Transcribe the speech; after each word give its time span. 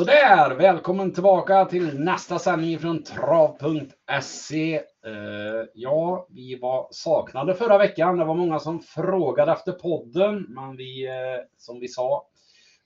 Sådär, 0.00 0.54
välkommen 0.54 1.12
tillbaka 1.12 1.64
till 1.64 1.98
nästa 1.98 2.38
sändning 2.38 2.78
från 2.78 3.02
trav.se. 3.02 4.80
Uh, 5.06 5.14
eh, 5.14 5.64
ja, 5.74 6.26
vi 6.30 6.58
var 6.58 6.88
saknade 6.90 7.54
förra 7.54 7.78
veckan. 7.78 8.18
Det 8.18 8.24
var 8.24 8.34
många 8.34 8.58
som 8.58 8.80
frågade 8.80 9.52
efter 9.52 9.72
podden, 9.72 10.46
men 10.48 10.76
vi, 10.76 11.08
uh, 11.08 11.12
som 11.56 11.80
vi 11.80 11.88
sa, 11.88 12.26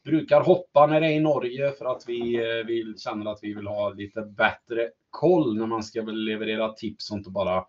brukar 0.05 0.41
hoppa 0.41 0.87
när 0.87 1.01
det 1.01 1.07
är 1.07 1.11
i 1.11 1.21
Norge 1.21 1.73
för 1.73 1.85
att 1.85 2.03
vi 2.07 2.39
uh, 2.39 2.67
vill, 2.67 2.95
känner 2.99 3.31
att 3.31 3.39
vi 3.43 3.55
vill 3.55 3.67
ha 3.67 3.91
lite 3.91 4.21
bättre 4.23 4.91
koll 5.11 5.59
när 5.59 5.67
man 5.67 5.83
ska 5.83 6.01
leverera 6.01 6.73
tips 6.73 7.11
och 7.11 7.17
inte 7.17 7.31
bara 7.31 7.65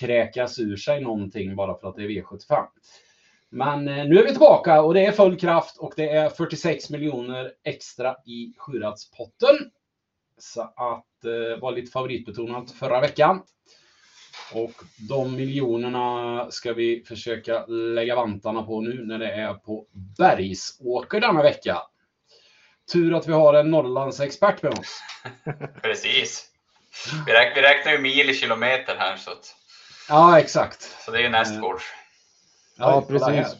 kräkas 0.00 0.58
ur 0.58 0.76
sig 0.76 1.00
någonting 1.00 1.56
bara 1.56 1.78
för 1.80 1.88
att 1.88 1.96
det 1.96 2.02
är 2.02 2.08
V75. 2.08 2.64
Men 3.50 3.88
eh, 3.88 4.04
nu 4.04 4.18
är 4.18 4.22
vi 4.22 4.30
tillbaka 4.30 4.82
och 4.82 4.94
det 4.94 5.06
är 5.06 5.12
full 5.12 5.38
kraft 5.38 5.76
och 5.76 5.92
det 5.96 6.08
är 6.08 6.28
46 6.28 6.90
miljoner 6.90 7.52
extra 7.64 8.16
i 8.26 8.54
sjurättspotten. 8.58 9.70
Så 10.38 10.60
att 10.62 11.24
eh, 11.24 11.60
var 11.60 11.72
lite 11.72 11.90
favoritbetonat 11.90 12.70
förra 12.70 13.00
veckan. 13.00 13.42
Och 14.52 14.72
de 15.08 15.36
miljonerna 15.36 16.46
ska 16.50 16.72
vi 16.72 17.04
försöka 17.08 17.66
lägga 17.66 18.16
vantarna 18.16 18.62
på 18.62 18.80
nu 18.80 19.06
när 19.06 19.18
det 19.18 19.32
är 19.32 19.54
på 19.54 19.86
Bergsåker 20.18 21.20
denna 21.20 21.42
vecka. 21.42 21.82
Tur 22.92 23.14
att 23.14 23.28
vi 23.28 23.32
har 23.32 23.54
en 23.54 23.70
Norrlandsexpert 23.70 24.62
med 24.62 24.78
oss. 24.78 25.00
Precis. 25.82 26.44
Vi 27.26 27.32
räknar, 27.32 27.92
ju 27.92 27.98
mil 27.98 28.30
i 28.30 28.34
kilometer 28.34 28.96
här 28.96 29.16
så 29.16 29.30
att... 29.30 29.54
Ja, 30.08 30.38
exakt. 30.38 30.82
Så 30.82 31.10
det 31.10 31.22
är 31.22 31.30
nästgårds. 31.30 31.84
Ja, 32.78 33.04
precis. 33.08 33.56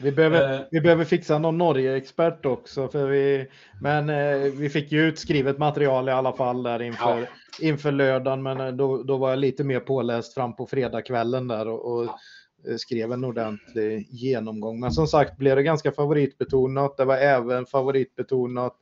Vi 0.00 0.12
behöver, 0.12 0.60
uh, 0.60 0.66
vi 0.70 0.80
behöver 0.80 1.04
fixa 1.04 1.38
någon 1.38 1.58
Norge-expert 1.58 2.46
också. 2.46 2.88
För 2.88 3.06
vi, 3.06 3.46
men 3.80 4.08
eh, 4.08 4.52
vi 4.52 4.70
fick 4.70 4.92
ju 4.92 5.08
ut 5.08 5.18
skrivet 5.18 5.58
material 5.58 6.08
i 6.08 6.12
alla 6.12 6.32
fall 6.32 6.62
där 6.62 6.82
inför, 6.82 7.20
ja. 7.20 7.26
inför 7.60 7.92
lördagen. 7.92 8.42
Men 8.42 8.60
eh, 8.60 8.68
då, 8.68 9.02
då 9.02 9.16
var 9.16 9.30
jag 9.30 9.38
lite 9.38 9.64
mer 9.64 9.80
påläst 9.80 10.34
fram 10.34 10.56
på 10.56 10.66
fredagskvällen 10.66 11.48
där 11.48 11.68
och, 11.68 11.92
och 11.92 12.04
ja. 12.04 12.78
skrev 12.78 13.12
en 13.12 13.24
ordentlig 13.24 14.08
genomgång. 14.10 14.80
Men 14.80 14.92
som 14.92 15.06
sagt 15.06 15.36
blev 15.36 15.56
det 15.56 15.62
ganska 15.62 15.92
favoritbetonat. 15.92 16.96
Det 16.96 17.04
var 17.04 17.16
även 17.16 17.66
favoritbetonat 17.66 18.76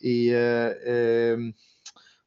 i 0.00 0.34
eh, 0.34 0.94
eh, 0.94 1.38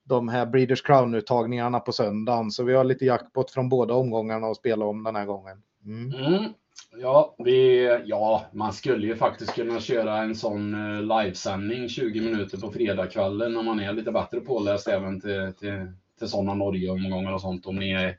de 0.03 0.27
här 0.27 0.45
Breeders 0.45 0.83
Crown-uttagningarna 0.83 1.79
på 1.79 1.91
söndagen. 1.91 2.51
Så 2.51 2.63
vi 2.63 2.73
har 2.73 2.83
lite 2.83 3.05
jackpot 3.05 3.51
från 3.51 3.69
båda 3.69 3.93
omgångarna 3.93 4.47
att 4.47 4.57
spela 4.57 4.85
om 4.85 5.03
den 5.03 5.15
här 5.15 5.25
gången. 5.25 5.61
Mm. 5.85 6.13
Mm. 6.13 6.53
Ja, 6.97 7.35
vi, 7.37 7.85
ja, 8.05 8.45
man 8.53 8.73
skulle 8.73 9.07
ju 9.07 9.15
faktiskt 9.15 9.55
kunna 9.55 9.79
köra 9.79 10.17
en 10.17 10.35
sån 10.35 10.73
eh, 10.73 11.01
livesändning 11.01 11.89
20 11.89 12.21
minuter 12.21 12.57
på 12.57 12.71
fredagskvällen 12.71 13.57
om 13.57 13.65
man 13.65 13.79
är 13.79 13.93
lite 13.93 14.11
bättre 14.11 14.39
påläst 14.39 14.87
även 14.87 15.21
till, 15.21 15.53
till, 15.59 15.91
till 16.19 16.27
sådana 16.27 16.53
Norge-omgångar 16.53 17.33
och 17.33 17.41
sånt. 17.41 17.65
Om 17.65 17.75
ni 17.75 17.91
är 17.91 18.17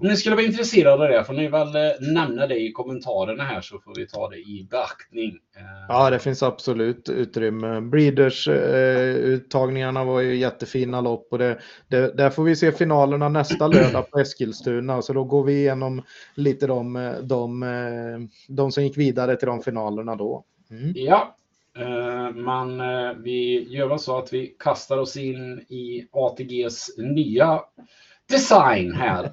om 0.00 0.08
ni 0.08 0.16
skulle 0.16 0.36
vara 0.36 0.46
intresserade 0.46 1.04
av 1.04 1.10
det 1.10 1.24
får 1.24 1.34
ni 1.34 1.48
väl 1.48 1.76
eh, 1.76 1.90
nämna 2.00 2.46
det 2.46 2.60
i 2.60 2.72
kommentarerna 2.72 3.44
här 3.44 3.60
så 3.60 3.78
får 3.78 3.94
vi 3.94 4.06
ta 4.06 4.28
det 4.28 4.36
i 4.36 4.66
beaktning. 4.70 5.38
Eh, 5.56 5.62
ja, 5.88 6.10
det 6.10 6.18
finns 6.18 6.42
absolut 6.42 7.08
utrymme. 7.08 7.80
Breeders-uttagningarna 7.80 10.00
eh, 10.00 10.06
var 10.06 10.20
ju 10.20 10.36
jättefina 10.36 11.00
lopp 11.00 11.28
och 11.30 11.38
det, 11.38 11.58
det, 11.88 12.16
där 12.16 12.30
får 12.30 12.44
vi 12.44 12.56
se 12.56 12.72
finalerna 12.72 13.28
nästa 13.28 13.66
lördag 13.66 14.10
på 14.10 14.18
Eskilstuna. 14.18 15.02
Så 15.02 15.12
då 15.12 15.24
går 15.24 15.44
vi 15.44 15.52
igenom 15.52 16.02
lite 16.34 16.66
de, 16.66 17.14
de, 17.22 18.28
de 18.48 18.72
som 18.72 18.84
gick 18.84 18.98
vidare 18.98 19.36
till 19.36 19.48
de 19.48 19.62
finalerna 19.62 20.16
då. 20.16 20.44
Mm. 20.70 20.92
Ja, 20.94 21.36
men 22.34 22.78
vi 23.22 23.68
gör 23.68 23.88
väl 23.88 23.98
så 23.98 24.18
att 24.18 24.32
vi 24.32 24.56
kastar 24.58 24.98
oss 24.98 25.16
in 25.16 25.58
i 25.58 26.06
ATGs 26.12 26.98
nya 26.98 27.60
design 28.30 28.92
här. 28.92 29.32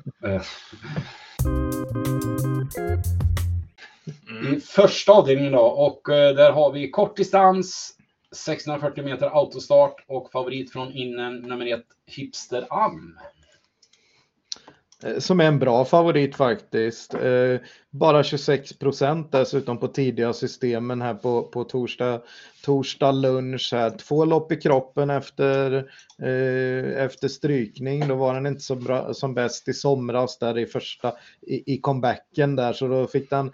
Mm. 4.29 4.53
I 4.53 4.59
första 4.59 5.11
avdelningen 5.11 5.51
då 5.51 5.61
och 5.61 6.09
eh, 6.09 6.35
där 6.35 6.51
har 6.51 6.71
vi 6.71 6.89
kort 6.89 7.17
distans 7.17 7.93
640 8.35 9.03
meter 9.03 9.27
autostart 9.27 10.05
och 10.07 10.31
favorit 10.31 10.71
från 10.71 10.91
innen 10.91 11.35
nummer 11.35 11.73
ett 11.73 11.85
Hipster 12.07 12.65
Am. 12.69 13.19
Eh, 15.03 15.19
som 15.19 15.39
är 15.39 15.45
en 15.45 15.59
bra 15.59 15.85
favorit 15.85 16.35
faktiskt. 16.35 17.13
Eh, 17.13 17.59
bara 17.89 18.23
26 18.23 18.79
procent 18.79 19.31
dessutom 19.31 19.77
på 19.77 19.87
tidiga 19.87 20.33
systemen 20.33 21.01
här 21.01 21.13
på, 21.13 21.43
på 21.43 21.63
torsdag, 21.63 22.21
torsdag 22.63 23.11
lunch. 23.11 23.69
Här. 23.71 23.89
Två 23.89 24.25
lopp 24.25 24.51
i 24.51 24.55
kroppen 24.55 25.09
efter, 25.09 25.75
eh, 26.21 27.03
efter 27.03 27.27
strykning. 27.27 28.07
Då 28.07 28.15
var 28.15 28.33
den 28.33 28.47
inte 28.47 28.61
så 28.61 28.75
bra 28.75 29.13
som 29.13 29.33
bäst 29.33 29.67
i 29.67 29.73
somras 29.73 30.37
där 30.39 30.57
i 30.57 30.65
första 30.65 31.13
i, 31.41 31.73
i 31.73 31.77
comebacken 31.81 32.55
där 32.55 32.73
så 32.73 32.87
då 32.87 33.07
fick 33.07 33.29
den 33.29 33.51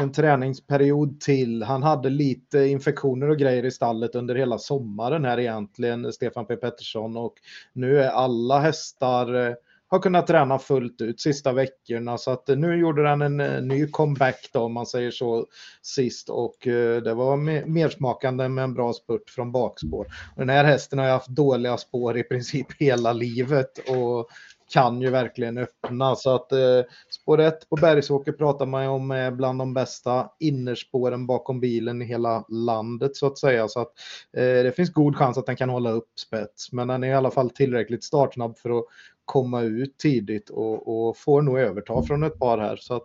en 0.00 0.12
träningsperiod 0.12 1.20
till. 1.20 1.62
Han 1.62 1.82
hade 1.82 2.10
lite 2.10 2.58
infektioner 2.58 3.30
och 3.30 3.38
grejer 3.38 3.64
i 3.64 3.70
stallet 3.70 4.14
under 4.14 4.34
hela 4.34 4.58
sommaren 4.58 5.24
här 5.24 5.40
egentligen, 5.40 6.12
Stefan 6.12 6.46
P 6.46 6.56
Pettersson 6.56 7.16
och 7.16 7.34
nu 7.72 8.02
är 8.02 8.08
alla 8.08 8.60
hästar 8.60 9.56
har 9.88 9.98
kunnat 9.98 10.26
träna 10.26 10.58
fullt 10.58 11.00
ut 11.00 11.20
sista 11.20 11.52
veckorna. 11.52 12.18
Så 12.18 12.30
att 12.30 12.48
eh, 12.48 12.56
nu 12.56 12.76
gjorde 12.76 13.08
han 13.08 13.22
en 13.22 13.40
eh, 13.40 13.62
ny 13.62 13.86
comeback 13.86 14.50
då 14.52 14.60
om 14.60 14.72
man 14.72 14.86
säger 14.86 15.10
så 15.10 15.46
sist. 15.82 16.28
Och 16.28 16.66
eh, 16.66 17.02
det 17.02 17.14
var 17.14 17.36
mersmakande 17.66 18.48
med 18.48 18.64
en 18.64 18.74
bra 18.74 18.92
spurt 18.92 19.30
från 19.30 19.52
bakspår. 19.52 20.06
Den 20.36 20.48
här 20.48 20.64
hästen 20.64 20.98
har 20.98 21.06
ju 21.06 21.12
haft 21.12 21.28
dåliga 21.28 21.76
spår 21.76 22.18
i 22.18 22.22
princip 22.22 22.66
hela 22.78 23.12
livet. 23.12 23.78
Och 23.88 24.28
kan 24.70 25.00
ju 25.00 25.10
verkligen 25.10 25.58
öppna 25.58 26.16
så 26.16 26.34
att 26.34 26.52
eh, 26.52 26.82
spår 27.10 27.40
1 27.40 27.68
på 27.68 27.76
Bergsåker 27.76 28.32
pratar 28.32 28.66
man 28.66 28.82
ju 28.82 28.88
om 28.88 29.10
är 29.10 29.30
bland 29.30 29.58
de 29.58 29.74
bästa 29.74 30.30
innerspåren 30.38 31.26
bakom 31.26 31.60
bilen 31.60 32.02
i 32.02 32.04
hela 32.04 32.44
landet 32.48 33.16
så 33.16 33.26
att 33.26 33.38
säga 33.38 33.68
så 33.68 33.80
att 33.80 33.92
eh, 34.36 34.42
det 34.42 34.76
finns 34.76 34.92
god 34.92 35.16
chans 35.16 35.38
att 35.38 35.46
den 35.46 35.56
kan 35.56 35.68
hålla 35.68 35.90
upp 35.90 36.10
spets 36.18 36.72
men 36.72 36.88
den 36.88 37.04
är 37.04 37.08
i 37.08 37.14
alla 37.14 37.30
fall 37.30 37.50
tillräckligt 37.50 38.04
startsnabb 38.04 38.58
för 38.58 38.78
att 38.78 38.84
komma 39.24 39.62
ut 39.62 39.98
tidigt 39.98 40.50
och, 40.50 41.08
och 41.08 41.16
får 41.16 41.42
nog 41.42 41.58
överta 41.58 42.02
från 42.02 42.22
ett 42.22 42.38
par 42.38 42.58
här. 42.58 42.76
Så 42.76 42.94
att 42.94 43.04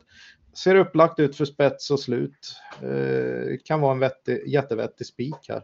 ser 0.53 0.75
upplagt 0.75 1.19
ut 1.19 1.37
för 1.37 1.45
spets 1.45 1.91
och 1.91 1.99
slut. 1.99 2.55
Eh, 2.81 3.57
kan 3.65 3.81
vara 3.81 3.91
en 3.91 3.99
vettig, 3.99 4.47
jättevettig 4.47 5.07
spik 5.07 5.49
här. 5.49 5.63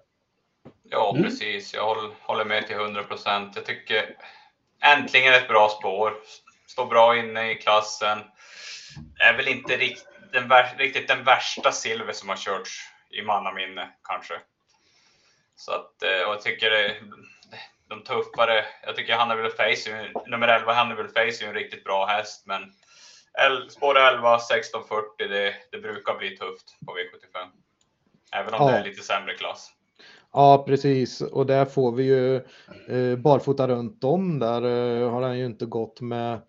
Ja, 0.89 1.11
mm. 1.11 1.23
precis. 1.23 1.73
Jag 1.73 1.85
håller, 1.85 2.09
håller 2.21 2.45
med 2.45 2.67
till 2.67 2.75
100 2.75 3.03
procent. 3.03 3.55
Jag 3.55 3.65
tycker 3.65 4.15
äntligen 4.81 5.33
ett 5.33 5.47
bra 5.47 5.69
spår. 5.69 6.13
Står 6.67 6.85
bra 6.85 7.17
inne 7.17 7.51
i 7.51 7.55
klassen. 7.55 8.19
Är 9.19 9.33
väl 9.33 9.47
inte 9.47 9.77
rikt, 9.77 10.07
den, 10.31 10.51
riktigt 10.77 11.07
den 11.07 11.23
värsta 11.23 11.71
silver 11.71 12.13
som 12.13 12.29
har 12.29 12.35
körts 12.35 12.81
i 13.09 13.21
mannaminne 13.21 13.89
kanske. 14.03 14.33
Så 15.55 15.71
att, 15.71 16.03
eh, 16.03 16.21
och 16.21 16.33
jag 16.33 16.41
tycker 16.41 16.69
det, 16.69 16.95
de 17.87 18.03
tuffare. 18.03 18.65
Jag 18.83 18.95
tycker 18.95 19.15
Hannibal 19.15 19.51
Face, 19.51 20.09
nummer 20.27 20.47
11 20.47 20.73
Hannibal 20.73 21.07
Face 21.07 21.43
är 21.43 21.47
en 21.47 21.53
riktigt 21.53 21.83
bra 21.83 22.05
häst, 22.05 22.45
men 22.45 22.73
spår 23.69 23.97
11, 23.97 24.35
1640, 24.35 25.27
det, 25.27 25.55
det 25.71 25.77
brukar 25.77 26.17
bli 26.17 26.37
tufft 26.37 26.75
på 26.85 26.97
V75. 26.97 27.49
Även 28.31 28.53
om 28.53 28.67
ja. 28.67 28.71
det 28.71 28.79
är 28.79 28.83
lite 28.83 29.03
sämre 29.03 29.33
klass. 29.33 29.73
Ja, 30.37 30.63
precis. 30.67 31.21
Och 31.21 31.45
där 31.45 31.65
får 31.65 31.91
vi 31.91 32.03
ju 32.03 32.35
eh, 32.87 33.17
barfota 33.17 33.67
runt 33.67 34.03
om. 34.03 34.39
Där 34.39 34.61
eh, 34.61 35.11
har 35.11 35.21
han 35.21 35.39
ju 35.39 35.45
inte 35.45 35.65
gått 35.65 36.01
med 36.01 36.41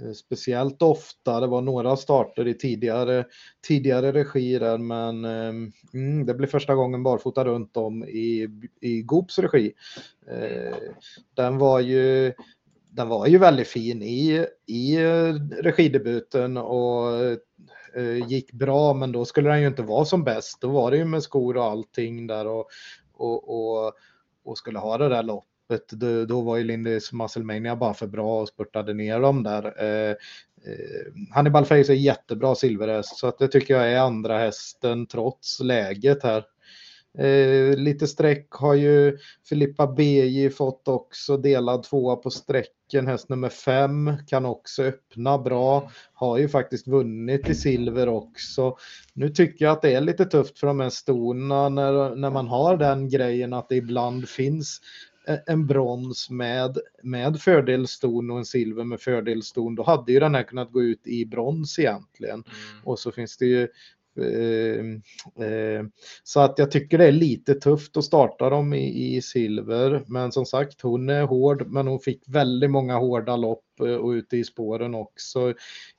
Eh, 0.00 0.12
speciellt 0.12 0.82
ofta. 0.82 1.40
Det 1.40 1.46
var 1.46 1.60
några 1.60 1.96
starter 1.96 2.48
i 2.48 2.54
tidigare, 2.54 3.24
tidigare 3.68 4.12
regi 4.12 4.58
där, 4.58 4.78
men 4.78 5.24
eh, 5.24 5.70
mm, 5.94 6.26
det 6.26 6.34
blir 6.34 6.48
första 6.48 6.74
gången 6.74 7.02
barfota 7.02 7.44
runt 7.44 7.76
om 7.76 8.04
i, 8.04 8.48
i 8.80 9.02
Goops 9.02 9.38
regi. 9.38 9.72
Eh, 10.30 10.76
den 11.34 11.58
var 11.58 11.80
ju 11.80 12.32
den 12.90 13.08
var 13.08 13.26
ju 13.26 13.38
väldigt 13.38 13.68
fin 13.68 14.02
i, 14.02 14.46
i 14.66 14.96
eh, 14.96 15.34
regidebuten 15.62 16.56
och 16.56 17.14
eh, 17.96 18.28
gick 18.28 18.52
bra, 18.52 18.94
men 18.94 19.12
då 19.12 19.24
skulle 19.24 19.50
den 19.50 19.60
ju 19.60 19.66
inte 19.66 19.82
vara 19.82 20.04
som 20.04 20.24
bäst. 20.24 20.60
Då 20.60 20.68
var 20.68 20.90
det 20.90 20.96
ju 20.96 21.04
med 21.04 21.22
skor 21.22 21.56
och 21.56 21.64
allting 21.64 22.26
där 22.26 22.46
och, 22.46 22.68
och, 23.16 23.48
och, 23.48 23.92
och 24.44 24.58
skulle 24.58 24.78
ha 24.78 24.98
det 24.98 25.08
där 25.08 25.22
loppet 25.22 25.88
då, 25.90 26.24
då 26.24 26.40
var 26.40 26.56
ju 26.56 26.64
Lindys 26.64 27.12
Musclemania 27.12 27.76
bara 27.76 27.94
för 27.94 28.06
bra 28.06 28.40
och 28.40 28.48
spurtade 28.48 28.94
ner 28.94 29.20
dem 29.20 29.42
där. 29.42 29.82
Eh, 29.82 30.10
eh, 30.10 31.34
Hannibal 31.34 31.64
Face 31.64 31.74
är 31.74 31.92
jättebra 31.92 32.54
silverhäst 32.54 33.18
så 33.18 33.26
att 33.26 33.38
det 33.38 33.48
tycker 33.48 33.74
jag 33.74 33.92
är 33.92 33.98
andra 33.98 34.38
hästen 34.38 35.06
trots 35.06 35.60
läget 35.60 36.22
här. 36.22 36.44
Eh, 37.18 37.76
lite 37.76 38.06
streck 38.06 38.46
har 38.50 38.74
ju 38.74 39.18
Filippa 39.48 39.86
BJ 39.86 40.50
fått 40.50 40.88
också 40.88 41.36
delad 41.36 41.82
tvåa 41.82 42.16
på 42.16 42.30
strecken. 42.30 43.06
Häst 43.06 43.28
nummer 43.28 43.48
fem 43.48 44.12
kan 44.26 44.46
också 44.46 44.82
öppna 44.82 45.38
bra. 45.38 45.90
Har 46.12 46.38
ju 46.38 46.48
faktiskt 46.48 46.86
vunnit 46.86 47.48
i 47.48 47.54
silver 47.54 48.08
också. 48.08 48.76
Nu 49.14 49.28
tycker 49.28 49.64
jag 49.64 49.72
att 49.72 49.82
det 49.82 49.94
är 49.94 50.00
lite 50.00 50.24
tufft 50.24 50.58
för 50.58 50.66
de 50.66 50.80
här 50.80 50.90
stona 50.90 51.68
när, 51.68 52.16
när 52.16 52.30
man 52.30 52.48
har 52.48 52.76
den 52.76 53.08
grejen 53.08 53.52
att 53.52 53.68
det 53.68 53.76
ibland 53.76 54.28
finns 54.28 54.80
en 55.46 55.66
brons 55.66 56.30
med, 56.30 56.78
med 57.02 57.40
fördelston 57.40 58.30
och 58.30 58.38
en 58.38 58.44
silver 58.44 58.84
med 58.84 59.00
fördelston, 59.00 59.74
då 59.74 59.82
hade 59.82 60.12
ju 60.12 60.20
den 60.20 60.34
här 60.34 60.42
kunnat 60.42 60.72
gå 60.72 60.82
ut 60.82 61.06
i 61.06 61.26
brons 61.26 61.78
egentligen. 61.78 62.34
Mm. 62.34 62.84
Och 62.84 62.98
så 62.98 63.12
finns 63.12 63.36
det 63.36 63.46
ju 63.46 63.68
så 66.22 66.40
att 66.40 66.58
jag 66.58 66.70
tycker 66.70 66.98
det 66.98 67.04
är 67.04 67.12
lite 67.12 67.54
tufft 67.54 67.96
att 67.96 68.04
starta 68.04 68.50
dem 68.50 68.74
i, 68.74 69.16
i, 69.16 69.22
silver. 69.22 70.02
Men 70.06 70.32
som 70.32 70.46
sagt, 70.46 70.80
hon 70.80 71.08
är 71.08 71.22
hård, 71.22 71.66
men 71.66 71.86
hon 71.86 72.00
fick 72.00 72.22
väldigt 72.26 72.70
många 72.70 72.96
hårda 72.96 73.36
lopp 73.36 73.80
eh, 73.80 73.94
och 73.94 74.10
ute 74.10 74.36
i 74.36 74.44
spåren 74.44 74.94
också 74.94 75.54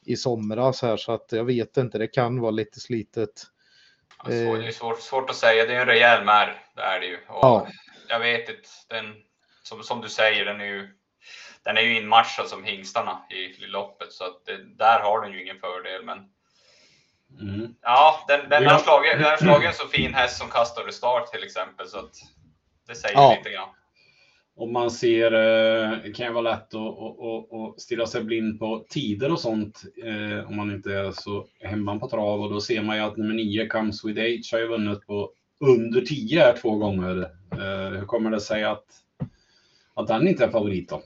i 0.06 0.16
somras 0.16 0.82
här, 0.82 0.98
så 0.98 1.12
att 1.12 1.28
jag 1.32 1.44
vet 1.44 1.78
inte, 1.78 1.98
det 1.98 2.08
kan 2.08 2.40
vara 2.40 2.52
lite 2.52 2.80
slitet. 2.80 3.44
Ja, 4.24 4.30
det 4.30 4.68
är 4.68 4.72
svårt, 4.72 5.02
svårt 5.02 5.30
att 5.30 5.36
säga, 5.36 5.66
det 5.66 5.76
är 5.76 5.82
en 5.82 5.88
rejäl 5.88 6.26
mär, 6.26 6.62
det 6.76 6.82
är 6.82 7.00
det 7.00 7.06
ju. 7.06 7.16
Och 7.16 7.40
ja 7.42 7.68
jag 8.08 8.20
vet 8.20 8.50
inte, 8.50 8.70
den, 8.88 9.16
som, 9.64 9.84
som 9.84 10.02
du 10.02 10.10
säger, 10.10 10.46
den 10.46 10.62
är 10.62 10.66
ju, 10.66 10.90
den 11.64 11.78
är 11.78 11.82
ju 11.82 11.98
inmarschad 11.98 12.48
som 12.48 12.64
hingstarna 12.64 13.26
i, 13.30 13.36
i 13.36 13.68
loppet, 13.68 14.14
så 14.14 14.24
att 14.24 14.46
det, 14.46 14.64
där 14.64 15.00
har 15.00 15.22
den 15.22 15.34
ju 15.34 15.44
ingen 15.44 15.60
fördel. 15.60 16.06
Men 16.06 16.30
mm. 17.40 17.76
ja, 17.82 18.26
den, 18.28 18.50
den, 18.50 18.66
har 18.66 18.80
slagit, 18.80 19.12
den 19.14 19.24
har 19.24 19.38
slagit 19.38 19.68
en 19.68 19.74
så 19.74 19.88
fin 19.88 20.14
häst 20.14 20.38
som 20.38 20.50
Castor 20.50 20.90
Start 20.92 21.28
till 21.28 21.44
exempel, 21.44 21.88
så 21.88 21.98
att 21.98 22.16
det 22.88 22.96
säger 22.96 23.16
ja. 23.16 23.36
lite 23.38 23.50
grann. 23.50 23.70
Om 24.60 24.74
man 24.74 24.92
ser, 24.92 25.32
eh, 25.32 25.98
det 26.04 26.12
kan 26.12 26.26
ju 26.26 26.34
vara 26.34 26.52
lätt 26.52 26.74
att, 26.74 27.00
att, 27.00 27.54
att 27.54 27.82
stirra 27.82 28.06
sig 28.08 28.24
blind 28.24 28.60
på 28.60 28.86
tider 28.90 29.32
och 29.32 29.40
sånt 29.40 29.84
eh, 30.04 30.48
om 30.48 30.56
man 30.56 30.72
inte 30.72 30.94
är 30.94 31.12
så 31.12 31.48
hemma 31.60 32.00
på 32.00 32.10
trav 32.10 32.42
och 32.42 32.50
då 32.50 32.62
ser 32.62 32.82
man 32.82 32.98
ju 32.98 33.04
att 33.04 33.18
nummer 33.18 33.34
9 33.34 33.68
Comes 33.68 34.06
With 34.06 34.22
Age 34.22 34.50
har 34.52 34.60
ju 34.60 34.68
vunnit 34.68 35.08
på 35.08 35.32
under 35.60 36.02
10 36.02 36.42
här 36.42 36.58
två 36.62 36.76
gånger. 36.76 37.22
Eh, 37.52 38.00
hur 38.00 38.06
kommer 38.06 38.32
det 38.32 38.42
sig 38.42 38.64
att, 38.64 38.86
att 39.94 40.08
den 40.08 40.28
inte 40.28 40.44
är 40.44 40.52
favorit 40.52 40.90
då? 40.90 41.02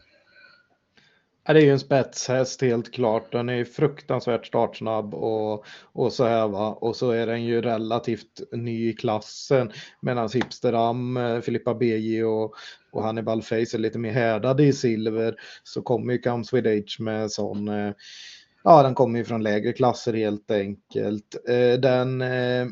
Det 1.45 1.51
är 1.51 1.61
ju 1.61 1.71
en 1.71 1.79
spetshäst 1.79 2.61
helt 2.61 2.91
klart. 2.91 3.31
Den 3.31 3.49
är 3.49 3.63
fruktansvärt 3.63 4.47
startsnabb 4.47 5.13
och, 5.13 5.65
och 5.93 6.13
så 6.13 6.25
här 6.25 6.47
va. 6.47 6.77
Och 6.81 6.95
så 6.95 7.11
är 7.11 7.27
den 7.27 7.43
ju 7.43 7.61
relativt 7.61 8.41
ny 8.51 8.89
i 8.89 8.93
klassen. 8.93 9.71
Medan 10.01 10.29
Hipsteram, 10.33 11.17
eh, 11.17 11.39
Filippa 11.39 11.73
BJ 11.73 12.23
och, 12.23 12.53
och 12.91 13.03
Hannibal 13.03 13.41
Face 13.41 13.55
är 13.55 13.77
lite 13.77 13.99
mer 13.99 14.11
härdade 14.11 14.63
i 14.63 14.73
silver. 14.73 15.35
Så 15.63 15.81
kommer 15.81 16.13
ju 16.13 16.19
Comes 16.19 16.53
With 16.53 16.69
Age 16.69 16.97
med 16.99 17.31
sån 17.31 17.67
eh, 17.67 17.93
Ja, 18.63 18.83
den 18.83 18.95
kommer 18.95 19.19
ju 19.19 19.25
från 19.25 19.43
lägre 19.43 19.73
klasser 19.73 20.13
helt 20.13 20.51
enkelt. 20.51 21.35
Eh, 21.49 21.79
den 21.79 22.21
Eh, 22.21 22.67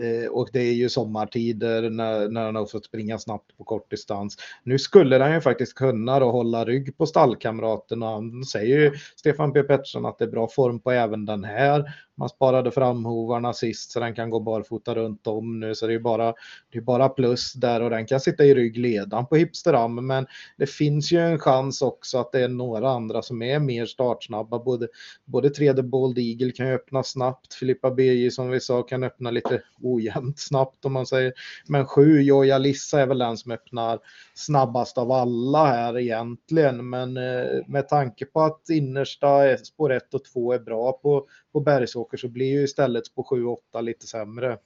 Eh, 0.00 0.28
och 0.30 0.48
det 0.52 0.60
är 0.60 0.72
ju 0.72 0.88
sommartider 0.88 1.90
när, 1.90 2.28
när 2.28 2.44
han 2.44 2.56
har 2.56 2.66
fått 2.66 2.84
springa 2.84 3.18
snabbt 3.18 3.56
på 3.58 3.64
kort 3.64 3.90
distans. 3.90 4.36
Nu 4.62 4.78
skulle 4.78 5.18
han 5.18 5.34
ju 5.34 5.40
faktiskt 5.40 5.74
kunna 5.74 6.20
då 6.20 6.30
hålla 6.30 6.64
rygg 6.64 6.96
på 6.98 7.06
stallkamraterna. 7.06 8.06
Han 8.06 8.44
säger 8.44 8.78
ju 8.78 8.92
Stefan 9.16 9.52
P 9.52 9.62
Pettersson 9.62 10.06
att 10.06 10.18
det 10.18 10.24
är 10.24 10.30
bra 10.30 10.48
form 10.48 10.80
på 10.80 10.90
även 10.90 11.26
den 11.26 11.44
här. 11.44 11.84
Man 12.18 12.28
sparade 12.28 12.70
framhovarna 12.70 13.52
sist 13.52 13.90
så 13.90 14.00
den 14.00 14.14
kan 14.14 14.30
gå 14.30 14.40
barfota 14.40 14.94
runt 14.94 15.26
om 15.26 15.60
nu 15.60 15.74
så 15.74 15.86
det 15.86 15.94
är 15.94 15.98
bara, 15.98 16.34
det 16.72 16.78
är 16.78 16.82
bara 16.82 17.08
plus 17.08 17.52
där 17.52 17.80
och 17.80 17.90
den 17.90 18.06
kan 18.06 18.20
sitta 18.20 18.44
i 18.44 18.54
ryggledan 18.54 19.26
på 19.26 19.36
Hipsteram 19.36 20.06
men 20.06 20.26
det 20.56 20.66
finns 20.66 21.12
ju 21.12 21.18
en 21.18 21.38
chans 21.38 21.82
också 21.82 22.18
att 22.18 22.32
det 22.32 22.40
är 22.40 22.48
några 22.48 22.90
andra 22.90 23.22
som 23.22 23.42
är 23.42 23.58
mer 23.58 23.86
startsnabba. 23.86 24.58
Både, 24.58 24.88
både 25.24 25.48
3D 25.48 25.82
Bold 25.82 26.18
Eagle 26.18 26.52
kan 26.52 26.68
ju 26.68 26.74
öppna 26.74 27.02
snabbt, 27.02 27.54
Filippa 27.54 27.90
BJ 27.90 28.30
som 28.30 28.50
vi 28.50 28.60
sa 28.60 28.82
kan 28.82 29.04
öppna 29.04 29.30
lite 29.30 29.62
ojämnt 29.94 30.38
snabbt 30.38 30.84
om 30.84 30.92
man 30.92 31.06
säger. 31.06 31.32
Men 31.68 31.86
7 31.86 32.22
Joja 32.22 32.58
Lissa 32.58 33.00
är 33.00 33.06
väl 33.06 33.18
den 33.18 33.36
som 33.36 33.52
öppnar 33.52 33.98
snabbast 34.34 34.98
av 34.98 35.12
alla 35.12 35.66
här 35.66 35.98
egentligen 35.98 36.90
men 36.90 37.16
eh, 37.16 37.46
med 37.66 37.88
tanke 37.88 38.24
på 38.24 38.40
att 38.40 38.68
innersta 38.68 39.56
spår 39.56 39.92
1 39.92 40.14
och 40.14 40.24
2 40.24 40.52
är 40.52 40.58
bra 40.58 40.92
på, 40.92 41.26
på 41.52 41.60
Bergsåker 41.60 42.16
så 42.16 42.28
blir 42.28 42.52
ju 42.52 42.64
istället 42.64 43.14
på 43.14 43.58
7-8 43.74 43.82
lite 43.82 44.06
sämre. 44.06 44.58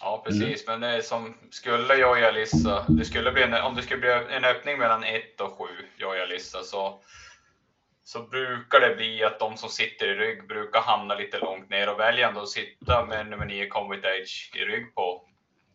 Ja, 0.00 0.22
precis. 0.26 0.68
Mm. 0.68 0.80
Men 0.80 0.90
det 0.90 0.96
är 0.96 1.02
som 1.02 1.34
skulle 1.50 1.94
Joja 1.94 2.30
Lissa, 2.30 2.84
det 2.88 3.04
skulle 3.04 3.32
bli 3.32 3.42
en, 3.42 3.54
om 3.54 3.74
det 3.74 3.82
skulle 3.82 4.00
bli 4.00 4.10
en 4.36 4.44
öppning 4.44 4.78
mellan 4.78 5.04
1 5.04 5.40
och 5.40 5.58
7 5.58 5.64
Joja 5.98 6.26
Lissa 6.26 6.62
så, 6.62 7.00
så 8.06 8.20
brukar 8.20 8.80
det 8.80 8.96
bli 8.96 9.24
att 9.24 9.38
de 9.38 9.56
som 9.56 9.68
sitter 9.68 10.08
i 10.08 10.14
rygg 10.14 10.48
brukar 10.48 10.80
hamna 10.80 11.14
lite 11.14 11.38
långt 11.38 11.70
ner 11.70 11.88
och 11.88 12.00
väljer 12.00 12.28
ändå 12.28 12.40
att 12.40 12.48
sitta 12.48 13.06
med 13.06 13.26
nummer 13.26 13.46
9 13.46 13.68
Combat 13.68 14.04
Age 14.04 14.50
i 14.54 14.58
rygg 14.58 14.94
på, 14.94 15.28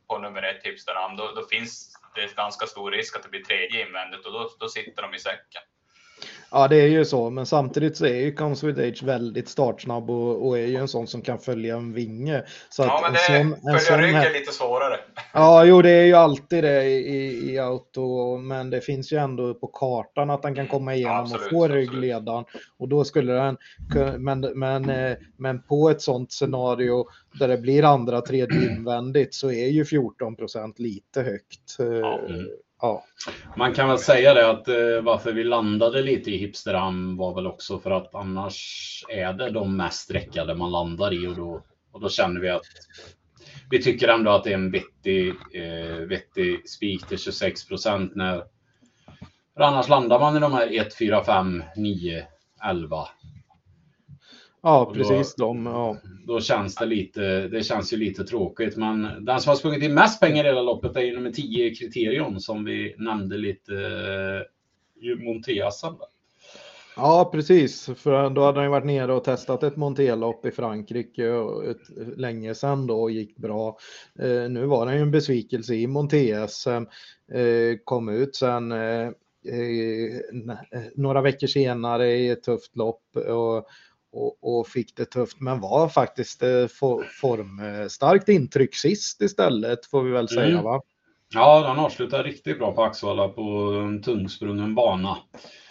på 0.08 0.18
nummer 0.18 0.44
1 0.44 0.66
Hipster 0.66 1.18
Då, 1.18 1.32
då 1.32 1.48
finns 1.48 1.94
det 2.16 2.36
ganska 2.36 2.66
stor 2.66 2.92
risk 2.92 3.16
att 3.16 3.24
det 3.24 3.30
blir 3.30 3.44
tredje 3.44 3.88
invändigt 3.88 4.26
och 4.26 4.34
då, 4.34 4.50
då 4.60 4.70
sitter 4.70 5.02
de 5.02 5.14
i 5.14 5.20
säcken. 5.20 5.62
Ja, 6.52 6.68
det 6.68 6.76
är 6.76 6.88
ju 6.88 7.06
så, 7.06 7.30
men 7.30 7.46
samtidigt 7.46 7.98
så 7.98 8.06
är 8.06 8.16
ju 8.16 8.36
Comes 8.36 8.64
with 8.64 8.80
Age 8.80 9.04
väldigt 9.04 9.50
startsnabb 9.50 10.10
och, 10.10 10.48
och 10.48 10.58
är 10.58 10.66
ju 10.66 10.76
en 10.76 10.88
sån 10.88 11.08
som 11.08 11.22
kan 11.22 11.40
följa 11.40 11.76
en 11.76 11.94
vinge. 11.94 12.44
Så 12.70 12.84
ja, 12.84 13.00
men 13.04 13.14
det, 13.14 13.20
sån, 13.20 13.80
följa 13.80 14.08
rygg 14.08 14.16
är 14.16 14.34
lite 14.34 14.52
svårare. 14.52 15.00
Ja, 15.34 15.66
jo, 15.66 15.82
det 15.82 15.90
är 15.90 16.06
ju 16.06 16.14
alltid 16.14 16.64
det 16.64 16.84
i, 16.84 17.52
i 17.52 17.60
auto, 17.60 18.38
men 18.38 18.70
det 18.70 18.82
finns 18.82 19.14
ju 19.14 19.18
ändå 19.18 19.54
på 19.54 19.68
kartan 19.68 20.30
att 20.30 20.42
den 20.42 20.56
kan 20.56 20.68
komma 20.68 20.96
igenom 20.96 21.18
absolut, 21.18 21.46
och 21.46 21.50
få 21.50 21.68
ryggledan. 21.68 22.46
Och 22.78 22.88
då 22.88 23.04
skulle 23.04 23.34
den, 23.34 23.58
men, 24.18 24.40
men, 24.42 24.90
eh, 24.90 25.18
men 25.38 25.62
på 25.62 25.90
ett 25.90 26.02
sånt 26.02 26.32
scenario 26.32 27.06
där 27.40 27.48
det 27.48 27.58
blir 27.58 27.84
andra, 27.84 28.22
tredje 28.22 28.72
invändigt 28.72 29.34
så 29.34 29.52
är 29.52 29.68
ju 29.68 29.86
14 29.86 30.36
procent 30.36 30.80
lite 30.80 31.22
högt. 31.22 31.76
Ja. 31.78 32.20
Mm. 32.20 32.46
Ja. 32.82 33.04
Man 33.58 33.74
kan 33.74 33.88
väl 33.88 33.98
säga 33.98 34.34
det 34.34 34.50
att 34.50 34.68
eh, 34.68 35.02
varför 35.02 35.34
vi 35.34 35.44
landade 35.44 36.02
lite 36.02 36.32
i 36.32 36.38
Hipsterham 36.38 37.18
var 37.18 37.36
väl 37.36 37.48
också 37.48 37.80
för 37.80 37.92
att 37.92 38.16
annars 38.16 39.04
är 39.10 39.34
det 39.34 39.50
de 39.50 39.78
mest 39.78 40.00
sträckade 40.00 40.56
man 40.56 40.72
landar 40.72 41.14
i 41.24 41.28
och 41.28 41.36
då, 41.36 41.64
och 41.92 42.02
då 42.02 42.10
känner 42.10 42.42
vi 42.42 42.50
att 42.50 42.66
vi 43.70 43.84
tycker 43.84 44.08
ändå 44.08 44.32
att 44.32 44.44
det 44.44 44.50
är 44.50 44.54
en 44.54 44.72
vettig, 44.72 45.34
eh, 45.54 45.96
vettig 45.96 46.70
spik 46.70 47.08
till 47.08 47.20
26 47.20 47.68
procent 47.68 48.16
när 48.16 48.44
för 49.54 49.62
annars 49.62 49.90
landar 49.90 50.20
man 50.20 50.38
i 50.38 50.40
de 50.40 50.54
här 50.54 50.80
1, 50.80 50.98
4, 50.98 51.24
5, 51.24 51.64
9, 51.76 52.26
11 52.70 53.08
Ja, 54.64 54.92
precis 54.94 55.36
då, 55.36 55.46
de. 55.46 55.66
Ja. 55.66 55.98
Då 56.28 56.42
känns 56.42 56.76
det 56.76 56.86
lite, 56.86 57.48
det 57.48 57.64
känns 57.64 57.94
ju 57.94 57.98
lite 57.98 58.24
tråkigt. 58.24 58.78
Men 58.78 59.26
den 59.26 59.40
som 59.40 59.50
har 59.50 59.56
sprungit 59.56 59.84
in 59.84 59.94
mest 59.94 60.22
pengar 60.22 60.44
i 60.44 60.48
hela 60.48 60.62
loppet 60.62 60.96
är 60.96 61.02
ju 61.02 61.16
nummer 61.16 61.32
10 61.32 61.76
Kriterion 61.76 62.40
som 62.40 62.66
vi 62.66 62.96
nämnde 62.98 63.38
lite 63.38 63.74
i 65.02 65.16
Monteasen. 65.16 65.94
Ja, 66.96 67.30
precis. 67.34 67.90
För 67.96 68.30
då 68.30 68.44
hade 68.44 68.58
han 68.58 68.66
ju 68.66 68.72
varit 68.72 68.86
nere 68.86 69.14
och 69.14 69.24
testat 69.24 69.64
ett 69.64 69.76
Montelopp 69.76 70.46
i 70.46 70.52
Frankrike 70.52 71.26
ett, 71.70 72.18
länge 72.18 72.56
sedan 72.56 72.88
då 72.88 73.02
och 73.02 73.12
gick 73.12 73.38
bra. 73.38 73.78
Eh, 74.20 74.50
nu 74.50 74.66
var 74.66 74.86
det 74.86 74.96
ju 74.96 75.02
en 75.02 75.12
besvikelse 75.12 75.74
i 75.74 75.88
Montes. 75.88 76.68
Eh, 76.68 76.84
kom 77.84 78.10
ut 78.10 78.36
sen 78.36 78.72
eh, 78.72 79.08
eh 79.48 80.22
några 80.96 81.22
veckor 81.22 81.48
senare 81.48 82.12
i 82.12 82.30
ett 82.30 82.44
tufft 82.44 82.76
lopp 82.76 83.16
och 83.16 83.68
och, 84.12 84.38
och, 84.42 84.68
fick 84.68 84.96
det 84.96 85.06
tufft 85.06 85.40
men 85.40 85.60
var 85.60 85.90
faktiskt 85.90 86.44
eh, 86.44 86.68
for, 86.68 87.04
formstarkt 87.22 88.30
intryck 88.30 88.76
sist 88.76 89.22
istället 89.22 89.86
får 89.86 90.04
vi 90.04 90.12
väl 90.12 90.30
säga 90.30 90.52
mm. 90.52 90.64
va? 90.64 90.82
Ja, 91.34 91.64
han 91.68 91.80
avslutade 91.80 92.24
riktigt 92.24 92.60
bra 92.60 92.72
på 92.72 92.84
Axvalla 92.84 93.28
på 93.28 93.42
en 93.84 94.02
tungsprungen 94.02 94.76
bana. 94.76 95.18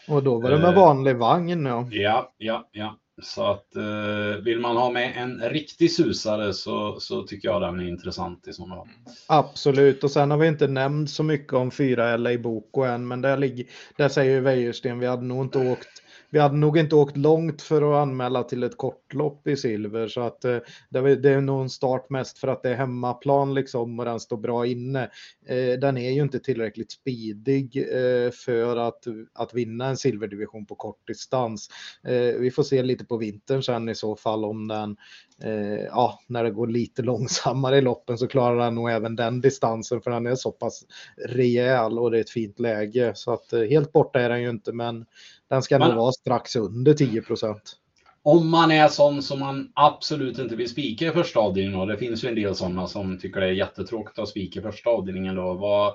Och 0.08 0.22
då 0.22 0.40
var 0.40 0.50
det 0.50 0.58
med 0.58 0.68
eh, 0.68 0.74
vanlig 0.74 1.16
vagn 1.16 1.66
ja. 1.66 1.88
Ja, 1.90 2.32
ja, 2.38 2.68
ja. 2.72 2.96
Så 3.22 3.50
att 3.50 3.76
eh, 3.76 4.42
vill 4.44 4.60
man 4.60 4.76
ha 4.76 4.90
med 4.90 5.12
en 5.16 5.40
riktig 5.40 5.92
susare 5.92 6.52
så, 6.52 7.00
så 7.00 7.22
tycker 7.22 7.48
jag 7.48 7.62
den 7.62 7.80
är 7.80 7.88
intressant 7.88 8.48
i 8.48 8.52
sådana 8.52 8.76
fall. 8.76 8.88
Absolut, 9.28 10.04
och 10.04 10.10
sen 10.10 10.30
har 10.30 10.38
vi 10.38 10.48
inte 10.48 10.66
nämnt 10.66 11.10
så 11.10 11.22
mycket 11.22 11.52
om 11.52 11.70
4 11.70 12.16
LA 12.16 12.38
Boko 12.38 12.82
än, 12.82 13.08
men 13.08 13.20
där, 13.20 13.36
ligger, 13.36 13.66
där 13.96 14.08
säger 14.08 14.40
Wäjersten, 14.40 14.98
vi 14.98 15.06
hade 15.06 15.22
nog 15.22 15.44
inte 15.44 15.72
åkt 15.72 16.02
vi 16.30 16.38
hade 16.38 16.56
nog 16.56 16.78
inte 16.78 16.96
åkt 16.96 17.16
långt 17.16 17.62
för 17.62 17.82
att 17.82 18.02
anmäla 18.02 18.42
till 18.42 18.62
ett 18.62 18.76
kortlopp 18.76 19.46
i 19.46 19.56
silver 19.56 20.08
så 20.08 20.20
att 20.20 20.44
eh, 20.44 20.58
det, 20.88 20.98
är 21.30 21.40
nog 21.40 21.60
en 21.60 21.70
start 21.70 22.10
mest 22.10 22.38
för 22.38 22.48
att 22.48 22.62
det 22.62 22.70
är 22.70 22.74
hemmaplan 22.74 23.54
liksom 23.54 23.98
och 23.98 24.04
den 24.04 24.20
står 24.20 24.36
bra 24.36 24.66
inne. 24.66 25.10
Eh, 25.46 25.78
den 25.80 25.98
är 25.98 26.10
ju 26.10 26.22
inte 26.22 26.40
tillräckligt 26.40 26.92
speedig 26.92 27.76
eh, 27.76 28.30
för 28.30 28.76
att, 28.76 29.04
att 29.32 29.54
vinna 29.54 29.86
en 29.86 29.96
silverdivision 29.96 30.66
på 30.66 30.74
kort 30.74 31.06
distans. 31.06 31.68
Eh, 32.04 32.40
vi 32.40 32.50
får 32.50 32.62
se 32.62 32.82
lite 32.82 33.04
på 33.04 33.16
vintern 33.16 33.62
sen 33.62 33.88
i 33.88 33.94
så 33.94 34.16
fall 34.16 34.44
om 34.44 34.68
den 34.68 34.96
eh, 35.42 35.84
ja, 35.84 36.20
när 36.26 36.44
det 36.44 36.50
går 36.50 36.66
lite 36.66 37.02
långsammare 37.10 37.78
i 37.78 37.80
loppen 37.80 38.18
så 38.18 38.26
klarar 38.26 38.58
han 38.58 38.74
nog 38.74 38.90
även 38.90 39.16
den 39.16 39.40
distansen 39.40 40.00
för 40.00 40.10
den 40.10 40.26
är 40.26 40.34
så 40.34 40.52
pass 40.52 40.82
rejäl 41.28 41.98
och 41.98 42.10
det 42.10 42.18
är 42.18 42.20
ett 42.20 42.30
fint 42.30 42.60
läge. 42.60 43.12
Så 43.14 43.32
att 43.32 43.52
eh, 43.52 43.62
helt 43.62 43.92
borta 43.92 44.20
är 44.20 44.28
den 44.28 44.42
ju 44.42 44.50
inte, 44.50 44.72
men 44.72 45.06
den 45.50 45.62
ska 45.62 45.78
nog 45.78 45.94
vara 45.94 46.12
strax 46.12 46.56
under 46.56 46.94
10 46.94 47.22
procent. 47.22 47.76
Om 48.22 48.50
man 48.50 48.70
är 48.70 48.88
sån 48.88 49.22
som 49.22 49.38
man 49.40 49.72
absolut 49.74 50.38
inte 50.38 50.56
vill 50.56 50.68
spika 50.70 51.06
i 51.06 51.10
första 51.10 51.40
avdelningen, 51.40 51.80
och 51.80 51.86
det 51.86 51.96
finns 51.96 52.24
ju 52.24 52.28
en 52.28 52.34
del 52.34 52.54
sådana 52.54 52.86
som 52.86 53.18
tycker 53.18 53.40
det 53.40 53.46
är 53.46 53.52
jättetråkigt 53.52 54.18
att 54.18 54.28
spika 54.28 54.60
i 54.60 54.62
första 54.62 54.90
avdelningen 54.90 55.34
då. 55.36 55.54
Vad, 55.54 55.94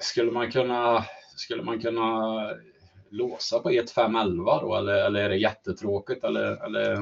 skulle 0.00 0.32
man 0.32 0.50
kunna, 0.50 1.04
skulle 1.36 1.62
man 1.62 1.80
kunna 1.80 2.30
låsa 3.10 3.58
på 3.58 3.70
1, 3.70 3.90
5, 3.90 4.16
11 4.16 4.60
då? 4.60 4.76
Eller, 4.76 4.94
eller 5.06 5.20
är 5.20 5.28
det 5.28 5.36
jättetråkigt? 5.36 6.24
Eller, 6.24 6.64
eller... 6.66 6.94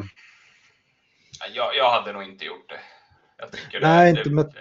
Ja, 1.40 1.46
Jag, 1.54 1.76
jag 1.76 1.90
hade 1.90 2.12
nog 2.12 2.22
inte 2.22 2.44
gjort 2.44 2.68
det. 2.68 2.80
Jag 3.38 3.52
tycker 3.52 3.80
Nej, 3.80 4.12
det, 4.12 4.18
inte 4.18 4.28
det, 4.28 4.34
med- 4.34 4.54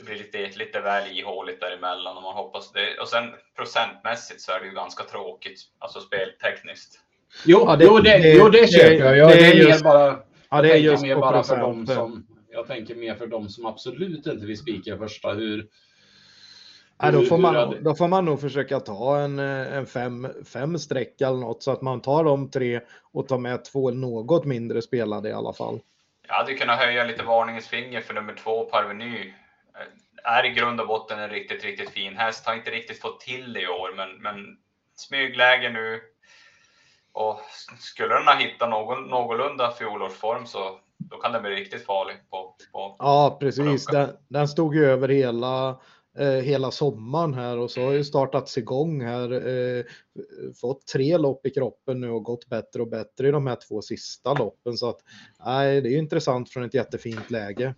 det, 0.00 0.06
blir 0.06 0.18
lite, 0.18 0.58
lite 0.58 0.80
väl 0.80 1.18
ihåligt 1.18 1.60
däremellan 1.60 2.16
och 2.16 2.22
man 2.22 2.34
hoppas 2.34 2.72
det. 2.72 2.98
Och 3.00 3.08
sen 3.08 3.24
procentmässigt 3.56 4.40
så 4.40 4.52
är 4.52 4.60
det 4.60 4.66
ju 4.66 4.72
ganska 4.74 5.04
tråkigt, 5.04 5.60
alltså 5.78 6.00
speltekniskt. 6.00 7.00
Jo, 7.46 7.64
Ja, 7.66 7.76
det- 7.76 7.84
jo, 7.84 7.98
det, 7.98 8.18
det- 8.18 8.32
jo, 8.36 8.48
det 8.48 8.72
köper 8.72 9.04
jag. 9.04 9.16
jag. 9.16 9.30
det 9.30 9.44
är 9.46 9.54
just- 9.54 9.84
bara, 9.84 10.22
Ja, 10.50 10.62
det 10.62 10.68
är 10.68 10.72
tänker 10.72 10.90
just 10.90 11.02
mer 11.02 11.16
bara 11.16 11.42
för 11.42 11.56
dem 11.56 11.86
som 11.86 12.26
jag 12.52 12.66
tänker 12.66 12.94
mer 12.94 13.14
för 13.14 13.26
dem 13.26 13.48
som 13.48 13.66
absolut 13.66 14.26
inte 14.26 14.46
vill 14.46 14.58
spika 14.58 14.98
första. 14.98 15.28
Hur, 15.32 15.66
Nej, 17.02 17.12
då, 17.12 17.22
får 17.22 17.36
hur 17.36 17.42
man, 17.42 17.84
då 17.84 17.94
får 17.94 18.08
man 18.08 18.24
nog 18.24 18.40
försöka 18.40 18.80
ta 18.80 19.18
en, 19.18 19.38
eh, 19.38 19.76
en 19.76 19.86
fem, 19.86 20.28
fem 20.44 20.78
streck 20.78 21.20
eller 21.20 21.36
något 21.36 21.62
så 21.62 21.70
att 21.70 21.82
man 21.82 22.00
tar 22.00 22.24
de 22.24 22.50
tre 22.50 22.80
och 23.12 23.28
tar 23.28 23.38
med 23.38 23.64
två 23.64 23.90
något 23.90 24.44
mindre 24.44 24.82
spelade 24.82 25.28
i 25.28 25.32
alla 25.32 25.52
fall. 25.52 25.80
Jag 26.28 26.34
hade 26.34 26.54
kunnat 26.54 26.78
höja 26.78 27.04
lite 27.04 27.22
varningens 27.22 27.68
finger 27.68 28.00
för 28.00 28.14
nummer 28.14 28.34
två, 28.34 28.64
Parveny. 28.64 29.34
Är 30.24 30.46
i 30.46 30.50
grund 30.50 30.80
och 30.80 30.86
botten 30.86 31.18
en 31.18 31.30
riktigt, 31.30 31.64
riktigt 31.64 31.90
fin 31.90 32.16
häst. 32.16 32.46
Har 32.46 32.54
inte 32.54 32.70
riktigt 32.70 33.00
fått 33.00 33.20
till 33.20 33.52
det 33.52 33.60
i 33.60 33.66
år, 33.66 33.94
men, 33.96 34.22
men 34.22 34.56
smygläge 34.96 35.70
nu. 35.70 36.00
Och 37.12 37.40
skulle 37.78 38.14
den 38.14 38.26
ha 38.26 38.36
hittat 38.36 38.70
någon, 38.70 39.04
någorlunda 39.04 39.72
fjolårsform 39.72 40.46
så 40.46 40.80
då 40.98 41.16
kan 41.16 41.32
den 41.32 41.42
bli 41.42 41.50
riktigt 41.50 41.86
farlig 41.86 42.16
på, 42.30 42.54
på 42.72 42.96
Ja, 42.98 43.36
precis. 43.40 43.86
Plocka. 43.86 44.06
Den, 44.06 44.16
den 44.28 44.48
stod 44.48 44.74
ju 44.74 44.84
över 44.84 45.08
hela, 45.08 45.80
eh, 46.18 46.26
hela 46.26 46.70
sommaren 46.70 47.34
här 47.34 47.58
och 47.58 47.70
så 47.70 47.84
har 47.84 47.92
ju 47.92 48.04
startats 48.04 48.58
igång 48.58 49.00
här. 49.00 49.32
Eh, 49.48 49.84
fått 50.60 50.86
tre 50.86 51.16
lopp 51.18 51.46
i 51.46 51.50
kroppen 51.50 52.00
nu 52.00 52.10
och 52.10 52.24
gått 52.24 52.46
bättre 52.46 52.82
och 52.82 52.88
bättre 52.88 53.28
i 53.28 53.30
de 53.30 53.46
här 53.46 53.58
två 53.68 53.82
sista 53.82 54.34
loppen. 54.34 54.76
Så 54.76 54.88
att 54.88 54.98
nej, 55.44 55.80
det 55.80 55.88
är 55.88 55.92
ju 55.92 55.98
intressant 55.98 56.50
från 56.50 56.64
ett 56.64 56.74
jättefint 56.74 57.30
läge. 57.30 57.74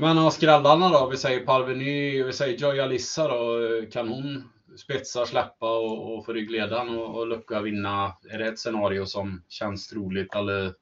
Men 0.00 0.18
av 0.18 0.30
skrällarna 0.30 0.88
då? 0.88 1.08
Vi 1.10 1.16
säger 1.16 1.40
Parveny, 1.46 2.22
vi 2.22 2.32
säger 2.32 2.58
Joy 2.58 2.80
Alissa 2.80 3.28
då. 3.28 3.58
Kan 3.92 4.08
hon 4.08 4.50
spetsa, 4.76 5.26
släppa 5.26 5.78
och, 5.78 6.14
och 6.18 6.26
få 6.26 6.32
ryggledaren 6.32 6.88
och, 6.98 7.18
och 7.18 7.26
lucka 7.26 7.60
vinna? 7.60 8.16
Är 8.30 8.38
det 8.38 8.46
ett 8.48 8.58
scenario 8.58 9.06
som 9.06 9.42
känns 9.48 9.88
troligt 9.88 10.34
eller? 10.34 10.74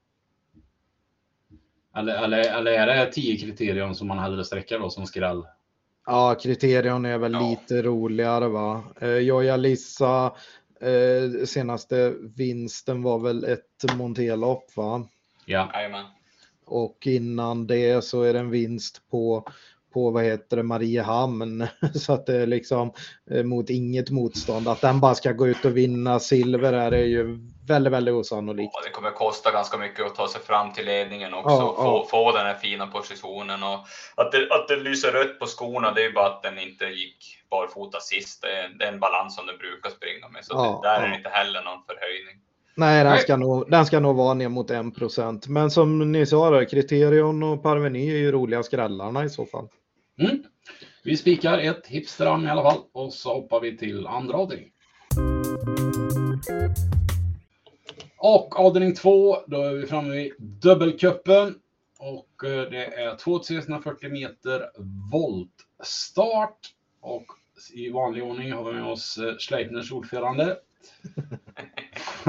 Eller, 1.95 2.23
eller, 2.23 2.57
eller 2.57 2.71
är 2.71 3.05
det 3.05 3.11
10 3.11 3.37
kriterier 3.37 3.93
som 3.93 4.07
man 4.07 4.19
hellre 4.19 4.45
sträcker 4.45 4.79
då 4.79 4.89
som 4.89 5.05
skräll? 5.05 5.43
Ja, 6.05 6.35
kriterion 6.41 7.05
är 7.05 7.17
väl 7.17 7.33
Ja. 7.33 7.49
lite 7.49 7.81
roligare 7.81 8.47
va. 8.47 8.83
Eh, 9.01 9.17
Joja 9.17 9.57
Lissa, 9.57 10.25
eh, 10.81 11.45
senaste 11.45 12.13
vinsten 12.35 13.03
var 13.03 13.19
väl 13.19 13.43
ett 13.43 13.95
Montelopp 13.97 14.75
va. 14.77 15.07
Ja. 15.45 15.71
Jajamän. 15.73 16.05
Och 16.69 17.07
innan 17.07 17.67
det 17.67 18.03
så 18.03 18.21
är 18.21 18.33
det 18.33 18.39
en 18.39 18.49
vinst 18.49 19.01
på, 19.11 19.43
på 19.93 20.11
vad 20.11 20.23
heter 20.23 20.57
det, 20.57 20.63
Mariehamn. 20.63 21.67
Så 21.95 22.13
att 22.13 22.25
det 22.25 22.35
är 22.35 22.47
liksom 22.47 22.93
eh, 23.31 23.43
mot 23.43 23.69
inget 23.69 24.09
motstånd. 24.09 24.67
Att 24.67 24.81
den 24.81 24.99
bara 24.99 25.15
ska 25.15 25.31
gå 25.31 25.47
ut 25.47 25.65
och 25.65 25.77
vinna 25.77 26.19
silver 26.19 26.73
är 26.73 27.05
ju 27.05 27.39
väldigt, 27.67 27.93
väldigt 27.93 28.13
osannolikt. 28.13 28.75
Och 28.75 28.81
det 28.83 28.89
kommer 28.89 29.11
kosta 29.11 29.51
ganska 29.51 29.77
mycket 29.77 30.05
att 30.05 30.15
ta 30.15 30.27
sig 30.27 30.41
fram 30.41 30.73
till 30.73 30.85
ledningen 30.85 31.33
också. 31.33 31.55
Ja, 31.55 31.75
få, 31.75 31.83
ja. 31.83 32.07
få 32.09 32.31
den 32.31 32.45
här 32.45 32.55
fina 32.55 32.87
positionen. 32.87 33.63
Och 33.63 33.79
att, 34.15 34.31
det, 34.31 34.51
att 34.51 34.67
det 34.67 34.75
lyser 34.75 35.11
rött 35.11 35.39
på 35.39 35.45
skorna, 35.45 35.91
det 35.91 36.01
är 36.01 36.07
ju 36.07 36.13
bara 36.13 36.27
att 36.27 36.43
den 36.43 36.59
inte 36.59 36.85
gick 36.85 37.17
barfota 37.49 37.99
sist. 37.99 38.41
Det 38.41 38.51
är, 38.51 38.69
det 38.69 38.85
är 38.85 38.91
en 38.93 38.99
balans 38.99 39.35
som 39.35 39.45
den 39.45 39.57
brukar 39.57 39.89
springa 39.89 40.29
med. 40.29 40.45
Så 40.45 40.53
Ja, 40.53 40.79
det, 40.83 40.87
där 40.87 40.99
är 40.99 41.03
ja. 41.03 41.09
det 41.09 41.15
inte 41.15 41.29
heller 41.29 41.63
någon 41.63 41.83
förhöjning. 41.87 42.48
Nej, 42.79 43.03
den 43.03 43.13
Nej. 43.13 43.21
ska, 43.21 43.37
nog, 43.37 43.71
den 43.71 43.85
ska 43.85 43.99
nog 43.99 44.15
vara 44.15 44.33
ner 44.33 44.49
mot 44.49 44.71
1 44.71 45.47
Men 45.47 45.71
som 45.71 46.11
ni 46.11 46.25
sa, 46.25 46.65
Kriterion 46.65 47.43
och 47.43 47.63
Parveny 47.63 48.09
är 48.09 48.17
ju 48.17 48.31
roliga 48.31 48.63
skrällarna 48.63 49.25
i 49.25 49.29
så 49.29 49.45
fall. 49.45 49.67
Mm. 50.19 50.43
Vi 51.03 51.17
spikar 51.17 51.57
ett 51.57 51.87
hipstram 51.87 52.47
i 52.47 52.49
alla 52.49 52.63
fall 52.63 52.79
och 52.91 53.13
så 53.13 53.33
hoppar 53.33 53.59
vi 53.59 53.77
till 53.77 54.07
andra 54.07 54.37
avdelningen. 54.37 54.73
Och 58.17 58.59
avdelning 58.59 58.95
två, 58.95 59.37
då 59.47 59.61
är 59.61 59.73
vi 59.73 59.87
framme 59.87 60.15
vid 60.15 60.33
dubbelcupen. 60.37 61.55
Och 61.99 62.43
eh, 62.43 62.69
det 62.69 62.85
är 62.85 63.15
2340 63.15 64.09
meter 64.09 64.61
voltstart. 65.11 66.59
Och 67.01 67.25
i 67.73 67.89
vanlig 67.89 68.23
ordning 68.23 68.51
har 68.51 68.63
vi 68.63 68.73
med 68.73 68.91
oss 68.91 69.17
eh, 69.17 69.37
Schleipners 69.37 69.91
ordförande. 69.91 70.57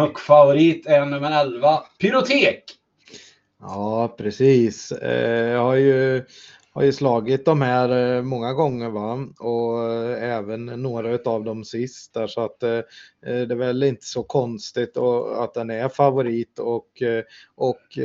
Och 0.01 0.21
favorit 0.21 0.87
är 0.87 1.05
nummer 1.05 1.41
11, 1.41 1.83
Pyrotek. 1.99 2.65
Ja, 3.61 4.15
precis. 4.19 4.93
Eh, 4.93 5.49
jag 5.51 5.63
har 5.63 5.75
ju, 5.75 6.25
har 6.73 6.83
ju 6.83 6.93
slagit 6.93 7.45
de 7.45 7.63
här 7.63 8.17
eh, 8.17 8.23
många 8.23 8.53
gånger 8.53 8.91
va? 8.91 9.27
och 9.39 9.93
eh, 9.93 10.37
även 10.37 10.67
några 10.67 11.31
av 11.31 11.45
dem 11.45 11.65
sist 11.65 12.15
där 12.15 12.27
så 12.27 12.45
att 12.45 12.61
det 12.61 12.85
är 13.23 13.55
väl 13.55 13.83
inte 13.83 14.07
så 14.07 14.23
konstigt 14.23 14.97
att 15.37 15.55
den 15.55 15.71
är 15.71 15.89
favorit 15.89 16.59
och, 16.59 17.03
och 17.55 17.99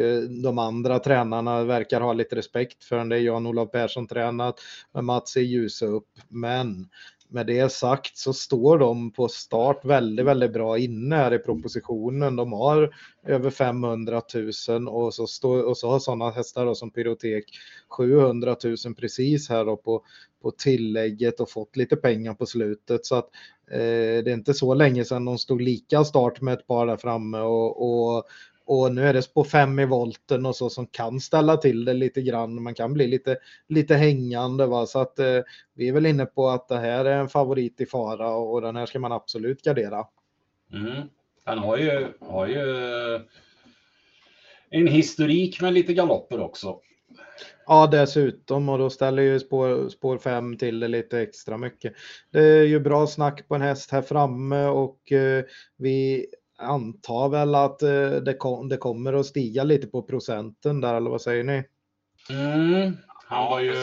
de 0.44 0.60
andra 0.60 1.00
tränarna 1.00 1.64
verkar 1.64 2.02
ha 2.02 2.14
lite 2.14 2.36
respekt 2.36 2.84
för 2.84 2.98
den. 2.98 3.10
Det 3.10 3.16
är 3.16 3.20
Jan-Olof 3.20 3.72
Persson 3.72 4.08
tränat 4.08 4.60
med 4.94 5.04
Mats 5.04 5.38
i 5.38 5.42
ljus 5.42 5.82
upp. 5.82 6.10
Men 6.28 6.90
med 7.28 7.48
det 7.48 7.72
sagt 7.72 8.18
så 8.18 8.34
står 8.34 8.78
de 8.78 9.12
på 9.12 9.28
start 9.28 9.86
väldigt, 9.86 10.26
väldigt 10.26 10.54
bra 10.54 10.78
inne 10.78 11.16
här 11.16 11.34
i 11.34 11.40
propositionen. 11.40 12.36
De 12.36 12.54
har 12.54 12.96
över 13.26 13.50
500 13.50 14.22
000 14.70 14.88
och 14.88 15.14
så, 15.14 15.28
står, 15.28 15.64
och 15.64 15.78
så 15.78 15.90
har 15.90 16.00
sådana 16.00 16.32
hästar 16.32 16.66
då 16.66 16.76
som 16.76 16.92
Pyrotek 16.92 17.46
700 17.90 18.56
000 18.64 18.96
precis 18.98 19.50
här 19.50 19.66
då 19.66 19.78
på, 19.78 20.04
på 20.42 20.52
tillägget 20.52 21.40
och 21.40 21.50
fått 21.50 21.76
lite 21.76 21.96
pengar 21.96 22.34
på 22.34 22.46
slutet. 22.46 23.06
Så 23.06 23.16
att 23.16 23.30
eh, 23.72 24.24
det 24.24 24.28
är 24.28 24.34
inte 24.34 24.54
så 24.54 24.74
länge 24.74 25.06
sedan 25.06 25.26
de 25.26 25.38
stod 25.38 25.62
lika 25.62 26.04
start 26.04 26.42
med 26.42 26.54
ett 26.54 26.68
par 26.68 26.88
där 26.88 26.98
framme 26.98 27.40
och, 27.40 28.16
och, 28.16 28.24
och 28.66 28.92
nu 28.92 29.08
är 29.08 29.14
det 29.14 29.34
på 29.34 29.44
fem 29.44 29.80
i 29.80 29.86
volten 29.86 30.46
och 30.46 30.56
så 30.56 30.70
som 30.70 30.88
kan 30.88 31.20
ställa 31.20 31.58
till 31.58 31.86
det 31.86 31.94
lite 31.94 32.22
grann. 32.22 32.64
Man 32.64 32.74
kan 32.74 32.94
bli 32.94 33.08
lite, 33.08 33.38
lite 33.68 33.96
hängande 33.96 34.66
va? 34.66 34.86
så 34.86 35.00
att 35.00 35.20
eh, 35.20 35.40
vi 35.74 35.88
är 35.88 35.94
väl 35.94 36.06
inne 36.06 36.26
på 36.26 36.50
att 36.50 36.68
det 36.68 36.78
här 36.78 37.06
är 37.06 37.18
en 37.18 37.30
favorit 37.30 37.82
i 37.82 37.86
fara 37.86 38.36
och, 38.36 38.62
den 38.62 38.76
här 38.76 38.86
ska 38.86 39.00
man 39.00 39.12
absolut 39.12 39.62
gardera. 39.62 40.06
Mm. 40.74 41.02
Han 41.44 41.58
har 41.58 41.78
ju, 41.78 42.08
har 42.20 42.48
ju 42.48 42.66
en 44.70 44.88
historik 44.88 45.62
med 45.62 45.74
lite 45.74 45.94
galopper 45.94 46.40
också. 46.40 46.80
Ja, 47.68 47.88
dessutom 47.88 48.70
och 48.70 48.78
då 48.78 48.90
ställer 48.90 49.24
ju 49.24 49.40
spår, 49.40 49.90
spår 49.90 50.18
5 50.18 50.58
till 50.58 50.80
det 50.80 50.88
lite 50.88 51.20
extra 51.20 51.58
mycket. 51.58 51.94
Det 52.32 52.40
är 52.40 52.64
ju 52.64 52.80
bra 52.80 53.08
snack 53.08 53.48
på 53.48 53.56
en 53.56 53.62
häst 53.62 53.92
här 53.92 54.02
framme 54.02 54.66
och 54.66 55.12
eh, 55.12 55.44
vi 55.78 56.26
antar 56.58 57.30
väl 57.30 57.56
att 57.56 57.82
eh, 57.82 58.10
det, 58.10 58.34
kom, 58.34 58.70
det 58.70 58.78
kommer 58.78 59.14
att 59.14 59.26
stiga 59.26 59.64
lite 59.64 59.88
på 59.88 60.02
procenten 60.02 60.82
där, 60.82 60.96
eller 60.96 61.10
vad 61.10 61.22
säger 61.22 61.44
ni? 61.44 61.64
Mm. 62.30 62.98
Han 63.28 63.46
var 63.46 63.60
ju, 63.60 63.74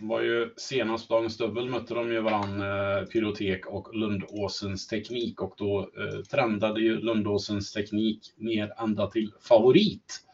var 0.00 0.20
ju 0.20 0.54
senast 0.56 1.08
på 1.08 1.14
dagens 1.14 1.36
dubbel 1.36 1.70
mötte 1.70 1.94
de 1.94 2.12
ju 2.12 2.20
varann 2.20 2.60
eh, 2.60 3.04
Pyrotek 3.04 3.66
och 3.66 3.96
Lundåsens 3.96 4.86
teknik 4.86 5.42
och 5.42 5.54
då 5.58 5.80
eh, 5.80 6.20
trendade 6.20 6.80
ju 6.80 7.00
Lundåsens 7.00 7.72
teknik 7.72 8.20
ner 8.36 8.72
ända 8.78 9.06
till 9.06 9.32
favorit. 9.40 10.24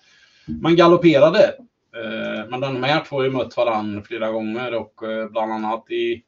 Man 0.46 0.76
galopperade. 0.76 1.54
Eh, 1.96 2.48
men 2.50 2.60
de 2.60 2.82
här 2.82 3.04
två 3.04 3.16
har 3.16 3.24
ju 3.24 3.30
mött 3.30 3.56
varann 3.56 4.02
flera 4.04 4.30
gånger 4.30 4.74
och 4.74 5.02
eh, 5.02 5.30
bland 5.30 5.52
annat 5.52 5.90
i 5.90 6.22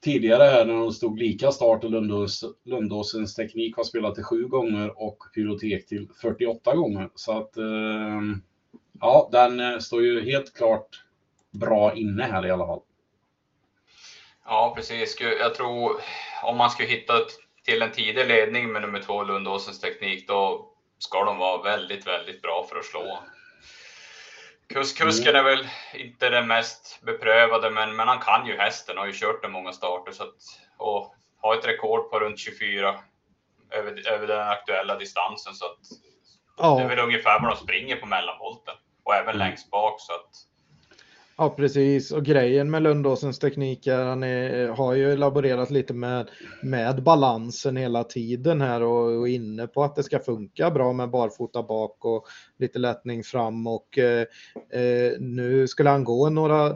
tidigare 0.00 0.42
här 0.42 0.64
när 0.64 0.74
de 0.74 0.92
stod 0.92 1.18
lika 1.18 1.52
start 1.52 1.84
och 1.84 1.90
Lundås, 1.90 2.44
Lundåsens 2.64 3.34
teknik 3.34 3.76
har 3.76 3.84
spelat 3.84 4.14
till 4.14 4.24
sju 4.24 4.44
gånger 4.44 5.02
och 5.02 5.18
Pyrotek 5.34 5.86
till 5.86 6.08
48 6.22 6.74
gånger. 6.74 7.10
Så 7.14 7.38
att 7.38 7.56
eh, 7.56 8.20
ja, 9.00 9.28
den 9.32 9.60
eh, 9.60 9.78
står 9.78 10.02
ju 10.02 10.24
helt 10.24 10.56
klart 10.56 11.04
bra 11.50 11.94
inne 11.94 12.22
här 12.22 12.46
i 12.46 12.50
alla 12.50 12.66
fall. 12.66 12.80
Ja, 14.44 14.72
precis. 14.76 15.16
Jag 15.20 15.54
tror 15.54 15.92
om 16.44 16.56
man 16.56 16.70
skulle 16.70 16.88
hitta 16.88 17.12
till 17.64 17.82
en 17.82 17.92
tidig 17.92 18.28
ledning 18.28 18.72
med 18.72 18.82
nummer 18.82 19.00
två 19.00 19.22
Lundåsens 19.22 19.80
teknik, 19.80 20.28
då 20.28 20.68
ska 20.98 21.24
de 21.24 21.38
vara 21.38 21.62
väldigt, 21.62 22.06
väldigt 22.06 22.42
bra 22.42 22.66
för 22.70 22.78
att 22.78 22.84
slå. 22.84 23.18
Kus, 24.68 24.92
kusken 24.92 25.36
är 25.36 25.42
väl 25.42 25.68
inte 25.94 26.28
den 26.30 26.46
mest 26.46 27.00
beprövade, 27.02 27.70
men, 27.70 27.96
men 27.96 28.08
han 28.08 28.18
kan 28.18 28.46
ju 28.46 28.56
hästen 28.56 28.96
och 28.98 29.00
har 29.02 29.06
ju 29.06 29.18
kört 29.18 29.42
den 29.42 29.52
många 29.52 29.72
starter. 29.72 30.12
Så 30.12 30.22
att, 30.22 30.34
och 30.76 31.14
har 31.40 31.54
ett 31.58 31.66
rekord 31.66 32.10
på 32.10 32.20
runt 32.20 32.38
24 32.38 33.00
över, 33.70 34.08
över 34.08 34.26
den 34.26 34.48
aktuella 34.48 34.98
distansen. 34.98 35.54
Så 35.54 35.64
att, 35.66 35.78
Ja. 36.60 36.76
Det 36.78 36.84
är 36.84 36.88
väl 36.88 36.98
ungefär 36.98 37.40
vad 37.40 37.50
de 37.50 37.56
springer 37.56 37.96
på 37.96 38.06
mellanvolten 38.06 38.74
och 39.04 39.14
även 39.14 39.28
Mm. 39.34 39.38
längst 39.38 39.70
bak. 39.70 40.00
Så 40.00 40.12
att, 40.14 40.30
Ja, 41.40 41.50
precis. 41.50 42.12
Och 42.12 42.24
grejen 42.24 42.70
med 42.70 42.82
Lundåsens 42.82 43.38
teknik 43.38 43.86
är 43.86 44.04
han 44.04 44.22
är, 44.22 44.68
har 44.68 44.94
ju 44.94 45.16
laborerat 45.16 45.70
lite 45.70 45.94
med, 45.94 46.30
med 46.62 47.02
balansen 47.02 47.76
hela 47.76 48.04
tiden 48.04 48.60
här 48.60 48.82
och, 48.82 49.20
och 49.20 49.28
inne 49.28 49.66
på 49.66 49.82
att 49.82 49.96
det 49.96 50.02
ska 50.02 50.18
funka 50.18 50.70
bra 50.70 50.92
med 50.92 51.10
barfota 51.10 51.62
bak 51.62 52.04
och 52.04 52.26
lite 52.58 52.78
lättning 52.78 53.24
fram 53.24 53.66
och 53.66 53.98
eh, 53.98 54.26
eh 54.72 55.12
nu 55.20 55.68
skulle 55.68 55.90
han 55.90 56.04
gå 56.04 56.30
några 56.30 56.66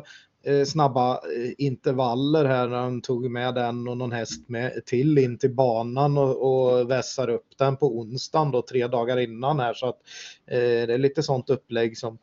eh, 0.45 0.65
snabba 0.67 1.15
eh, 1.15 1.53
intervaller 1.59 2.45
här 2.45 2.69
när 2.69 2.79
han 2.79 3.01
tog 3.01 3.31
med 3.31 3.55
den 3.55 3.89
och 3.89 3.97
någon 3.97 4.13
häst 4.13 4.49
med 4.49 4.87
till 4.87 5.19
in 5.19 5.39
till 5.39 5.55
banan 5.55 6.19
och, 6.19 6.37
och 6.43 6.91
vässar 6.91 7.31
upp 7.31 7.49
den 7.59 7.77
på 7.77 7.99
onsdagen 7.99 8.51
då 8.51 8.63
tre 8.63 8.87
dagar 8.87 9.17
innan 9.17 9.61
här 9.61 9.75
så 9.75 9.87
att 9.89 9.99
eh, 10.47 10.59
det 10.59 10.95
är 10.95 10.99
lite 10.99 11.23
sånt 11.23 11.51
upplägg 11.51 11.99
som 11.99 12.19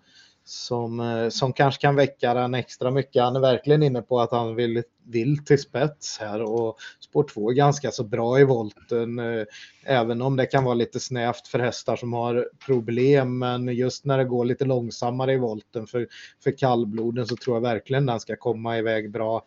som, 0.50 1.00
eh, 1.00 1.30
som 1.30 1.54
kanske 1.54 1.82
kan 1.82 1.96
väcka 1.96 2.34
den 2.34 2.54
extra 2.54 2.92
mycket. 2.92 3.24
Han 3.24 3.36
är 3.36 3.40
verkligen 3.40 3.84
inne 3.84 4.02
på 4.02 4.20
att 4.20 4.32
han 4.32 4.56
vill, 4.56 4.84
vill 5.06 5.46
till 5.46 5.60
spets 5.60 6.20
här 6.20 6.42
och 6.42 6.78
spår 7.00 7.24
2 7.24 7.50
är 7.50 7.54
ganska 7.54 7.92
så 7.92 8.04
bra 8.04 8.40
i 8.40 8.44
volten. 8.44 9.20
Eh, 9.20 9.46
även 9.84 10.22
om 10.22 10.36
det 10.36 10.46
kan 10.46 10.64
vara 10.64 10.74
lite 10.74 11.00
snävt 11.00 11.48
för 11.48 11.60
hästar 11.60 11.96
som 11.96 12.14
har 12.14 12.50
problem. 12.66 13.40
Men 13.40 13.68
just 13.68 14.06
när 14.06 14.18
det 14.18 14.26
går 14.26 14.46
lite 14.46 14.66
långsammare 14.66 15.34
i 15.34 15.38
volten 15.38 15.88
för, 15.88 16.08
för 16.44 16.58
kallbloden 16.58 17.28
så 17.28 17.36
tror 17.36 17.56
jag 17.56 17.62
verkligen 17.62 18.06
den 18.06 18.20
ska 18.20 18.36
komma 18.36 18.78
iväg 18.78 19.12
bra. 19.12 19.46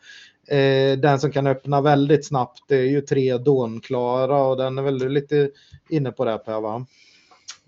Eh, 0.48 0.98
den 0.98 1.20
som 1.20 1.32
kan 1.32 1.46
öppna 1.46 1.80
väldigt 1.80 2.26
snabbt 2.26 2.70
är 2.70 2.82
ju 2.82 3.00
tre 3.00 3.38
Dånklara 3.38 4.42
och 4.42 4.56
den 4.56 4.78
är 4.78 4.82
väl 4.82 5.08
lite 5.08 5.50
inne 5.88 6.12
på 6.12 6.24
det 6.24 6.38
Per 6.38 6.60
va? 6.60 6.86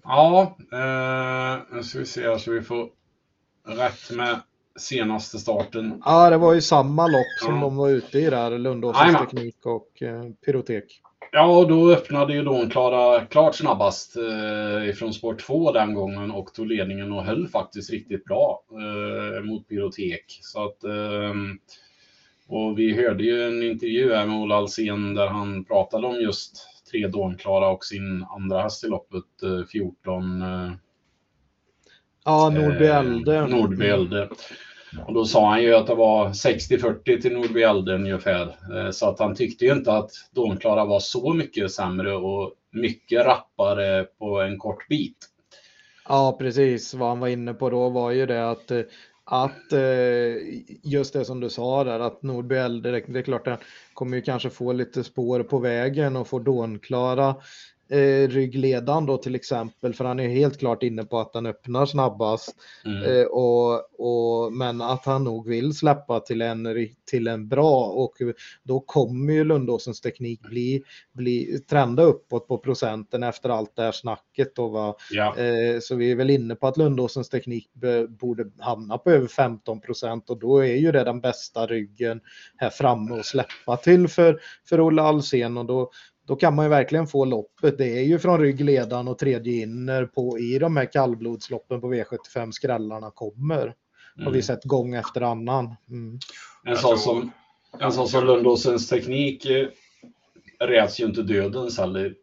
Ja, 0.04 0.56
eh, 0.72 1.76
nu 1.76 1.82
ska 1.82 1.98
vi 1.98 2.06
se 2.06 2.22
här 2.22 2.38
så 2.38 2.50
vi 2.50 2.62
får 2.62 2.88
rätt 3.66 4.10
med 4.16 4.40
senaste 4.76 5.38
starten. 5.38 6.02
Ja, 6.04 6.30
det 6.30 6.36
var 6.36 6.54
ju 6.54 6.60
samma 6.60 7.06
lopp 7.06 7.38
som 7.44 7.54
Ja. 7.54 7.60
de 7.60 7.76
var 7.76 7.88
ute 7.90 8.18
i 8.18 8.30
där, 8.30 8.58
Lundåsens 8.58 9.18
teknik 9.18 9.66
och 9.66 10.02
eh, 10.02 10.24
pyrotek. 10.46 11.00
Ja, 11.32 11.58
och 11.58 11.68
då 11.68 11.92
öppnade 11.92 12.34
ju 12.34 12.42
Dawn 12.42 12.70
Klara 12.70 13.24
klart 13.26 13.54
snabbast 13.54 14.16
eh, 14.16 14.88
ifrån 14.88 15.12
spår 15.14 15.34
2 15.34 15.72
den 15.72 15.94
gången 15.94 16.30
och 16.30 16.54
tog 16.54 16.66
ledningen 16.66 17.12
och 17.12 17.24
höll 17.24 17.48
faktiskt 17.48 17.90
riktigt 17.90 18.24
bra 18.24 18.62
eh, 18.70 19.44
mot 19.44 19.68
Pyrotek. 19.68 20.24
Så 20.42 20.64
att, 20.64 20.84
ehm, 20.84 21.58
och 22.48 22.78
vi 22.78 22.94
hörde 23.02 23.24
ju 23.24 23.42
en 23.46 23.62
intervju 23.62 24.14
här 24.14 24.26
med 24.26 24.36
Ola 24.36 24.56
Alsen 24.56 25.14
där 25.14 25.26
han 25.26 25.64
pratade 25.64 26.06
om 26.06 26.14
just 26.20 26.66
tre 26.90 27.06
Dawn 27.06 27.36
Klara 27.36 27.68
och 27.68 27.84
sin 27.84 28.24
andra 28.36 28.62
häst 28.62 28.84
i 28.84 28.88
loppet, 28.88 29.42
eh, 29.42 29.64
14 29.72 30.42
eh, 30.42 30.72
Ja, 32.24 32.50
Nordby 32.50 32.86
Eh. 32.86 34.28
Och 35.06 35.14
då 35.14 35.24
sa 35.24 35.50
han 35.50 35.62
ju 35.62 35.74
att 35.74 35.86
det 35.86 35.94
var 35.94 36.28
60-40 36.28 37.20
till 37.20 37.32
Nordby 37.32 37.62
Elde 37.62 37.94
ungefär. 37.94 38.56
Eh, 38.76 38.90
Så 38.90 39.08
att 39.08 39.18
han 39.18 39.34
tyckte 39.34 39.64
ju 39.64 39.72
inte 39.72 39.92
att 39.92 40.10
Dånklara 40.34 40.84
var 40.84 41.00
så 41.00 41.32
mycket 41.32 41.70
sämre 41.72 42.16
och 42.16 42.52
mycket 42.72 43.26
rappare 43.26 44.04
på 44.18 44.40
en 44.40 44.58
kort 44.58 44.88
bit. 44.88 45.16
Ja, 46.08 46.36
precis. 46.38 46.94
Vad 46.94 47.08
han 47.08 47.20
var 47.20 47.28
inne 47.28 47.54
på 47.54 47.70
då 47.70 47.88
var 47.88 48.10
ju 48.10 48.26
det 48.26 48.50
att, 48.50 48.70
att 49.24 49.72
eh, 49.72 49.80
just 50.82 51.12
det 51.12 51.24
som 51.24 51.40
du 51.40 51.50
sa 51.50 51.84
där, 51.84 52.00
att 52.00 52.22
Nordby 52.22 52.54
det 52.54 53.18
är 53.18 53.22
klart 53.22 53.46
han 53.46 53.58
kommer 53.94 54.16
ju 54.16 54.22
kanske 54.22 54.50
få 54.50 54.72
lite 54.72 55.04
spår 55.04 55.42
på 55.42 55.58
vägen 55.58 56.16
och 56.16 56.28
får 56.28 56.40
Dånklara 56.40 57.34
eh, 57.88 58.28
ryggledan 58.28 59.06
då 59.06 59.16
till 59.16 59.34
exempel, 59.34 59.94
för 59.94 60.04
han 60.04 60.20
är 60.20 60.28
helt 60.28 60.58
klart 60.58 60.82
inne 60.82 61.04
på 61.04 61.18
att 61.18 61.34
han 61.34 61.46
öppnar 61.46 61.86
snabbast. 61.86 62.56
Mm. 62.84 63.02
Eh, 63.02 63.26
och, 63.26 63.82
och, 63.98 64.52
men 64.52 64.80
att 64.80 65.04
han 65.06 65.24
nog 65.24 65.48
vill 65.48 65.74
släppa 65.74 66.20
till 66.20 66.42
en, 66.42 66.88
till 67.10 67.28
en 67.28 67.48
bra 67.48 67.84
och 67.84 68.12
då 68.62 68.80
kommer 68.80 69.32
ju 69.32 69.44
Lundåsens 69.44 70.00
teknik 70.00 70.40
bli, 70.40 70.82
bli 71.12 71.58
trenda 71.70 72.02
uppåt 72.02 72.48
på 72.48 72.58
procenten 72.58 73.22
efter 73.22 73.48
allt 73.48 73.76
det 73.76 73.82
här 73.82 73.92
snacket. 73.92 74.54
Då, 74.56 74.68
va? 74.68 74.96
Ja. 75.10 75.38
Eh, 75.38 75.80
så 75.80 75.94
vi 75.94 76.10
är 76.10 76.16
väl 76.16 76.30
inne 76.30 76.54
på 76.54 76.66
att 76.66 76.76
Lundåsens 76.76 77.28
teknik 77.28 77.70
borde 78.08 78.50
hamna 78.58 78.98
på 78.98 79.10
över 79.10 79.26
15 79.26 79.80
procent 79.80 80.30
och 80.30 80.38
då 80.38 80.58
är 80.58 80.76
ju 80.76 80.92
det 80.92 81.04
den 81.04 81.20
bästa 81.20 81.66
ryggen 81.66 82.20
här 82.56 82.70
framme 82.70 83.18
att 83.18 83.26
släppa 83.26 83.76
till 83.76 84.08
för, 84.08 84.40
för 84.68 84.80
Olle 84.80 85.02
Alsen 85.02 85.56
och 85.56 85.66
då, 85.66 85.90
då 86.26 86.36
kan 86.36 86.54
man 86.54 86.64
ju 86.64 86.68
verkligen 86.68 87.06
få 87.06 87.24
loppet. 87.24 87.78
Det 87.78 87.98
är 87.98 88.02
ju 88.04 88.18
från 88.18 88.40
ryggledan 88.40 89.08
och 89.08 89.18
tredje 89.18 89.62
inner 89.62 90.06
på 90.06 90.38
i 90.38 90.58
de 90.58 90.76
här 90.76 90.92
kallblodsloppen 90.92 91.80
på 91.80 91.94
V75 91.94 92.50
skrällarna 92.50 93.10
kommer. 93.10 93.74
Har 94.16 94.24
vi 94.24 94.28
Mm. 94.30 94.42
sett 94.42 94.64
gång 94.64 94.94
efter 94.94 95.20
annan. 95.20 95.74
Mm. 95.90 96.18
En 96.64 96.76
sån 96.76 96.98
som, 96.98 97.30
en 97.80 97.92
sån 97.92 98.08
som 98.08 98.24
Lundåsens 98.24 98.88
teknik 98.88 99.46
eh, 99.46 99.68
räds 100.60 101.00
ju 101.00 101.04
inte 101.04 101.22
dödens 101.22 101.78
heller 101.78 102.14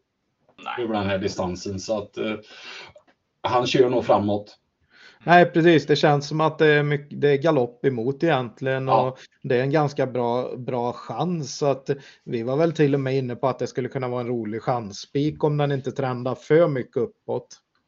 över 0.80 0.94
den 0.94 1.06
här 1.06 1.18
distansen. 1.18 1.80
Så 1.80 1.98
att 1.98 2.18
eh, 2.18 2.34
han 3.42 3.68
kör 3.68 3.90
nog 3.90 4.06
framåt. 4.06 4.58
Nej, 5.23 5.45
precis. 5.45 5.86
Det 5.86 5.95
känns 5.95 6.27
som 6.27 6.41
att 6.41 6.57
det 6.60 6.67
är, 6.67 6.84
mycket, 6.84 7.21
det 7.21 7.29
är 7.29 7.38
galopp 7.38 7.86
emot 7.86 8.23
egentligen 8.23 8.88
Ja. 8.88 9.01
och 9.01 9.17
det 9.43 9.55
är 9.57 9.62
en 9.62 9.71
ganska 9.71 10.07
bra, 10.07 10.55
bra 10.57 10.93
chans. 10.93 11.57
Så 11.57 11.65
att 11.65 11.89
vi 12.25 12.43
var 12.43 12.55
väl 12.57 12.73
till 12.73 12.93
och 12.93 12.99
med 12.99 13.15
inne 13.15 13.36
på 13.36 13.47
att 13.47 13.60
det 13.60 13.67
skulle 13.67 13.89
kunna 13.89 14.07
vara 14.07 14.21
en 14.21 14.27
rolig 14.27 14.62
chansspik 14.62 15.43
om 15.43 15.57
den 15.57 15.71
inte 15.71 15.91
trendar 15.91 16.36
för 16.36 16.67
mycket 16.67 16.97
uppåt. 16.97 17.47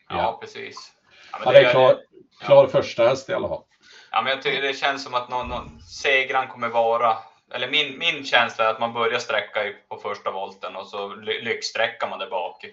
Ja, 0.09 0.15
Ja. 0.17 0.37
precis. 0.41 0.91
Ja, 1.31 1.37
men 1.45 1.53
Ja, 1.53 1.59
det 1.61 1.67
är 1.67 1.71
klar, 1.71 1.97
klar 2.45 2.67
första 2.67 3.07
häst 3.07 3.29
i 3.29 3.33
alla 3.33 3.47
fall. 3.47 3.63
Ja, 4.11 4.21
men 4.21 4.31
jag 4.31 4.41
tycker 4.41 4.61
det 4.61 4.73
känns 4.73 5.03
som 5.03 5.13
att 5.13 5.29
någon, 5.29 5.49
någon 5.49 5.81
segran 5.81 6.47
kommer 6.47 6.69
vara, 6.69 7.17
eller 7.53 7.71
min, 7.71 7.97
min 7.97 8.25
känsla 8.25 8.65
är 8.65 8.69
att 8.69 8.79
man 8.79 8.93
börjar 8.93 9.19
sträcka 9.19 9.59
på 9.89 9.97
första 9.97 10.31
volten 10.31 10.75
och 10.75 10.87
så 10.87 11.15
ly- 11.15 11.41
lyxsträcker 11.41 12.09
man 12.09 12.19
där 12.19 12.29
bak. 12.29 12.65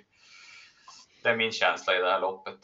Det 1.22 1.28
är 1.28 1.36
min 1.36 1.52
känsla 1.52 1.96
i 1.96 1.98
det 1.98 2.10
här 2.10 2.20
loppet. 2.20 2.58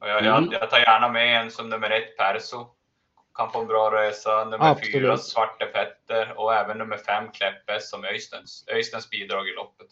Jag, 0.00 0.10
Mm. 0.10 0.24
jag, 0.50 0.62
jag 0.62 0.70
tar 0.70 0.78
gärna 0.78 1.08
med 1.08 1.40
en 1.40 1.50
som 1.50 1.68
nummer 1.68 1.90
ett, 1.90 2.16
Perso. 2.16 2.66
Kan 3.34 3.52
få 3.52 3.60
en 3.60 3.66
bra 3.66 3.90
resa. 3.90 4.44
Nummer 4.44 4.70
Absolut. 4.70 4.92
fyra, 4.92 5.16
Svarte 5.16 5.64
Petter. 5.66 6.34
Och 6.36 6.54
även 6.54 6.78
nummer 6.78 6.96
fem, 6.96 7.24
Kläppes, 7.32 7.90
som 7.90 8.04
Öystens, 8.04 8.64
Öystens 8.74 9.10
bidrag 9.10 9.48
i 9.48 9.52
loppet. 9.52 9.86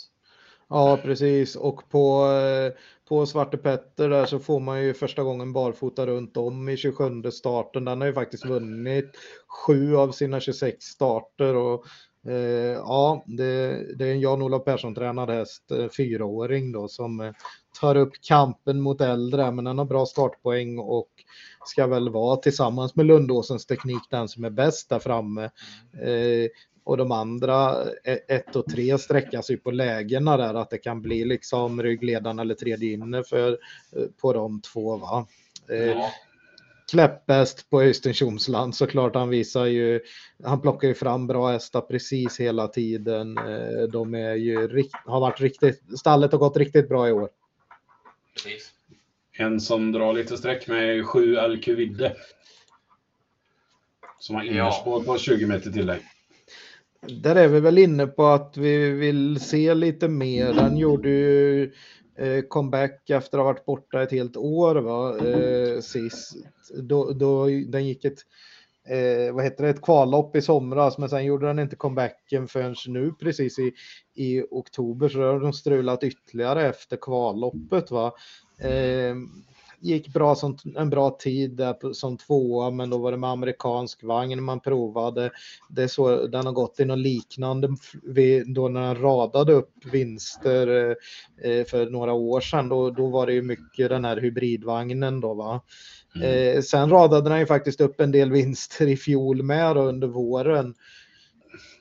Ja, 0.68 0.98
precis. 1.02 1.56
Och 1.56 1.90
på, 1.90 2.26
eh, 2.26 2.72
på 3.08 3.26
Svarte 3.26 3.56
Petter 3.56 4.08
där 4.08 4.26
så 4.26 4.38
får 4.38 4.60
man 4.60 4.82
ju 4.82 4.94
första 4.94 5.22
gången 5.22 5.52
barfota 5.52 6.06
runt 6.06 6.36
om 6.36 6.68
i 6.68 6.76
27 6.76 7.30
starten. 7.30 7.84
Den 7.84 8.00
har 8.00 8.08
ju 8.08 8.14
faktiskt 8.14 8.46
vunnit 8.46 9.16
sju 9.46 9.96
av 9.96 10.12
sina 10.12 10.40
26 10.40 10.84
starter. 10.84 11.54
Och, 11.54 11.84
Eh, 12.28 12.34
ja, 12.76 13.24
det, 13.26 13.84
det 13.98 14.06
är 14.08 14.12
en 14.12 14.20
Jan-Olof 14.20 14.64
Persson-tränad 14.64 15.30
häst, 15.30 15.70
eh, 15.70 15.88
fyraåring 15.88 16.72
då, 16.72 16.88
som 16.88 17.20
eh, 17.20 17.32
tar 17.80 17.96
upp 17.96 18.12
kampen 18.28 18.80
mot 18.80 19.00
äldre. 19.00 19.50
Men 19.50 19.64
den 19.64 19.78
har 19.78 19.84
bra 19.84 20.06
startpoäng 20.06 20.78
och 20.78 21.08
ska 21.64 21.86
väl 21.86 22.08
vara 22.08 22.36
tillsammans 22.36 22.96
med 22.96 23.06
Lundåsens 23.06 23.66
teknik 23.66 24.02
den 24.10 24.28
som 24.28 24.44
är 24.44 24.50
bäst 24.50 24.88
där 24.88 24.98
framme. 24.98 25.44
Eh, 26.02 26.48
och 26.84 26.96
de 26.96 27.12
andra, 27.12 27.74
e, 28.04 28.18
1 28.28 28.56
och 28.56 28.66
3, 28.66 28.98
sträckas 28.98 29.50
ju 29.50 29.56
på 29.56 29.70
lägena 29.70 30.36
där, 30.36 30.54
att 30.54 30.70
det 30.70 30.78
kan 30.78 31.02
bli 31.02 31.24
liksom 31.24 31.82
ryggledaren 31.82 32.38
eller 32.38 32.54
tredje 32.54 32.92
inne 32.92 33.24
för, 33.24 33.50
eh, 33.96 34.04
på 34.20 34.32
de 34.32 34.60
två. 34.60 34.96
Va? 34.96 35.26
Eh, 35.70 35.76
Ja. 35.86 36.10
Kläppest 36.90 37.70
på 37.70 37.82
Östen 37.82 38.14
Tjomsland 38.14 38.74
såklart. 38.74 39.14
Han 39.14 39.28
visar 39.28 39.66
ju, 39.66 40.00
han 40.44 40.60
plockar 40.60 40.88
ju 40.88 40.94
fram 40.94 41.26
bra 41.26 41.50
hästar 41.50 41.80
precis 41.80 42.40
hela 42.40 42.68
tiden. 42.68 43.38
Eh, 43.38 43.82
De 43.92 44.14
är 44.14 44.34
ju, 44.34 44.84
har 45.04 45.20
varit 45.20 45.40
riktigt, 45.40 45.98
stallet 45.98 46.32
har 46.32 46.38
gått 46.38 46.56
riktigt 46.56 46.88
bra 46.88 47.08
i 47.08 47.12
år. 47.12 47.28
Precis. 48.34 48.72
En 49.38 49.60
som 49.60 49.92
drar 49.92 50.12
lite 50.12 50.36
streck 50.36 50.68
med 50.68 50.98
är 50.98 51.02
7 51.02 51.36
LQ 51.36 51.68
Vidde. 51.68 52.16
Som 54.18 54.36
har 54.36 54.42
innerspår 54.42 55.02
på 55.02 55.18
20 55.18 55.46
meter 55.46 55.70
tillägg. 55.70 56.00
Där 57.08 57.36
är 57.36 57.48
vi 57.48 57.60
väl 57.60 57.78
inne 57.78 58.06
på 58.06 58.26
att 58.26 58.56
vi 58.56 58.90
vill 58.90 59.40
se 59.40 59.74
lite 59.74 60.08
mer. 60.08 60.52
Den 60.52 60.76
gjorde 60.76 61.08
ju 61.08 61.72
Eh, 62.18 62.42
comeback 62.48 63.10
efter 63.10 63.38
att 63.38 63.44
ha 63.44 63.52
varit 63.52 63.64
borta 63.64 64.02
ett 64.02 64.10
helt 64.10 64.36
år 64.36 64.74
va? 64.74 65.18
Eh, 65.18 65.80
sist. 65.80 66.36
Då, 66.82 67.12
då, 67.12 67.46
den 67.46 67.86
gick 67.86 68.04
ett, 68.04 68.18
eh, 68.88 69.34
vad 69.34 69.44
heter 69.44 69.64
det, 69.64 69.70
ett 69.70 69.82
kvallopp 69.82 70.36
i 70.36 70.42
somras 70.42 70.98
men 70.98 71.08
sen 71.08 71.24
gjorde 71.24 71.46
den 71.46 71.58
inte 71.58 71.76
comebacken 71.76 72.48
förrän 72.48 72.74
nu 72.86 73.12
precis 73.20 73.58
i, 73.58 73.72
i 74.14 74.42
oktober 74.50 75.08
så 75.08 75.18
då 75.18 75.24
har 75.24 75.40
de 75.40 75.52
strulat 75.52 76.04
ytterligare 76.04 76.68
efter 76.68 76.96
kvalloppet. 76.96 77.90
Va? 77.90 78.12
Eh, 78.58 79.14
gick 79.86 80.08
bra 80.08 80.34
som 80.34 80.58
en 80.76 80.90
bra 80.90 81.10
tid 81.10 81.50
där 81.50 81.92
som 81.92 82.18
tvåa, 82.18 82.70
men 82.70 82.90
då 82.90 82.98
var 82.98 83.10
det 83.10 83.16
med 83.16 83.30
amerikansk 83.30 84.02
vagn 84.02 84.42
man 84.42 84.60
provade. 84.60 85.30
Det 85.68 85.82
är 85.82 85.88
så 85.88 86.26
den 86.26 86.46
har 86.46 86.52
gått 86.52 86.80
i 86.80 86.84
något 86.84 86.98
liknande 86.98 87.68
då 88.46 88.68
när 88.68 88.80
den 88.80 89.02
radade 89.02 89.52
upp 89.52 89.72
vinster 89.84 90.96
eh, 91.44 91.64
för 91.64 91.90
några 91.90 92.12
år 92.12 92.40
sedan. 92.40 92.68
Då, 92.68 92.90
då 92.90 93.06
var 93.06 93.26
det 93.26 93.32
ju 93.32 93.42
mycket 93.42 93.88
den 93.88 94.04
här 94.04 94.16
hybridvagnen 94.16 95.20
då 95.20 95.34
va. 95.34 95.60
Mm. 96.16 96.56
Eh, 96.56 96.62
sen 96.62 96.90
radade 96.90 97.30
den 97.30 97.38
ju 97.38 97.46
faktiskt 97.46 97.80
upp 97.80 98.00
en 98.00 98.12
del 98.12 98.30
vinster 98.30 98.86
i 98.86 98.96
fjol 98.96 99.42
med 99.42 99.76
under 99.76 100.08
våren. 100.08 100.74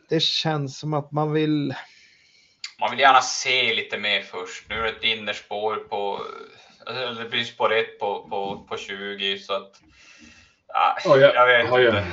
Det 0.10 0.22
känns 0.22 0.80
som 0.80 0.94
att 0.94 1.12
man 1.12 1.32
vill 1.32 1.74
man 2.80 2.92
vill 2.92 3.00
gärna 3.00 3.22
se 3.22 3.74
lite 3.74 3.98
mer 3.98 4.22
först. 4.22 4.70
Nu 4.70 4.76
är 4.76 4.84
det 4.84 4.90
ett 4.90 5.04
innerspår 5.04 5.76
på, 5.76 6.22
det 6.94 7.30
blir 7.30 7.44
spår 7.44 7.74
1 7.74 8.00
på, 8.00 8.28
på, 8.30 8.66
på 8.70 8.78
20 8.78 9.38
så 9.38 9.54
att, 9.54 9.82
ja, 10.68 11.18
jag, 11.18 11.36
jag 11.36 11.48
vet 11.48 11.70
har 11.70 11.80
inte. 11.80 11.96
Jag, 11.98 12.04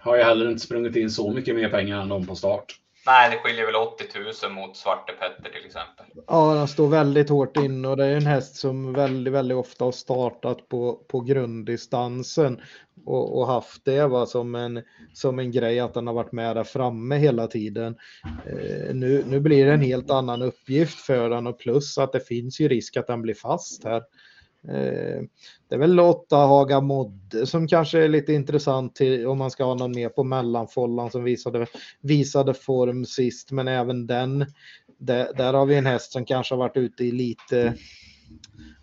har 0.00 0.16
jag 0.16 0.24
heller 0.24 0.50
inte 0.50 0.62
sprungit 0.62 0.96
in 0.96 1.10
så 1.10 1.30
mycket 1.30 1.54
mer 1.54 1.68
pengar 1.68 2.02
än 2.02 2.08
de 2.08 2.26
på 2.26 2.34
start. 2.34 2.74
Nej, 3.10 3.30
det 3.30 3.36
skiljer 3.36 3.66
väl 3.66 3.76
80 3.76 4.04
000 4.42 4.52
mot 4.52 4.76
Svarte 4.76 5.12
Petter 5.12 5.50
till 5.50 5.66
exempel. 5.66 6.06
Ja, 6.26 6.54
den 6.54 6.68
står 6.68 6.88
väldigt 6.88 7.28
hårt 7.28 7.56
in 7.56 7.84
och 7.84 7.96
det 7.96 8.04
är 8.04 8.16
en 8.16 8.26
häst 8.26 8.56
som 8.56 8.92
väldigt, 8.92 9.32
väldigt 9.32 9.56
ofta 9.56 9.84
har 9.84 9.92
startat 9.92 10.68
på, 10.68 10.94
på 11.08 11.20
grunddistansen 11.20 12.60
och, 13.06 13.38
och 13.38 13.46
haft 13.46 13.84
det 13.84 14.06
va, 14.06 14.26
som, 14.26 14.54
en, 14.54 14.82
som 15.12 15.38
en 15.38 15.50
grej 15.50 15.80
att 15.80 15.94
den 15.94 16.06
har 16.06 16.14
varit 16.14 16.32
med 16.32 16.56
där 16.56 16.64
framme 16.64 17.16
hela 17.16 17.46
tiden. 17.46 17.96
Eh, 18.46 18.94
nu, 18.94 19.24
nu 19.26 19.40
blir 19.40 19.66
det 19.66 19.72
en 19.72 19.80
helt 19.80 20.10
annan 20.10 20.42
uppgift 20.42 21.00
för 21.00 21.30
den 21.30 21.46
och 21.46 21.58
plus 21.58 21.98
att 21.98 22.12
det 22.12 22.20
finns 22.20 22.60
ju 22.60 22.68
risk 22.68 22.96
att 22.96 23.06
den 23.06 23.22
blir 23.22 23.34
fast 23.34 23.84
här. 23.84 24.02
Eh, 24.68 25.22
det 25.68 25.74
är 25.74 25.78
väl 25.78 25.94
Lotta 25.94 26.36
Haga 26.36 26.80
Modde 26.80 27.46
som 27.46 27.68
kanske 27.68 27.98
är 27.98 28.08
lite 28.08 28.32
intressant 28.32 28.94
till, 28.94 29.26
om 29.26 29.38
man 29.38 29.50
ska 29.50 29.64
ha 29.64 29.74
någon 29.74 29.92
mer 29.92 30.08
på 30.08 30.24
mellanfållan 30.24 31.10
som 31.10 31.24
visade, 31.24 31.66
visade 32.00 32.54
form 32.54 33.04
sist. 33.04 33.50
Men 33.50 33.68
även 33.68 34.06
den, 34.06 34.46
där, 34.98 35.32
där 35.36 35.52
har 35.52 35.66
vi 35.66 35.74
en 35.74 35.86
häst 35.86 36.12
som 36.12 36.24
kanske 36.24 36.54
har 36.54 36.58
varit 36.58 36.76
ute 36.76 37.04
i 37.04 37.12
lite 37.12 37.74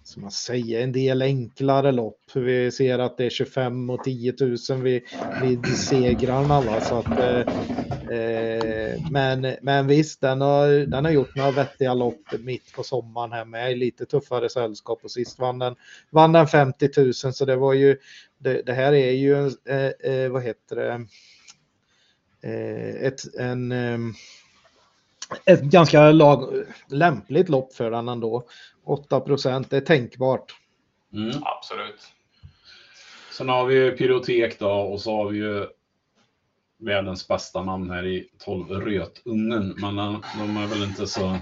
som 0.08 0.22
man 0.22 0.32
säger, 0.32 0.84
en 0.84 0.92
del 0.92 1.22
enklare 1.22 1.92
lopp. 1.92 2.22
Vi 2.36 2.72
ser 2.72 3.00
att 3.00 3.18
det 3.18 3.26
är 3.26 3.30
25 3.30 3.90
och 3.90 4.04
10 4.04 4.34
000 4.40 4.82
vid, 4.82 5.02
vid 5.42 5.78
segrarna. 5.78 6.62
Va? 6.62 6.82
Så 6.82 6.96
att, 6.96 7.20
eh, 7.20 7.40
eh, 8.18 8.77
men, 9.12 9.56
men 9.62 9.88
visst, 9.88 10.22
den 10.22 10.42
har, 10.42 10.68
den 10.86 11.06
har 11.06 11.12
gjort 11.12 11.36
några 11.36 11.52
vettiga 11.52 11.94
lopp 11.94 12.34
mitt 12.40 12.74
på 12.74 12.84
sommaren 12.84 13.32
här 13.32 13.46
med 13.46 13.78
lite 13.78 14.06
tuffare 14.06 14.50
sällskap 14.50 15.00
och 15.04 15.12
sist 15.12 15.40
vann 15.40 15.60
den, 15.60 15.76
vann 16.10 16.32
den 16.32 16.48
50 16.48 16.90
000 16.98 17.14
så 17.14 17.46
det 17.46 17.56
var 17.56 17.74
ju, 17.74 17.98
det, 18.38 18.62
det 18.62 18.74
här 18.74 18.94
är 18.94 19.12
ju, 19.12 19.52
eh, 19.66 20.12
eh, 20.14 20.30
vad 20.30 20.44
heter 20.44 20.76
det, 20.76 21.08
eh, 22.50 23.06
ett, 23.08 23.36
en 23.36 23.72
eh, 23.72 24.00
ett 25.46 25.62
ganska 25.62 26.12
lag, 26.12 26.64
lämpligt 26.90 27.50
lopp 27.50 27.74
för 27.74 27.92
den 27.92 28.10
ändå. 28.10 28.48
8 28.86 29.20
procent, 29.20 29.70
det 29.70 29.78
är 29.78 29.82
tänkbart. 29.82 30.56
Mm. 31.14 31.32
Absolut. 31.42 32.14
Sen 33.32 33.50
har 33.50 33.66
vi 33.66 33.92
Pyrotek 33.92 34.60
då 34.60 34.70
och 34.70 35.02
så 35.02 35.12
har 35.12 35.30
vi 35.30 35.38
ju 35.38 35.68
världens 36.80 37.28
bästa 37.28 37.64
namn 37.64 37.90
här 37.90 38.06
i 38.06 38.30
12 38.38 38.70
Rötungen. 38.70 39.76
Men 39.78 39.96
de 40.38 40.58
är 40.58 40.68
väl 40.68 40.84
inte 40.84 41.08
så... 41.08 41.38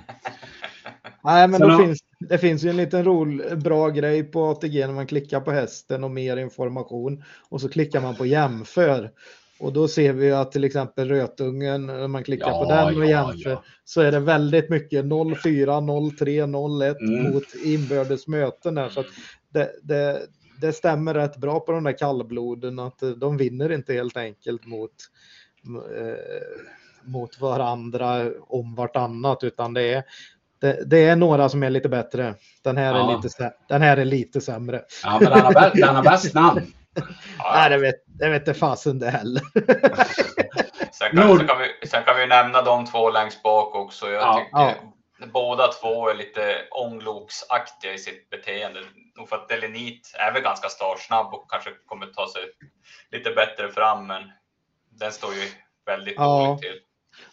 Nej, 1.24 1.48
men 1.48 1.62
då 1.62 1.78
finns, 1.78 2.00
det 2.20 2.38
finns 2.38 2.64
ju 2.64 2.70
en 2.70 2.78
liten 2.78 3.04
rolig, 3.04 3.58
bra 3.58 3.90
grej 3.90 4.24
på 4.24 4.46
ATG 4.46 4.88
när 4.88 4.94
man 4.94 5.08
klickar 5.08 5.40
på 5.40 5.52
hästen 5.52 6.04
och 6.04 6.12
mer 6.12 6.38
information 6.38 7.24
och 7.50 7.62
så 7.62 7.70
klickar 7.70 8.02
man 8.02 8.16
på 8.16 8.26
jämför. 8.26 9.12
Och 9.60 9.74
då 9.74 9.88
ser 9.88 10.14
vi 10.14 10.32
att 10.32 10.52
till 10.52 10.64
exempel 10.64 11.10
Rötungen, 11.10 11.86
när 11.86 12.08
man 12.08 12.24
klickar 12.24 12.48
ja, 12.48 12.64
på 12.64 12.72
den 12.72 12.98
och 12.98 13.06
jämför, 13.06 13.50
ja. 13.50 13.64
så 13.86 14.02
är 14.02 14.12
det 14.12 14.20
väldigt 14.20 14.70
mycket 14.70 15.06
04, 15.44 15.82
03, 16.20 16.32
01 16.32 17.02
mm. 17.02 17.34
mot 17.34 17.44
inbördes 17.64 18.28
möten 18.28 18.76
där. 18.76 18.90
Så 18.90 19.04
det, 19.50 19.72
det, 19.84 20.22
det, 20.62 20.74
stämmer 20.74 21.14
rätt 21.14 21.38
bra 21.38 21.60
på 21.60 21.72
de 21.72 21.84
där 21.84 21.98
kallbloden 21.98 22.80
att 22.80 23.00
de 23.18 23.38
vinner 23.38 23.72
inte 23.72 23.94
helt 23.94 24.18
enkelt 24.18 24.66
mot, 24.66 24.92
eh, 25.98 27.04
mot 27.04 27.40
varandra 27.40 28.32
om 28.40 28.76
vartannat, 28.76 29.44
utan 29.44 29.74
det 29.74 29.94
är, 29.94 30.04
det, 30.62 30.90
det, 30.90 31.06
är 31.06 31.16
några 31.16 31.50
som 31.50 31.64
är 31.64 31.70
lite 31.70 31.90
bättre. 31.90 32.36
Den 32.62 32.78
här, 32.78 32.94
ja. 32.94 33.12
är, 33.12 33.24
lite, 33.24 33.54
den 33.68 33.82
här 33.82 33.98
är 33.98 34.06
lite 34.06 34.42
sämre. 34.42 34.82
Ja, 35.04 35.20
men 35.22 35.32
den 35.32 35.42
har, 35.42 35.72
den 35.76 35.96
har 35.96 36.04
bäst 36.04 36.34
namn. 36.34 36.74
Nej, 37.54 37.70
det 37.70 37.78
vet, 37.78 37.96
det 38.06 38.30
vet 38.30 38.48
inte 38.48 38.60
fasen 38.60 39.00
det 39.00 39.10
heller. 39.10 39.42
sen, 40.92 41.16
kan, 41.16 41.38
sen, 41.38 41.48
kan 41.48 41.58
vi, 41.60 41.88
sen 41.88 42.04
kan 42.04 42.18
vi 42.18 42.28
nämna 42.28 42.62
de 42.62 42.86
två 42.86 43.10
längst 43.10 43.44
bak 43.44 43.76
också. 43.76 44.06
Jag 44.06 44.22
ja, 44.22 44.34
tycker 44.34 44.58
ja. 45.20 45.28
båda 45.34 45.68
två 45.68 46.10
är 46.10 46.16
lite 46.16 46.56
ångloksaktiga 46.72 47.94
i 47.94 47.98
sitt 47.98 48.30
beteende. 48.30 48.80
Nog 49.16 49.30
för 49.30 49.36
att 49.36 49.50
Delenit 49.50 50.12
är 50.14 50.34
väl 50.34 50.42
ganska 50.42 50.70
startsnabb 50.70 51.34
och 51.34 51.52
kanske 51.52 51.70
kommer 51.86 52.06
ta 52.06 52.28
sig 52.34 52.42
lite 53.12 53.32
bättre 53.32 53.72
fram, 53.72 54.08
men 54.08 54.32
den 54.90 55.12
står 55.12 55.34
ju 55.34 55.50
väldigt 55.86 56.16
ja. 56.18 56.46
dåligt 56.48 56.62
till. 56.62 56.80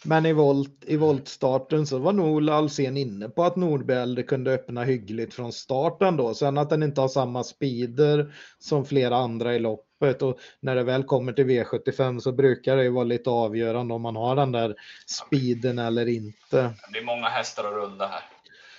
Men 0.05 0.27
i, 0.27 0.33
volt, 0.33 0.85
i 0.87 0.97
voltstarten 0.97 1.87
så 1.87 1.99
var 1.99 2.13
nog 2.13 2.51
Alsen 2.51 2.97
inne 2.97 3.29
på 3.29 3.45
att 3.45 3.57
Nordbälde 3.57 4.23
kunde 4.23 4.55
öppna 4.55 4.85
hyggligt 4.85 5.35
från 5.35 5.53
starten 5.53 6.17
då. 6.17 6.35
Sen 6.35 6.59
att 6.59 6.71
den 6.71 6.83
inte 6.83 7.01
har 7.01 7.09
samma 7.09 7.45
speeder 7.45 8.35
som 8.59 8.85
flera 8.85 9.17
andra 9.17 9.55
i 9.55 9.59
loppet 9.59 10.23
och 10.23 10.39
när 10.61 10.77
det 10.77 10.83
väl 10.83 11.05
kommer 11.05 11.33
till 11.33 11.47
V75 11.47 12.21
så 12.21 12.33
brukar 12.33 12.77
det 12.77 12.83
ju 12.83 12.91
vara 12.91 13.05
lite 13.05 13.31
avgörande 13.31 13.95
om 13.95 14.03
man 14.03 14.17
har 14.17 14.37
den 14.37 14.53
där 14.53 14.75
speeden 15.07 15.79
eller 15.79 16.09
inte. 16.09 16.75
Det 16.93 16.99
är 16.99 17.05
många 17.05 17.29
hästar 17.29 17.65
att 17.65 17.75
runda 17.75 18.07
här. 18.07 18.23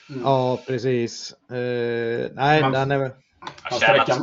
Mm. 0.10 0.22
Ja, 0.24 0.60
precis. 0.68 1.36
Uh, 1.52 2.28
nej, 2.34 2.62
man, 2.62 2.72
den 2.72 2.92
är... 2.92 3.12
Sträcker, 3.72 4.16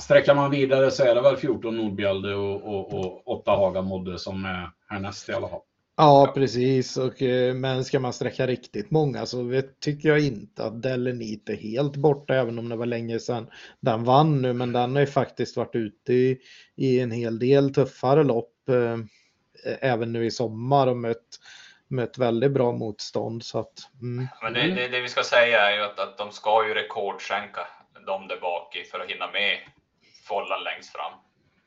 sträcker 0.00 0.34
man 0.34 0.50
vidare 0.50 0.90
så 0.90 1.04
är 1.04 1.14
det 1.14 1.20
väl 1.20 1.36
14 1.36 1.76
Nordbjälde 1.76 2.34
och, 2.34 2.62
och, 2.62 2.94
och 2.94 3.28
8 3.28 3.50
Haga 3.50 3.82
Modde 3.82 4.18
som 4.18 4.44
är 4.44 4.70
härnäst 4.88 5.28
i 5.28 5.32
alla 5.32 5.48
fall. 5.48 5.60
Ja, 6.00 6.32
precis. 6.34 6.96
Och, 6.96 7.22
eh, 7.22 7.54
men 7.54 7.84
ska 7.84 8.00
man 8.00 8.12
sträcka 8.12 8.46
riktigt 8.46 8.90
många 8.90 9.26
så 9.26 9.42
vet, 9.42 9.80
tycker 9.80 10.08
jag 10.08 10.20
inte 10.20 10.64
att 10.64 10.82
Delenit 10.82 11.48
är 11.48 11.56
helt 11.56 11.96
borta, 11.96 12.34
även 12.34 12.58
om 12.58 12.68
det 12.68 12.76
var 12.76 12.86
länge 12.86 13.18
sedan 13.18 13.46
den 13.80 14.04
vann 14.04 14.42
nu. 14.42 14.52
Men 14.52 14.72
den 14.72 14.92
har 14.92 15.00
ju 15.00 15.06
faktiskt 15.06 15.56
varit 15.56 15.74
ute 15.74 16.12
i, 16.12 16.38
i 16.76 17.00
en 17.00 17.10
hel 17.10 17.38
del 17.38 17.74
tuffare 17.74 18.24
lopp, 18.24 18.68
eh, 18.68 18.98
även 19.80 20.12
nu 20.12 20.26
i 20.26 20.30
sommar 20.30 20.86
och 20.86 20.96
mött, 20.96 21.38
mött 21.88 22.18
väldigt 22.18 22.52
bra 22.52 22.72
motstånd. 22.72 23.44
Så 23.44 23.58
att, 23.58 23.72
mm. 24.02 24.26
Men 24.42 24.52
det, 24.52 24.60
det, 24.60 24.88
det, 24.88 25.00
vi 25.00 25.08
ska 25.08 25.22
säga 25.22 25.70
är 25.70 25.76
ju 25.76 25.82
att, 25.82 26.00
att 26.00 26.18
de 26.18 26.32
ska 26.32 26.66
ju 26.66 26.74
rekordskänka 26.74 27.66
de 28.06 28.28
där 28.28 28.40
bak 28.40 28.76
i 28.76 28.84
för 28.84 29.00
att 29.00 29.10
hinna 29.10 29.30
med 29.30 29.58
fållan 30.24 30.64
längst 30.64 30.92
fram. 30.92 31.12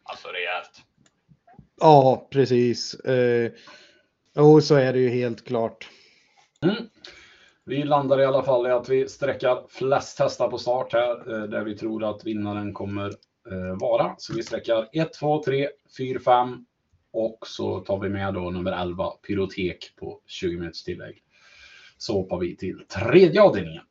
Alltså 0.04 0.28
rejält. 0.28 0.82
Ja, 1.80 2.28
precis. 2.32 2.94
Eh, 2.94 3.52
Jo, 4.36 4.62
så 4.62 4.76
är 4.76 4.94
det 4.94 5.00
ju 5.00 5.10
helt 5.10 5.46
klart. 5.46 5.90
Mm. 6.62 6.76
Vi 7.66 7.84
landar 7.84 8.22
i 8.22 8.26
alla 8.26 8.44
fall 8.44 8.68
i 8.68 8.72
att 8.72 8.90
vi 8.90 9.08
sträckar 9.08 9.64
flest 9.70 10.20
hästar 10.20 10.48
på 10.48 10.58
start 10.58 10.94
här, 10.94 11.34
eh, 11.34 11.50
där 11.50 11.64
vi 11.64 11.78
tror 11.78 12.04
att 12.04 12.26
vinnaren 12.26 12.74
kommer 12.74 13.10
eh, 13.52 13.80
vara. 13.80 14.16
Så 14.18 14.34
vi 14.34 14.44
sträckar 14.44 14.90
1, 14.94 15.14
2, 15.14 15.44
3, 15.44 15.70
4, 15.98 16.20
5 16.20 16.66
och 17.14 17.38
så 17.48 17.80
tar 17.80 18.00
vi 18.00 18.10
med 18.10 18.34
då 18.34 18.50
nummer 18.50 18.72
11, 18.72 19.10
Pyrotek 19.28 19.96
på 20.00 20.20
20 20.26 20.58
minuters 20.58 20.84
tillägg. 20.84 21.24
Så 21.98 22.14
hoppar 22.14 22.38
vi 22.38 22.56
till 22.56 22.84
tredje 22.88 23.42
avdelningen. 23.42 23.84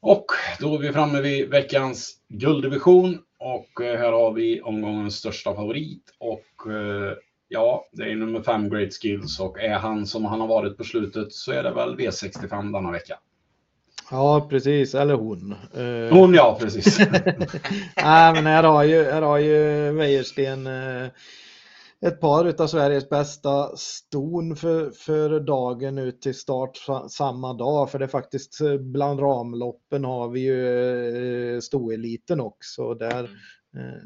Och 0.00 0.26
då 0.60 0.74
är 0.74 0.78
vi 0.78 0.92
framme 0.92 1.20
vid 1.20 1.50
veckans 1.50 2.20
gulddivision 2.28 3.18
och 3.38 3.80
eh, 3.80 3.98
här 3.98 4.12
har 4.12 4.32
vi 4.32 4.60
omgångens 4.60 5.16
största 5.16 5.54
favorit 5.54 6.14
och 6.18 6.72
eh, 6.72 7.12
Ja, 7.48 7.88
det 7.92 8.02
är 8.02 8.16
nummer 8.16 8.42
5 8.42 8.70
Great 8.70 8.94
Skills 8.94 9.40
och 9.40 9.60
är 9.60 9.78
han 9.78 10.06
som 10.06 10.24
han 10.24 10.40
har 10.40 10.48
varit 10.48 10.76
på 10.76 10.84
slutet 10.84 11.32
så 11.32 11.52
är 11.52 11.62
det 11.62 11.70
väl 11.70 11.96
V65 11.96 12.72
denna 12.72 12.90
vecka. 12.90 13.18
Ja, 14.10 14.46
precis. 14.50 14.94
Eller 14.94 15.14
hon. 15.14 15.52
Eh, 15.52 16.18
hon, 16.18 16.34
ja, 16.34 16.56
precis. 16.60 16.98
Nej, 17.96 18.34
men 18.34 18.46
här 18.46 18.62
har 18.62 18.84
ju, 18.84 19.04
här 19.04 19.22
har 19.22 19.38
ju 19.38 19.90
Wäjersten 19.92 20.66
eh, 20.66 21.08
ett 22.00 22.20
par 22.20 22.60
av 22.62 22.66
Sveriges 22.66 23.08
bästa 23.08 23.76
ston 23.76 24.56
för, 24.56 24.90
för 24.90 25.40
dagen 25.40 25.98
ut 25.98 26.22
till 26.22 26.34
start 26.34 26.78
samma 27.10 27.54
dag. 27.54 27.90
För 27.90 27.98
det 27.98 28.04
är 28.04 28.08
faktiskt 28.08 28.60
eh, 28.60 28.76
bland 28.76 29.20
ramloppen 29.20 30.04
har 30.04 30.28
vi 30.28 30.40
ju 30.40 31.60
stoeliten 31.60 32.40
också. 32.40 32.94
Där, 32.94 33.30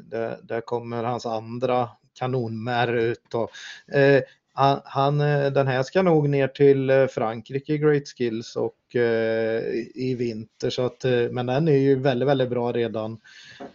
där, 0.03 0.39
där 0.43 0.61
kommer 0.61 1.03
hans 1.03 1.25
andra 1.25 1.89
kanonmär 2.13 2.93
ut. 2.93 3.33
Och, 3.33 3.49
eh, 3.95 4.21
han, 4.53 4.81
han, 4.83 5.21
eh, 5.21 5.51
den 5.51 5.67
här 5.67 5.83
ska 5.83 6.01
nog 6.01 6.29
ner 6.29 6.47
till 6.47 6.89
eh, 6.89 7.07
Frankrike, 7.07 7.77
Great 7.77 8.07
Skills 8.07 8.55
och 8.55 8.95
eh, 8.95 9.63
i 9.95 10.15
vinter. 10.19 10.69
Så 10.69 10.85
att, 10.85 11.05
eh, 11.05 11.29
men 11.31 11.45
den 11.45 11.67
är 11.67 11.77
ju 11.77 11.99
väldigt, 11.99 12.27
väldigt 12.27 12.49
bra 12.49 12.71
redan, 12.71 13.19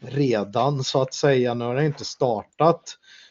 redan 0.00 0.84
så 0.84 1.02
att 1.02 1.14
säga. 1.14 1.54
Nu 1.54 1.64
har 1.64 1.74
den 1.74 1.84
inte 1.84 2.04
startat 2.04 2.82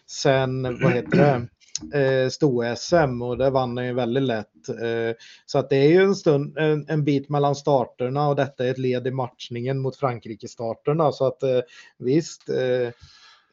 sen, 0.08 0.80
vad 0.82 0.92
heter 0.92 1.18
det, 1.18 1.48
eh, 1.94 2.30
sto-SM 2.30 3.22
och 3.22 3.38
det 3.38 3.50
vann 3.50 3.76
den 3.76 3.86
ju 3.86 3.94
väldigt 3.94 4.24
lätt. 4.24 4.70
Eh, 4.70 5.16
så 5.46 5.60
att 5.60 5.70
det 5.70 5.76
är 5.76 5.90
ju 5.90 6.04
en, 6.04 6.16
stund, 6.16 6.58
en, 6.58 6.86
en, 6.90 7.04
bit 7.04 7.30
mellan 7.30 7.56
starterna 7.56 8.28
och 8.28 8.36
detta 8.36 8.66
är 8.66 8.72
ett 8.72 8.78
led 8.78 9.08
i 9.08 9.12
matchningen 9.12 9.80
mot 9.80 9.96
Frankrike-starterna. 9.96 11.12
Så 11.12 11.28
att 11.28 11.44
eh, 11.44 11.60
visst, 11.98 12.50
eh, 12.50 12.90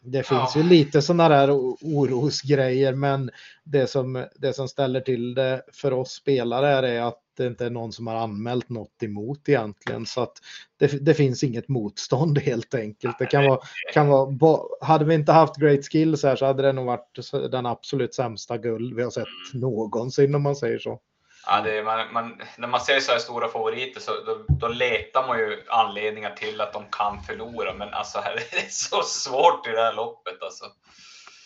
det 0.05 0.23
finns 0.23 0.53
ja. 0.55 0.63
ju 0.63 0.69
lite 0.69 1.03
sådana 1.03 1.29
där 1.29 1.51
orosgrejer, 1.81 2.95
men 2.95 3.31
det 3.65 3.87
som, 3.87 4.27
det 4.35 4.53
som 4.53 4.69
ställer 4.69 5.01
till 5.01 5.35
det 5.35 5.63
för 5.73 5.93
oss 5.93 6.11
spelare 6.11 6.89
är 6.89 7.03
att 7.03 7.19
det 7.37 7.47
inte 7.47 7.67
är 7.67 7.71
någon 7.71 7.93
som 7.93 8.07
har 8.07 8.15
anmält 8.15 8.69
något 8.69 9.03
emot 9.03 9.49
egentligen. 9.49 10.07
Så 10.07 10.23
att 10.23 10.33
det, 10.79 10.87
det 10.87 11.15
finns 11.15 11.45
inget 11.45 11.69
motstånd 11.69 12.39
helt 12.39 12.75
enkelt. 12.75 13.19
Det 13.19 13.27
kan 13.27 13.45
vara, 13.45 13.61
kan 13.93 14.09
vara, 14.09 14.61
hade 14.81 15.05
vi 15.05 15.15
inte 15.15 15.33
haft 15.33 15.57
great 15.57 15.85
skills 15.93 16.23
här 16.23 16.37
så 16.37 16.47
hade 16.47 16.63
det 16.63 16.73
nog 16.73 16.87
varit 16.87 17.31
den 17.51 17.67
absolut 17.67 18.15
sämsta 18.15 18.59
guld 18.59 18.97
vi 18.97 19.03
har 19.03 19.11
sett 19.11 19.25
någonsin 19.55 20.35
om 20.35 20.43
man 20.43 20.57
säger 20.57 20.79
så. 20.79 21.01
Ja, 21.47 21.61
det, 21.61 21.83
man, 21.83 22.13
man, 22.13 22.43
när 22.57 22.69
man 22.69 22.81
ser 22.81 23.01
så 23.01 23.13
här 23.13 23.19
stora 23.19 23.49
favoriter 23.49 24.01
så 24.01 24.11
då, 24.27 24.45
då, 24.49 24.69
letar 24.69 25.27
man 25.27 25.39
ju 25.39 25.65
anledningar 25.69 26.35
till 26.35 26.61
att 26.61 26.73
de 26.73 26.85
kan 26.91 27.23
förlora. 27.23 27.75
Men 27.75 27.95
alltså 27.95 28.19
det 28.51 28.59
är 28.59 28.71
så 28.71 29.03
svårt 29.03 29.67
i 29.67 29.71
det 29.71 29.83
här 29.83 29.93
loppet 29.93 30.43
alltså. 30.43 30.65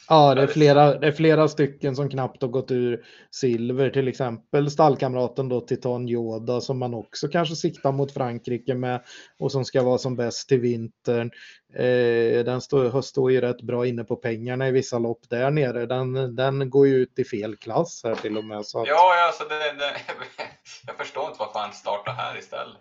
Ja, 0.08 0.34
det 0.34 0.42
är, 0.42 0.46
flera, 0.46 0.98
det 0.98 1.06
är 1.06 1.12
flera 1.12 1.48
stycken 1.48 1.96
som 1.96 2.10
knappt 2.10 2.42
har 2.42 2.48
gått 2.48 2.70
ur 2.70 3.04
silver, 3.30 3.90
till 3.90 4.08
exempel 4.08 4.70
stallkamraten 4.70 5.48
då 5.48 5.60
Titan 5.60 6.08
Yoda 6.08 6.60
som 6.60 6.78
man 6.78 6.94
också 6.94 7.28
kanske 7.28 7.56
siktar 7.56 7.92
mot 7.92 8.12
Frankrike 8.12 8.74
med 8.74 9.04
och 9.38 9.52
som 9.52 9.64
ska 9.64 9.82
vara 9.82 9.98
som 9.98 10.16
bäst 10.16 10.48
till 10.48 10.60
vintern. 10.60 11.30
Eh, 11.74 12.44
den 12.44 12.60
står, 12.60 13.02
står 13.02 13.32
ju 13.32 13.40
rätt 13.40 13.62
bra 13.62 13.86
inne 13.86 14.04
på 14.04 14.16
pengarna 14.16 14.68
i 14.68 14.70
vissa 14.70 14.98
lopp 14.98 15.20
där 15.30 15.50
nere. 15.50 15.86
Den, 15.86 16.36
den 16.36 16.70
går 16.70 16.86
ju 16.86 16.94
ut 16.94 17.18
i 17.18 17.24
fel 17.24 17.56
klass 17.56 18.00
här 18.04 18.14
till 18.14 18.38
och 18.38 18.44
med. 18.44 18.66
Så 18.66 18.80
att... 18.80 18.88
Ja, 18.88 19.26
alltså 19.26 19.44
det, 19.44 19.54
det, 19.54 19.96
jag 20.86 20.96
förstår 20.96 21.26
inte 21.26 21.36
varför 21.38 21.58
han 21.58 21.72
startar 21.72 22.12
här 22.12 22.38
istället. 22.38 22.76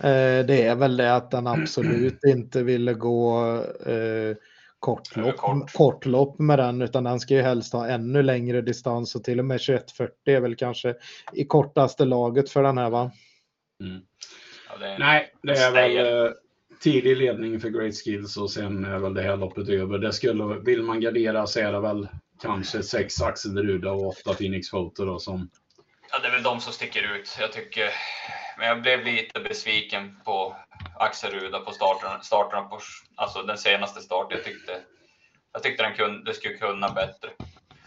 Eh, 0.00 0.46
det 0.46 0.62
är 0.62 0.74
väl 0.74 0.96
det 0.96 1.14
att 1.14 1.30
den 1.30 1.46
absolut 1.46 2.24
inte 2.24 2.62
ville 2.62 2.92
gå 2.92 3.56
eh, 3.86 4.36
kortlopp, 4.82 5.36
kort. 5.36 5.72
kortlopp 5.72 6.38
med 6.38 6.58
den 6.58 6.82
utan 6.82 7.04
den 7.04 7.20
ska 7.20 7.34
ju 7.34 7.42
helst 7.42 7.72
ha 7.72 7.88
ännu 7.88 8.22
längre 8.22 8.60
distans 8.60 9.14
och 9.14 9.24
till 9.24 9.38
och 9.38 9.44
med 9.44 9.60
2140 9.60 10.14
är 10.24 10.40
väl 10.40 10.56
kanske 10.56 10.94
i 11.32 11.44
kortaste 11.44 12.04
laget 12.04 12.50
för 12.50 12.62
den 12.62 12.78
här 12.78 12.90
va? 12.90 13.10
Mm. 13.80 14.02
Ja, 14.68 14.86
det 14.86 14.98
Nej, 14.98 15.32
det 15.42 15.52
är 15.52 15.72
väl 15.72 16.24
eh, 16.24 16.32
tidig 16.80 17.16
ledning 17.16 17.60
för 17.60 17.68
Great 17.68 17.94
Skills 17.94 18.36
och 18.36 18.50
sen 18.50 18.84
är 18.84 18.98
väl 18.98 19.14
det 19.14 19.22
här 19.22 19.36
loppet 19.36 19.68
över. 19.68 19.98
Det 19.98 20.12
skulle, 20.12 20.44
vill 20.44 20.82
man 20.82 21.00
gardera 21.00 21.46
så 21.46 21.60
är 21.60 21.72
det 21.72 21.80
väl 21.80 22.08
kanske 22.42 22.82
sex 22.82 23.22
Axel 23.22 23.58
Ruda 23.58 23.92
och 23.92 24.06
åtta 24.06 24.34
Phoenix 24.34 24.70
Photo 24.70 25.04
då 25.04 25.18
som 25.18 25.50
Ja, 26.12 26.18
det 26.18 26.28
är 26.28 26.32
väl 26.32 26.42
de 26.42 26.60
som 26.60 26.72
sticker 26.72 27.14
ut. 27.16 27.36
Jag 27.40 27.52
tycker, 27.52 27.84
men 28.58 28.68
jag 28.68 28.82
blev 28.82 29.04
lite 29.04 29.40
besviken 29.40 30.16
på 30.24 30.56
Axel 30.98 31.30
Ruda 31.30 31.60
på 31.60 31.72
starten, 31.72 32.22
starten 32.22 32.68
på 32.68 32.80
alltså 33.16 33.42
den 33.42 33.58
senaste 33.58 34.00
starten. 34.00 34.36
Jag 34.36 34.44
tyckte, 34.44 34.72
jag 35.52 35.62
tyckte 35.62 35.82
den 35.82 35.94
kunde, 35.94 36.24
det 36.24 36.34
skulle 36.34 36.54
kunna 36.54 36.88
bättre. 36.88 37.28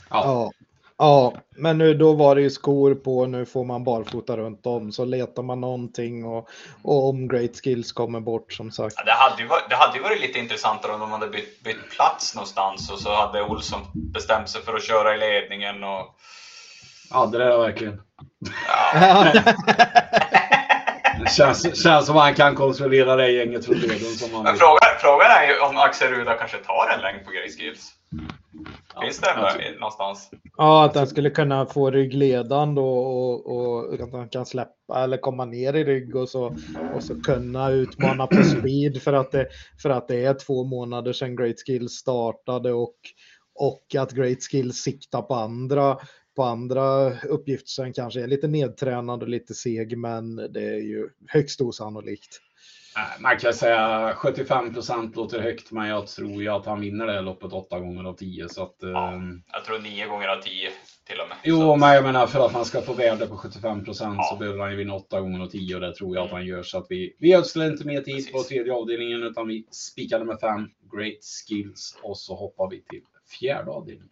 Ja. 0.10 0.24
ja. 0.24 0.52
Ja, 0.98 1.34
men 1.56 1.78
nu 1.78 1.94
då 1.94 2.14
var 2.14 2.36
det 2.36 2.42
ju 2.42 2.50
skor 2.50 2.96
på, 2.96 3.26
nu 3.26 3.46
får 3.46 3.64
man 3.64 3.84
barfota 3.84 4.38
runt 4.38 4.66
om, 4.66 4.92
så 4.92 5.06
letar 5.06 5.44
man 5.44 5.62
någonting 5.62 6.26
och, 6.26 6.50
och 6.82 7.10
om 7.10 7.28
Great 7.28 7.64
Skills 7.64 7.92
kommer 7.92 8.20
bort 8.20 8.54
som 8.54 8.72
sagt. 8.72 8.96
Ja, 8.98 9.04
det, 9.04 9.12
hade 9.12 9.42
ju 9.42 9.48
varit, 9.48 9.70
det 9.70 9.76
hade 9.76 9.98
ju 9.98 10.04
varit 10.04 10.22
lite 10.22 10.40
intressantare 10.40 10.94
om 10.94 11.00
de 11.00 11.12
hade 11.12 11.28
bytt, 11.28 11.64
bytt 11.64 11.90
plats 11.90 12.36
någonstans 12.36 12.92
och 12.92 13.00
så 13.00 13.16
hade 13.16 13.42
Olsson 13.42 13.82
bestämt 13.94 14.50
sig 14.50 14.62
för 14.62 14.74
att 14.74 14.84
köra 14.84 15.16
i 15.16 15.18
ledningen 15.18 15.84
och 15.84 16.16
Ja, 17.10 17.26
det 17.26 17.44
är 17.44 17.50
det 17.50 17.58
verkligen. 17.58 18.02
Ja. 18.68 19.34
känns, 21.30 21.84
känns 21.84 22.06
som 22.06 22.16
han 22.16 22.36
kan 22.36 22.56
kontrollera 22.56 23.16
det 23.16 23.32
gänget 23.32 23.66
från 23.66 23.76
leden. 23.76 24.00
Som 24.00 24.34
han 24.34 24.44
Men 24.44 24.56
frågan, 24.56 24.90
frågan 25.00 25.32
är 25.32 25.48
ju 25.48 25.60
om 25.60 25.78
Axel 25.78 26.14
Ruda 26.14 26.34
kanske 26.34 26.58
tar 26.58 26.94
en 26.96 27.02
längd 27.02 27.26
på 27.26 27.32
Greyskills. 27.32 27.92
Finns 29.02 29.20
det 29.20 29.28
ja, 29.36 29.52
någonstans? 29.80 30.30
Ja, 30.58 30.86
att 30.86 30.96
han 30.96 31.08
skulle 31.08 31.30
kunna 31.30 31.66
få 31.66 31.92
ryggledan 31.92 32.76
då 32.76 32.98
och, 32.98 33.56
och 33.56 33.94
att 33.94 34.12
han 34.12 34.30
kan 34.30 34.46
släppa 34.46 35.04
eller 35.04 35.18
komma 35.18 35.46
ner 35.46 35.74
i 35.74 35.84
rygg 35.84 36.16
och 36.16 36.30
så, 36.30 36.56
och 36.96 37.04
så 37.04 37.22
kunna 37.22 37.70
utmana 37.70 38.28
på 38.28 38.44
speed 38.60 39.02
för 39.02 39.14
att, 39.14 39.32
det, 39.32 39.48
för 39.82 39.90
att 39.90 40.08
det 40.08 40.26
är 40.26 40.34
två 40.34 40.64
månader 40.64 41.14
sedan 41.14 41.36
Great 41.36 41.60
Skills 41.66 41.92
startade 41.92 42.74
och, 42.74 42.96
och 43.56 43.96
att 43.98 44.12
Great 44.12 44.44
Skills 44.52 44.76
siktar 44.76 45.22
på 45.22 45.36
andra 45.36 45.98
på 46.36 46.44
andra 46.44 47.20
uppgifter 47.20 47.70
som 47.70 47.94
kanske 47.94 48.24
är 48.24 48.28
lite 48.28 48.48
nedtränad 48.48 49.24
och 49.24 49.30
lite 49.30 49.54
seg, 49.54 49.98
men 49.98 50.36
det 50.36 50.64
är 50.64 50.80
ju 50.80 51.10
högst 51.28 51.62
osannolikt. 51.62 52.42
Man 53.20 53.38
kan 53.38 53.54
säga 53.54 54.14
75 54.16 54.74
procent 54.74 55.16
låter 55.16 55.40
högt, 55.40 55.72
men 55.72 55.88
jag 55.88 56.08
tror 56.08 56.44
ju 56.44 56.50
att 56.50 56.66
han 56.66 56.82
vinner 56.82 57.06
det 57.06 57.14
här 57.14 57.22
loppet 57.22 57.54
åtta 57.54 57.80
gånger 57.80 58.04
av 58.04 58.14
tio. 58.14 58.50
Så 58.50 58.64
att, 58.64 58.76
ja, 58.80 59.14
ehm, 59.14 59.42
jag 59.54 59.66
tror 59.66 59.80
nio 59.80 60.08
gånger 60.08 60.28
av 60.28 60.42
tio 60.42 60.70
till 61.08 61.20
och 61.20 61.30
med. 61.30 61.38
Jo, 61.44 61.76
men 61.76 61.94
jag 61.94 62.04
menar 62.04 62.28
för 62.28 62.46
att 62.46 62.54
man 62.54 62.66
ska 62.66 62.82
få 62.82 62.94
värde 62.94 63.28
på 63.28 63.38
75 63.38 63.86
procent 63.86 64.16
ja. 64.18 64.24
så 64.24 64.36
behöver 64.36 64.60
han 64.60 64.72
ju 64.72 64.78
vinna 64.78 64.94
åtta 64.94 65.22
gånger 65.22 65.40
av 65.40 65.48
tio 65.48 65.76
och 65.76 65.82
det 65.82 65.96
tror 65.96 66.16
jag 66.16 66.26
att 66.26 66.32
han 66.32 66.46
gör. 66.46 66.64
Så 66.64 66.78
att 66.78 66.86
vi, 66.90 67.16
vi 67.20 67.34
ödslar 67.34 67.66
inte 67.66 67.88
mer 67.88 68.02
tid 68.02 68.16
Precis. 68.16 68.32
på 68.32 68.44
tredje 68.44 68.74
avdelningen 68.74 69.24
utan 69.24 69.48
vi 69.48 69.68
spikar 69.72 70.20
nummer 70.20 70.38
fem, 70.38 70.70
Great 70.96 71.24
Skills, 71.48 71.98
och 72.04 72.18
så 72.18 72.36
hoppar 72.36 72.70
vi 72.70 72.82
till 72.82 73.02
fjärde 73.40 73.72
avdelningen. 73.72 74.10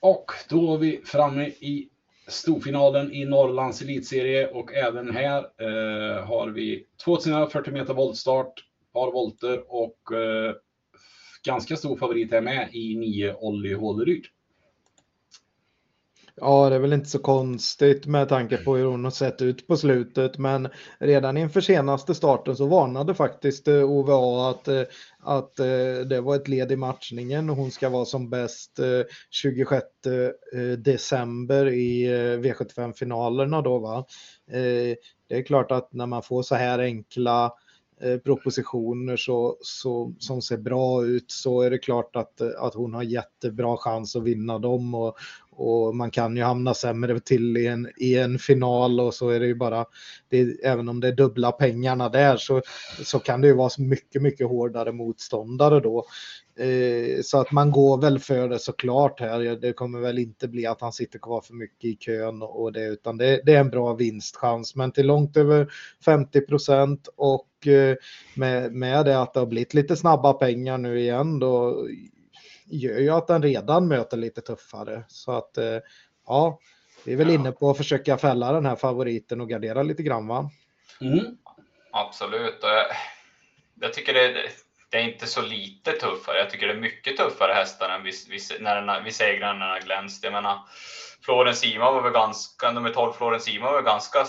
Och 0.00 0.32
då 0.48 0.74
är 0.74 0.78
vi 0.78 1.00
framme 1.04 1.46
i 1.46 1.88
storfinalen 2.28 3.12
i 3.12 3.24
Norrlands 3.24 3.82
elitserie 3.82 4.48
och 4.48 4.74
även 4.74 5.16
här 5.16 5.38
eh, 5.38 6.26
har 6.26 6.48
vi 6.48 6.86
2040 7.04 7.70
meter 7.72 7.94
voltstart, 7.94 8.52
par 8.92 9.12
volter 9.12 9.62
och 9.68 10.16
eh, 10.16 10.54
ganska 11.46 11.76
stor 11.76 11.96
favorit 11.96 12.32
här 12.32 12.40
med 12.40 12.68
i 12.72 12.96
9 12.96 13.34
Olli 13.34 13.74
Håleryd. 13.74 14.24
Ja, 16.34 16.68
det 16.68 16.74
är 16.74 16.80
väl 16.80 16.92
inte 16.92 17.08
så 17.08 17.18
konstigt 17.18 18.06
med 18.06 18.28
tanke 18.28 18.56
på 18.56 18.76
hur 18.76 18.84
hon 18.84 19.04
har 19.04 19.10
sett 19.10 19.42
ut 19.42 19.66
på 19.66 19.76
slutet, 19.76 20.38
men 20.38 20.68
redan 20.98 21.36
inför 21.36 21.60
senaste 21.60 22.14
starten 22.14 22.56
så 22.56 22.66
varnade 22.66 23.14
faktiskt 23.14 23.68
eh, 23.68 23.90
OVA 23.90 24.50
att, 24.50 24.68
eh, 24.68 24.82
att 25.20 25.58
eh, 25.58 26.06
det 26.08 26.20
var 26.20 26.36
ett 26.36 26.48
led 26.48 26.72
i 26.72 26.76
matchningen 26.76 27.50
och 27.50 27.56
hon 27.56 27.70
ska 27.70 27.88
vara 27.88 28.04
som 28.04 28.30
bäst 28.30 28.80
26 29.30 29.86
december 30.78 31.66
i 31.66 32.08
V75-finalerna 32.36 33.62
då 33.62 33.78
va. 33.78 34.04
Det 35.28 35.36
är 35.36 35.42
klart 35.42 35.72
att 35.72 35.92
när 35.92 36.06
man 36.06 36.22
får 36.22 36.42
så 36.42 36.54
här 36.54 36.78
enkla 36.78 37.52
propositioner 38.24 39.16
så, 39.16 39.56
så, 39.60 40.14
som 40.18 40.42
ser 40.42 40.56
bra 40.56 41.04
ut 41.04 41.30
så 41.30 41.62
är 41.62 41.70
det 41.70 41.78
klart 41.78 42.16
att, 42.16 42.40
att 42.40 42.74
hon 42.74 42.94
har 42.94 43.02
jättebra 43.02 43.76
chans 43.76 44.16
att 44.16 44.22
vinna 44.22 44.58
dem 44.58 44.94
och, 44.94 45.16
och 45.56 45.96
man 45.96 46.10
kan 46.10 46.36
ju 46.36 46.42
hamna 46.42 46.74
sämre 46.74 47.20
till 47.20 47.56
i 47.56 47.66
en, 47.66 47.88
i 47.96 48.18
en 48.18 48.38
final 48.38 49.00
och 49.00 49.14
så 49.14 49.28
är 49.28 49.40
det 49.40 49.46
ju 49.46 49.54
bara, 49.54 49.84
det, 50.28 50.64
även 50.64 50.88
om 50.88 51.00
det 51.00 51.08
är 51.08 51.12
dubbla 51.12 51.52
pengarna 51.52 52.08
där 52.08 52.36
så, 52.36 52.62
så 53.04 53.18
kan 53.18 53.40
det 53.40 53.46
ju 53.46 53.54
vara 53.54 53.70
mycket, 53.78 54.22
mycket 54.22 54.48
hårdare 54.48 54.92
motståndare 54.92 55.80
då. 55.80 56.04
Eh, 56.58 57.22
så 57.22 57.40
att 57.40 57.52
man 57.52 57.70
går 57.70 58.00
väl 58.00 58.18
för 58.18 58.48
det 58.48 58.58
såklart 58.58 59.20
här. 59.20 59.56
Det 59.60 59.72
kommer 59.72 60.00
väl 60.00 60.18
inte 60.18 60.48
bli 60.48 60.66
att 60.66 60.80
han 60.80 60.92
sitter 60.92 61.18
kvar 61.18 61.40
för 61.40 61.54
mycket 61.54 61.84
i 61.84 61.96
kön 61.96 62.42
och 62.42 62.72
det, 62.72 62.86
utan 62.86 63.16
det, 63.16 63.40
det 63.44 63.54
är 63.54 63.60
en 63.60 63.70
bra 63.70 63.94
vinstchans. 63.94 64.76
Men 64.76 64.92
till 64.92 65.06
långt 65.06 65.36
över 65.36 65.72
50 66.04 66.40
procent 66.40 67.08
och 67.16 67.66
eh, 67.66 67.96
med, 68.36 68.72
med 68.72 69.04
det 69.04 69.20
att 69.20 69.34
det 69.34 69.40
har 69.40 69.46
blivit 69.46 69.74
lite 69.74 69.96
snabba 69.96 70.32
pengar 70.32 70.78
nu 70.78 71.00
igen 71.00 71.38
då 71.38 71.86
gör 72.66 72.98
ju 72.98 73.10
att 73.10 73.26
den 73.26 73.42
redan 73.42 73.88
möter 73.88 74.16
lite 74.16 74.40
tuffare. 74.40 75.04
Så 75.08 75.32
att 75.32 75.58
eh, 75.58 75.78
ja, 76.26 76.58
vi 77.04 77.12
är 77.12 77.16
väl 77.16 77.28
ja. 77.28 77.34
inne 77.34 77.52
på 77.52 77.70
att 77.70 77.76
försöka 77.76 78.18
fälla 78.18 78.52
den 78.52 78.66
här 78.66 78.76
favoriten 78.76 79.40
och 79.40 79.48
gardera 79.48 79.82
lite 79.82 80.02
grann 80.02 80.26
va? 80.26 80.50
Mm. 81.00 81.36
Absolut. 81.92 82.60
Jag 83.80 83.92
tycker 83.92 84.14
det, 84.14 84.34
det, 84.90 84.96
är 84.96 85.02
inte 85.02 85.26
så 85.26 85.42
lite 85.42 85.92
tuffare. 85.92 86.38
Jag 86.38 86.50
tycker 86.50 86.66
det 86.66 86.72
är 86.72 86.80
mycket 86.80 87.16
tuffare 87.16 87.52
hästar 87.52 87.88
än 87.88 88.02
vid, 88.02 88.14
vid, 88.28 88.42
när 88.60 89.04
vid 89.04 89.14
segrarna 89.14 89.66
när 89.66 89.74
den 89.74 89.84
glänst. 89.84 90.24
Jag 90.24 90.32
menar, 90.32 90.58
Florens 91.24 91.64
Ima 91.64 91.90
var 91.92 92.02
väl 92.02 92.12
ganska, 92.12 92.72
nummer 92.72 92.90
12 92.90 93.12
Florens 93.12 93.48
Ima 93.48 93.66
var 93.66 93.74
väl 93.74 93.84
ganska 93.84 94.26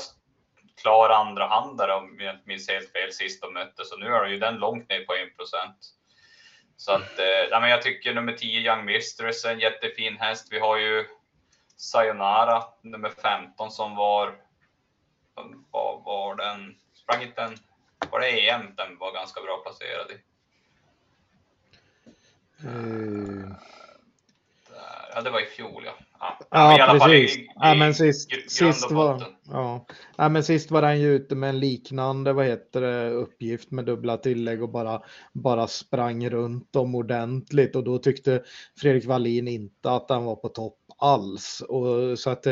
klar 0.81 1.09
andra 1.09 1.47
handare 1.47 1.93
om 1.93 2.19
jag 2.19 2.35
inte 2.35 2.47
minns 2.47 2.69
helt 2.69 2.91
fel 2.91 3.11
sist 3.11 3.41
de 3.41 3.53
möttes. 3.53 3.89
Så 3.89 3.97
nu 3.97 4.05
är 4.05 4.25
ju 4.25 4.39
den 4.39 4.55
långt 4.55 4.89
ner 4.89 5.05
på 5.05 5.13
1 5.13 5.37
procent. 5.37 5.77
Så 6.77 6.91
att, 6.91 7.19
eh, 7.19 7.59
men 7.61 7.69
jag 7.69 7.81
tycker 7.81 8.13
nummer 8.13 8.33
10 8.33 8.59
Young 8.59 8.85
Mistress 8.85 9.45
är 9.45 9.51
en 9.51 9.59
jättefin 9.59 10.17
häst. 10.17 10.47
Vi 10.51 10.59
har 10.59 10.77
ju 10.77 11.05
Sayonara 11.77 12.63
nummer 12.81 13.09
15 13.09 13.71
som 13.71 13.95
var, 13.95 14.35
vad 15.71 16.03
var 16.03 16.35
den, 16.35 16.75
sprang 16.93 17.21
inte 17.21 17.41
den, 17.41 17.57
var 18.11 18.19
det 18.19 18.49
EM 18.49 18.75
den 18.75 18.97
var 18.97 19.13
ganska 19.13 19.41
bra 19.41 19.57
placerad 19.57 20.11
i? 20.11 20.13
Eh, 22.65 23.49
Där. 24.69 25.11
Ja, 25.13 25.21
det 25.21 25.29
var 25.29 25.41
i 25.41 25.45
fjol 25.45 25.83
ja. 25.85 25.93
Ja, 26.49 26.77
Ja, 26.77 26.93
men 26.99 27.11
i 27.11 27.15
i- 27.15 27.21
precis. 27.27 27.45
Ja, 27.55 27.73
men 27.75 27.93
sist, 27.93 28.33
i 28.33 28.49
sist, 28.49 28.91
var, 28.91 29.23
ja. 29.51 29.85
Ja, 30.17 30.29
men 30.29 30.43
sist 30.43 30.71
var 30.71 30.83
han 30.83 31.01
ju 31.01 31.15
ute 31.15 31.35
med 31.35 31.49
en 31.49 31.59
liknande 31.59 32.33
vad 32.33 32.45
heter 32.45 32.81
det, 32.81 33.09
uppgift 33.09 33.71
med 33.71 33.85
dubbla 33.85 34.17
tillägg 34.17 34.63
och 34.63 34.69
bara, 34.69 35.01
bara 35.33 35.67
sprang 35.67 36.29
runt 36.29 36.73
dem 36.73 36.95
ordentligt 36.95 37.75
och 37.75 37.83
då 37.83 37.97
tyckte 37.97 38.43
Fredrik 38.79 39.05
Wallin 39.05 39.47
inte 39.47 39.91
att 39.91 40.09
han 40.09 40.25
var 40.25 40.35
på 40.35 40.49
topp 40.49 40.77
alls. 40.97 41.63
Och, 41.69 42.19
så 42.19 42.29
att 42.29 42.47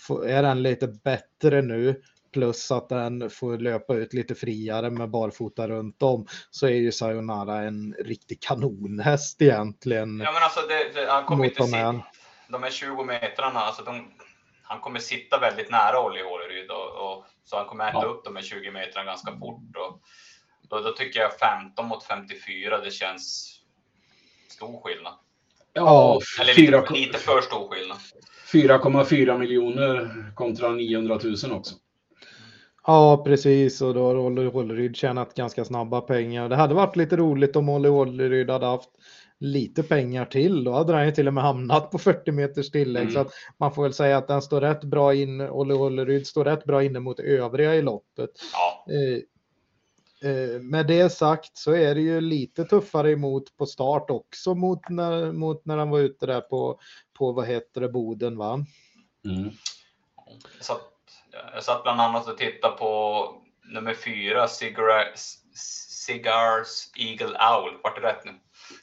får- 0.00 0.26
är 0.26 0.42
den 0.42 0.62
lite 0.62 0.86
bättre 0.88 1.62
nu 1.62 2.00
plus 2.32 2.70
att 2.70 2.88
den 2.88 3.30
får 3.30 3.58
löpa 3.58 3.94
ut 3.94 4.14
lite 4.14 4.34
friare 4.34 4.90
med 4.90 5.10
barfota 5.10 5.68
runt 5.68 6.02
om 6.02 6.26
så 6.50 6.66
är 6.66 6.70
ju 6.70 6.92
Sayonara 6.92 7.58
en 7.62 7.94
riktig 8.04 8.40
kanonhäst 8.42 9.42
egentligen. 9.42 10.20
Ja 10.20 10.32
men 10.32 10.42
alltså 10.42 10.60
det, 10.60 11.00
det, 11.00 11.10
han 11.10 11.24
kommer 11.24 11.44
inte 11.44 11.62
sitta, 11.62 12.02
de 12.52 12.62
här 12.62 12.70
20 12.70 13.04
metrarna, 13.04 13.60
alltså 13.60 13.82
de, 13.84 14.10
han 14.62 14.80
kommer 14.80 14.98
sitta 15.00 15.38
väldigt 15.40 15.70
nära 15.70 16.00
Olli 16.06 16.22
Håleryd 16.22 16.70
och, 16.70 17.12
och 17.12 17.24
så 17.44 17.56
han 17.56 17.66
kommer 17.66 17.88
äta 17.88 17.98
Ja. 18.02 18.06
upp 18.08 18.24
de 18.24 18.36
här 18.36 18.42
20 18.42 18.70
metrarna 18.70 19.06
ganska 19.06 19.32
fort. 19.38 19.76
Och, 19.76 20.00
då, 20.70 20.80
då 20.80 20.92
tycker 20.92 21.20
jag 21.20 21.38
15 21.38 21.86
mot 21.88 22.04
54, 22.04 22.78
det 22.78 22.90
känns 22.90 23.54
stor 24.48 24.80
skillnad. 24.82 25.12
Ja, 25.72 26.20
Eller 26.40 26.52
fyra- 26.54 26.80
lite, 26.80 26.92
lite 26.92 27.18
för 27.18 27.40
stor 27.40 27.68
skillnad. 27.68 27.98
4,4 28.52 29.38
miljoner 29.38 30.10
kontra 30.34 30.68
900 30.68 31.18
000 31.22 31.52
också. 31.52 31.74
Ja, 32.86 33.22
precis. 33.24 33.80
Och 33.82 33.94
då 33.94 34.06
har 34.06 34.16
Olle 34.16 34.48
Håleryd 34.50 34.96
tjänat 34.96 35.34
ganska 35.34 35.64
snabba 35.64 36.00
pengar. 36.00 36.48
Det 36.48 36.56
hade 36.56 36.74
varit 36.74 36.96
lite 36.96 37.16
roligt 37.16 37.56
om 37.56 37.68
Olle 37.68 37.88
Håleryd 37.88 38.50
hade 38.50 38.66
haft 38.66 38.88
lite 39.42 39.82
pengar 39.82 40.24
till. 40.24 40.64
Då 40.64 40.72
hade 40.72 40.94
han 40.94 41.06
ju 41.06 41.12
till 41.12 41.28
och 41.28 41.34
med 41.34 41.44
hamnat 41.44 41.90
på 41.90 41.98
40 41.98 42.32
meters 42.32 42.70
tillägg. 42.70 43.02
Mm. 43.02 43.14
Så 43.14 43.20
att 43.20 43.32
man 43.58 43.74
får 43.74 43.82
väl 43.82 43.92
säga 43.92 44.16
att 44.16 44.28
den 44.28 44.42
står 44.42 44.60
rätt 44.60 44.84
bra 44.84 45.14
in. 45.14 45.40
Olle 45.40 45.74
Håleryd 45.74 46.26
står 46.26 46.44
rätt 46.44 46.64
bra 46.64 46.82
inne 46.82 47.00
mot 47.00 47.20
övriga 47.20 47.74
i 47.74 47.82
loppet. 47.82 48.30
Ja, 48.52 48.72
Eh, 48.88 50.30
eh, 50.30 50.60
med 50.60 50.86
det 50.86 51.10
sagt 51.10 51.56
så 51.56 51.72
är 51.72 51.94
det 51.94 52.00
ju 52.00 52.20
lite 52.20 52.64
tuffare 52.64 53.10
emot 53.10 53.56
på 53.56 53.66
start 53.66 54.10
också 54.10 54.54
mot 54.54 54.88
när, 54.88 55.32
mot 55.32 55.64
när 55.64 55.76
han 55.76 55.90
var 55.90 55.98
ute 55.98 56.26
där 56.26 56.40
på, 56.40 56.80
på 57.18 57.32
vad 57.32 57.46
heter 57.46 57.80
det, 57.80 57.88
Boden 57.88 58.36
va? 58.36 58.64
Mm. 59.24 59.50
jag 60.56 60.64
satt, 60.64 60.90
jag 61.54 61.62
satt 61.62 61.82
bland 61.82 62.00
annat 62.00 62.28
och 62.28 62.38
tittade 62.38 62.76
på 62.76 63.24
nummer 63.64 63.94
4, 63.94 64.48
Cigar, 64.48 65.12
Cigars 66.06 66.90
Eagle 66.96 67.26
Owl. 67.26 67.80
Vart 67.82 68.00
det 68.00 68.08
rätt 68.08 68.24
nu? 68.24 68.32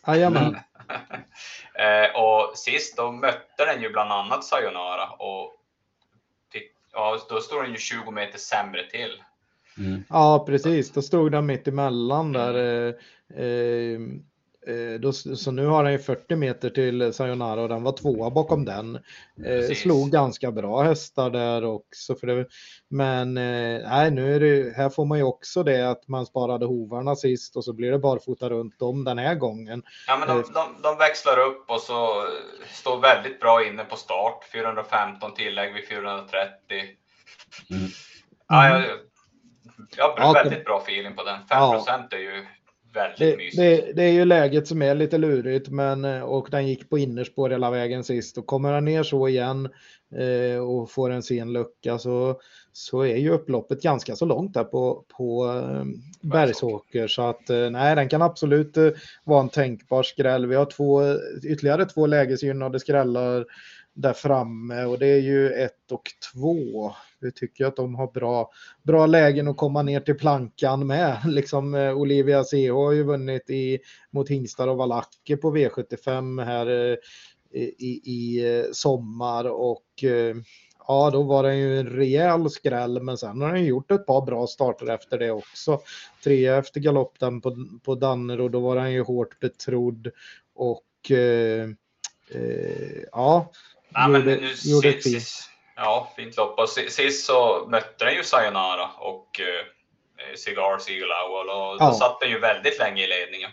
Jajamän. 0.08 0.44
Mm. 0.44 0.60
eh, 2.06 2.16
och 2.16 2.58
sist 2.58 2.98
då 2.98 3.12
mötte 3.12 3.66
den 3.66 3.82
ju 3.82 3.90
bland 3.90 4.12
annat 4.12 4.44
Sayonara 4.44 5.10
och 5.10 5.54
fick, 6.52 6.72
ja, 6.94 7.20
då 7.30 7.42
står 7.42 7.64
den 7.64 7.72
ju 7.72 7.78
20 7.78 8.12
meter 8.12 8.40
sämre 8.40 8.90
till. 8.90 9.24
Mm. 9.78 10.04
Ja, 10.10 10.44
precis. 10.48 10.92
Då 10.92 11.02
stod 11.02 11.32
den 11.32 11.46
mitt 11.46 11.68
emellan 11.68 12.34
där. 12.34 12.54
eh, 12.54 12.94
eh, 13.36 13.46
eh, 13.46 14.00
Då, 15.00 15.14
så 15.14 15.52
nu 15.52 15.66
har 15.66 15.84
den 15.84 15.92
ju 15.94 16.00
40 16.00 16.36
meter 16.36 16.70
till 16.70 17.14
Sayonara 17.14 17.62
och 17.62 17.70
den 17.70 17.84
var 17.84 17.92
tvåa 17.92 18.30
bakom 18.30 18.66
den. 18.66 19.00
Eh, 19.46 19.76
slog 19.76 20.12
ganska 20.12 20.52
bra 20.52 20.82
hästar 20.82 21.30
där 21.30 21.66
också. 21.66 22.16
För 22.16 22.28
det, 22.28 22.46
men 22.88 23.38
eh, 23.38 23.90
nej, 23.90 24.12
nu 24.12 24.36
är 24.36 24.40
det, 24.40 24.76
här 24.76 24.90
får 24.90 25.06
man 25.06 25.18
ju 25.18 25.24
också 25.24 25.64
det 25.64 25.90
att 25.90 26.08
man 26.08 26.26
sparade 26.26 26.66
hovarna 26.66 27.16
sist 27.16 27.56
och 27.56 27.64
så 27.64 27.74
blir 27.74 27.92
det 27.92 28.00
barfota 28.00 28.50
runt 28.50 28.82
om 28.82 29.04
den 29.04 29.18
här 29.18 29.36
gången. 29.36 29.84
Ja, 30.08 30.18
men 30.18 30.28
de, 30.28 30.38
Eh. 30.38 30.46
de, 30.54 30.82
de 30.84 30.98
växlar 30.98 31.40
upp 31.40 31.70
och 31.70 31.80
så 31.82 32.26
står 32.74 33.00
väldigt 33.02 33.40
bra 33.40 33.66
inne 33.66 33.84
på 33.86 33.96
start. 33.96 34.44
415 34.54 35.34
tillägg 35.34 35.74
vid 35.74 35.88
430. 35.88 36.50
Mm. 37.70 37.82
Ja, 38.48 38.70
jag, 38.70 38.84
jag 39.98 40.04
har 40.10 40.14
Ja, 40.18 40.32
väldigt 40.32 40.66
bra 40.66 40.82
feeling 40.82 41.16
på 41.16 41.24
den. 41.24 41.38
5 41.38 41.46
Ja. 41.50 42.08
är 42.12 42.18
ju 42.18 42.46
väldigt 42.94 43.20
Det, 43.20 43.38
mysigt. 43.38 43.58
det, 43.58 43.94
det 43.94 44.04
är 44.04 44.12
ju 44.12 44.26
läget 44.26 44.68
som 44.68 44.82
är 44.82 44.96
lite 44.96 45.18
lurigt 45.18 45.70
men 45.70 46.06
eh, 46.06 46.22
och 46.22 46.48
den 46.52 46.68
gick 46.68 46.90
på 46.90 46.98
innerspår 46.98 47.50
hela 47.50 47.72
vägen 47.72 48.04
sist 48.04 48.38
och 48.38 48.46
kommer 48.46 48.74
han 48.74 48.86
ner 48.86 49.04
så 49.04 49.28
igen 49.28 49.70
eh, 50.16 50.60
och 50.60 50.92
får 50.92 51.10
en 51.10 51.24
sen 51.24 51.54
lucka 51.54 51.98
så, 51.98 52.42
så 52.74 53.02
är 53.02 53.16
ju 53.16 53.30
upploppet 53.30 53.82
ganska 53.82 54.16
så 54.16 54.26
långt 54.26 54.54
där 54.54 54.64
på, 54.64 55.04
på 55.18 55.46
eh, 55.48 55.84
Bergsåker 56.22 57.08
så 57.08 57.22
att 57.22 57.50
eh, 57.50 57.70
nej 57.70 57.96
den 57.96 58.10
kan 58.10 58.22
absolut 58.22 58.78
eh, 58.78 58.90
vara 59.24 59.42
en 59.42 59.50
tänkbar 59.50 60.04
skräll. 60.04 60.46
Vi 60.46 60.56
har 60.56 60.66
två, 60.66 61.02
ytterligare 61.44 61.86
två 61.86 62.08
lägesgynnade 62.08 62.80
skrällar 62.80 63.46
där 63.94 64.14
framme 64.14 64.84
och 64.84 65.00
det 65.00 65.08
är 65.08 65.20
ju 65.20 65.52
ett 65.52 65.92
och 65.92 66.12
två. 66.34 66.94
Vi 67.22 67.32
tycker 67.32 67.66
att 67.66 67.76
de 67.76 67.96
har 67.96 68.08
bra, 68.08 68.52
bra 68.84 69.06
lägen 69.06 69.48
att 69.48 69.58
komma 69.58 69.82
ner 69.82 70.00
till 70.00 70.18
plankan 70.18 70.88
med. 70.88 71.18
Liksom 71.26 71.76
eh, 71.76 71.94
Olivia 71.94 72.44
CH 72.44 72.72
har 72.72 72.92
ju 72.92 73.04
vunnit 73.04 73.50
i, 73.50 73.80
mot 74.12 74.30
hingstar 74.30 74.68
och 74.68 74.78
valacker 74.78 75.36
på 75.36 75.56
V75 75.56 76.46
här 76.46 76.92
eh, 76.92 76.98
i, 77.62 78.02
i 78.04 78.46
eh, 78.58 78.66
sommar 78.72 79.46
och 79.46 80.04
ja, 80.90 81.10
då 81.12 81.24
var 81.24 81.44
den 81.44 81.58
ju 81.58 81.80
en 81.80 81.88
rejäl 81.88 82.50
skräll, 82.50 83.02
men 83.02 83.18
sen 83.18 83.42
har 83.42 83.54
den 83.54 83.66
gjort 83.66 83.92
ett 83.92 84.06
par 84.06 84.26
bra 84.26 84.48
starter 84.48 84.90
efter 84.90 85.18
det 85.18 85.32
också. 85.32 85.82
Trea 86.24 86.58
efter 86.58 86.80
galoppen 86.80 87.42
på, 87.42 87.68
på 87.84 87.96
Danner 87.96 88.42
och 88.42 88.52
då 88.52 88.60
var 88.60 88.76
den 88.76 88.92
ju 88.92 89.02
hårt 89.02 89.40
betrodd 89.40 90.12
och 90.56 91.12
eh, 91.12 91.70
eh, 92.32 93.02
ja, 93.12 93.52
Nej, 93.90 94.10
men 94.10 94.22
gjorde, 94.22 94.36
nu 94.36 94.72
gjorde 94.72 94.90
ett 94.90 95.04
fint. 95.04 95.24
Ja, 95.80 96.12
fint 96.16 96.38
lopp. 96.38 96.60
Och 96.60 96.70
si- 96.70 96.90
sist 96.90 97.26
så 97.26 97.66
mötte 97.70 98.06
den 98.06 98.14
ju 98.16 98.24
Sayonara 98.24 98.90
och 98.98 99.40
eh, 99.40 100.36
Cigars 100.36 100.90
Eagle 100.90 101.14
Owl 101.28 101.50
och 101.50 101.78
då 101.80 101.86
Ja. 101.86 101.94
satt 101.94 102.20
den 102.20 102.30
ju 102.30 102.40
väldigt 102.40 102.80
länge 102.80 103.04
i 103.04 103.08
ledningen. 103.08 103.52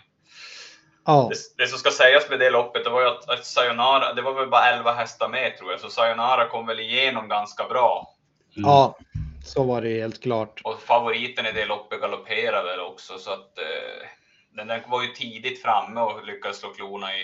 Ja, 1.05 1.29
Det, 1.31 1.63
det 1.63 1.67
som 1.69 1.79
ska 1.79 1.91
sägas 1.91 2.29
med 2.29 2.39
det 2.39 2.49
loppet, 2.49 2.83
det 2.83 2.89
var 2.89 3.01
ju 3.01 3.07
att, 3.07 3.29
att 3.29 3.45
Sayonara, 3.45 4.13
det 4.13 4.21
var 4.21 4.33
väl 4.33 4.47
bara 4.49 4.69
11 4.69 4.91
hästar 4.93 5.29
med 5.29 5.57
tror 5.57 5.71
jag, 5.71 5.79
så 5.79 5.89
Sayonara 5.89 6.47
kom 6.47 6.65
väl 6.65 6.79
igenom 6.79 7.27
ganska 7.27 7.63
bra. 7.67 8.13
Mm. 8.57 8.69
ja, 8.69 8.97
så 9.45 9.63
var 9.63 9.81
det 9.81 9.99
helt 9.99 10.23
klart. 10.23 10.61
Och 10.63 10.81
favoriten 10.81 11.45
i 11.45 11.51
det 11.51 11.65
loppet 11.65 12.01
galopperade 12.01 12.69
väl 12.69 12.79
också, 12.79 13.17
så 13.19 13.31
att 13.31 13.57
eh, 13.57 14.07
den 14.51 14.67
där 14.67 14.83
var 14.87 15.01
ju 15.01 15.07
tidigt 15.07 15.61
framme 15.61 16.01
och 16.01 16.25
lyckades 16.25 16.57
slå 16.59 16.69
klorna 16.69 17.15
i, 17.17 17.21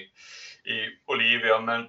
i 0.72 0.89
Olivia. 1.08 1.60
Men, 1.60 1.88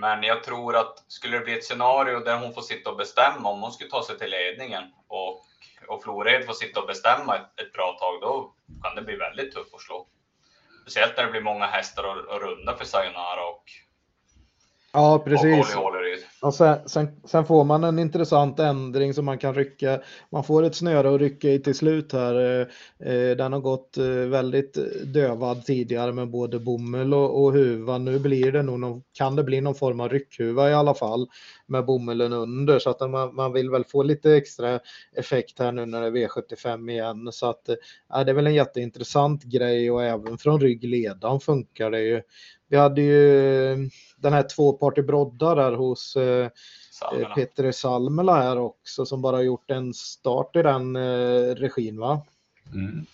men 0.00 0.22
jag 0.22 0.44
tror 0.44 0.76
att 0.76 1.04
skulle 1.08 1.38
det 1.38 1.44
bli 1.44 1.54
ett 1.58 1.64
scenario 1.64 2.20
där 2.20 2.36
hon 2.38 2.52
får 2.52 2.62
sitta 2.62 2.90
och 2.90 2.96
bestämma 2.96 3.48
om 3.48 3.62
hon 3.62 3.72
skulle 3.72 3.90
ta 3.90 4.02
sig 4.02 4.18
till 4.18 4.30
ledningen 4.30 4.82
och, 5.08 5.44
och 5.88 6.02
Flored 6.02 6.46
får 6.46 6.52
sitta 6.52 6.80
och 6.80 6.86
bestämma 6.86 7.36
ett, 7.36 7.60
ett 7.60 7.72
bra 7.72 7.96
tag, 8.00 8.20
då 8.20 8.54
kan 8.82 8.94
det 8.94 9.02
bli 9.02 9.14
väldigt 9.14 9.52
tufft 9.54 9.74
att 9.74 9.80
slå. 9.80 10.06
Speciellt 10.82 11.16
när 11.16 11.24
det 11.24 11.30
blir 11.30 11.40
många 11.40 11.66
hästar 11.66 12.04
att, 12.04 12.28
att 12.28 12.42
runda 12.42 12.76
för 12.76 12.84
Sayonara 12.84 13.46
och, 13.46 13.64
Ja, 14.92 15.14
och 15.14 15.24
precis. 15.24 15.74
Håleryd. 15.74 15.99
Och 16.40 16.54
sen, 16.54 16.78
sen, 16.86 17.08
sen 17.24 17.44
får 17.44 17.64
man 17.64 17.84
en 17.84 17.98
intressant 17.98 18.60
ändring 18.60 19.14
som 19.14 19.24
man 19.24 19.38
kan 19.38 19.54
rycka. 19.54 20.00
Man 20.30 20.44
får 20.44 20.62
ett 20.62 20.74
snöre 20.74 21.14
att 21.14 21.20
rycka 21.20 21.48
i 21.48 21.58
till 21.58 21.74
slut 21.74 22.12
här. 22.12 22.34
Eh, 22.34 22.66
eh, 23.12 23.36
den 23.36 23.52
har 23.52 23.60
gått 23.60 23.98
eh, 23.98 24.04
väldigt 24.06 24.78
dövad 25.14 25.64
tidigare 25.64 26.12
med 26.12 26.30
både 26.30 26.58
bomull 26.58 27.14
och, 27.14 27.44
och 27.44 27.52
huva. 27.52 27.98
Nu 27.98 28.18
blir 28.18 28.52
det 28.52 28.62
nog 28.62 28.80
någon, 28.80 29.02
kan 29.12 29.36
det 29.36 29.44
bli 29.44 29.60
någon 29.60 29.74
form 29.74 30.00
av 30.00 30.08
ryckhuva 30.08 30.70
i 30.70 30.74
alla 30.74 30.94
fall 30.94 31.28
med 31.66 31.84
bomullen 31.84 32.32
under 32.32 32.78
så 32.78 32.90
att 32.90 33.10
man, 33.10 33.34
man 33.34 33.52
vill 33.52 33.70
väl 33.70 33.84
få 33.84 34.02
lite 34.02 34.36
extra 34.36 34.80
effekt 35.16 35.58
här 35.58 35.72
nu 35.72 35.86
när 35.86 36.00
det 36.00 36.06
är 36.06 36.28
V75 36.28 36.90
igen. 36.90 37.28
Så 37.32 37.50
att 37.50 37.68
ja, 38.08 38.24
det 38.24 38.32
är 38.32 38.34
väl 38.34 38.46
en 38.46 38.54
jätteintressant 38.54 39.44
grej 39.44 39.90
och 39.90 40.04
även 40.04 40.38
från 40.38 40.60
ryggledan 40.60 41.40
funkar 41.40 41.90
det 41.90 42.00
ju. 42.00 42.22
Vi 42.68 42.76
hade 42.76 43.02
ju 43.02 43.90
den 44.20 44.32
här 44.32 44.42
tvåparty 44.42 45.02
brodda 45.02 45.54
där 45.54 45.72
hos 45.72 46.16
eh, 46.16 46.48
Salmerna. 46.90 47.34
Peter 47.34 47.72
Salmela 47.72 48.42
här 48.42 48.58
också 48.58 49.06
som 49.06 49.22
bara 49.22 49.42
gjort 49.42 49.70
en 49.70 49.94
start 49.94 50.56
i 50.56 50.62
den 50.62 50.96
eh, 50.96 51.54
regin 51.54 52.00
va? 52.00 52.22
Mm. 52.74 53.06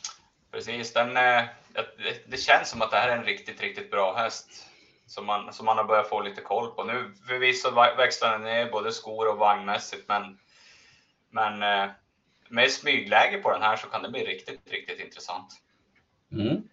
Precis, 0.51 0.93
den, 0.93 1.17
eh, 1.17 1.45
det, 1.73 2.31
det 2.31 2.37
känns 2.37 2.71
som 2.71 2.83
att 2.83 2.91
det 2.91 2.97
här 2.97 3.09
är 3.09 3.17
en 3.17 3.25
riktigt, 3.25 3.61
riktigt 3.61 3.91
bra 3.91 4.15
häst. 4.17 4.49
Som 5.09 5.27
man, 5.27 5.53
som 5.53 5.67
man 5.67 5.77
har 5.77 5.85
börjat 5.85 6.09
få 6.09 6.21
lite 6.21 6.41
koll 6.41 6.71
på. 6.71 6.85
Nu 6.85 7.13
förvisso 7.27 7.71
växlar 7.97 8.33
den 8.33 8.43
ner 8.43 8.71
både 8.71 8.93
skor 8.93 9.29
och 9.33 9.39
vagnmässigt, 9.39 10.09
men, 10.09 10.39
men 11.31 11.63
eh, 11.63 11.91
med 12.49 12.71
smygläge 12.71 13.39
på 13.39 13.53
den 13.53 13.63
här 13.63 13.77
så 13.77 13.87
kan 13.87 14.03
det 14.03 14.09
bli 14.09 14.25
riktigt, 14.25 14.61
riktigt 14.71 15.01
intressant. 15.01 15.53
Mm. 16.33 16.69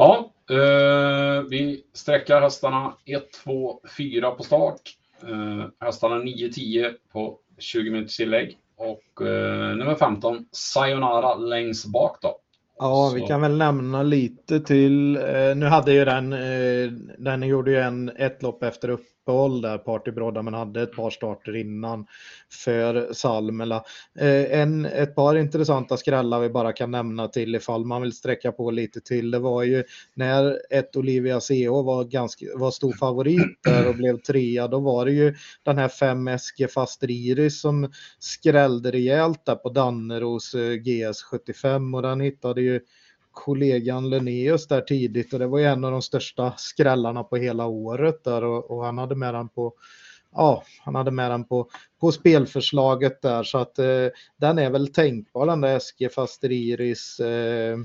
Ja, 0.00 0.30
eh, 0.50 1.42
vi 1.50 1.84
sträckar 1.94 2.40
hästarna 2.40 2.94
1, 3.06 3.32
2, 3.44 3.80
4 3.96 4.30
på 4.30 4.42
start. 4.42 4.80
Eh, 5.22 5.66
hästarna 5.80 6.18
9, 6.18 6.52
10 6.52 6.94
på 7.12 7.38
20 7.58 7.90
minuters 7.90 8.16
tillägg. 8.16 8.56
Och 8.76 9.26
eh, 9.26 9.76
nummer 9.76 9.94
15, 9.94 10.44
Sayonara 10.52 11.34
längst 11.34 11.86
bak 11.92 12.18
då. 12.22 12.36
Ja, 12.78 13.10
vi 13.14 13.20
Så- 13.20 13.26
kan 13.26 13.40
väl 13.40 13.56
nämna 13.58 14.02
lite 14.02 14.60
till. 14.60 15.16
Eh, 15.16 15.56
nu 15.56 15.66
hade 15.66 15.92
ju 15.92 16.04
den, 16.04 16.32
eh, 16.32 16.90
den 17.18 17.42
gjorde 17.42 17.70
ju 17.70 17.80
en, 17.80 18.08
ett 18.16 18.42
lopp 18.42 18.62
efter 18.62 18.90
uppehåll 19.20 19.60
där, 19.60 19.78
Partybrodda, 19.78 20.42
men 20.42 20.54
hade 20.54 20.82
ett 20.82 20.96
par 20.96 21.10
starter 21.10 21.56
innan 21.56 22.06
för 22.64 23.12
Salmela. 23.12 23.84
Eh, 24.18 24.60
en, 24.60 24.84
ett 24.84 25.14
par 25.14 25.36
intressanta 25.36 25.96
skrällar 25.96 26.40
vi 26.40 26.48
bara 26.48 26.72
kan 26.72 26.90
nämna 26.90 27.28
till 27.28 27.54
ifall 27.54 27.84
man 27.84 28.02
vill 28.02 28.12
sträcka 28.12 28.52
på 28.52 28.70
lite 28.70 29.00
till. 29.00 29.30
Det 29.30 29.38
var 29.38 29.62
ju 29.62 29.84
när 30.14 30.58
ett 30.70 30.96
Olivia 30.96 31.40
CO 31.40 31.82
var, 31.82 32.04
ganska, 32.04 32.46
var 32.56 32.70
stor 32.70 32.92
favorit 32.92 33.58
där 33.64 33.88
och 33.88 33.94
blev 33.94 34.20
trea, 34.20 34.68
då 34.68 34.80
var 34.80 35.04
det 35.04 35.12
ju 35.12 35.34
den 35.62 35.78
här 35.78 35.88
5 35.88 36.38
SG 36.38 36.70
Fastriris 36.70 37.60
som 37.60 37.92
skrällde 38.18 38.90
rejält 38.90 39.44
där 39.46 39.54
på 39.54 39.68
Danneros 39.68 40.54
eh, 40.54 40.58
GS75 40.58 41.96
och 41.96 42.02
den 42.02 42.20
hittade 42.20 42.62
ju 42.62 42.80
kollegan 43.32 44.10
Linnaeus 44.10 44.66
där 44.68 44.80
tidigt 44.80 45.32
och 45.32 45.38
det 45.38 45.46
var 45.46 45.58
ju 45.58 45.64
en 45.64 45.84
av 45.84 45.92
de 45.92 46.02
största 46.02 46.52
skrällarna 46.56 47.24
på 47.24 47.36
hela 47.36 47.66
året 47.66 48.24
där 48.24 48.44
och, 48.44 48.70
och 48.70 48.84
han 48.84 48.98
hade 48.98 49.14
med 49.16 49.34
den 49.34 49.48
på 49.48 49.72
Ja, 50.34 50.64
han 50.84 50.94
hade 50.94 51.10
med 51.10 51.30
den 51.30 51.44
på, 51.44 51.70
på 52.00 52.12
spelförslaget 52.12 53.22
där 53.22 53.42
så 53.42 53.58
att 53.58 53.78
eh, 53.78 54.06
den 54.36 54.58
är 54.58 54.70
väl 54.70 54.88
tänkbar 54.92 55.46
den 55.46 55.60
där 55.60 55.78
SG 55.78 56.08
Fastriris. 56.14 57.20
Eh, 57.20 57.76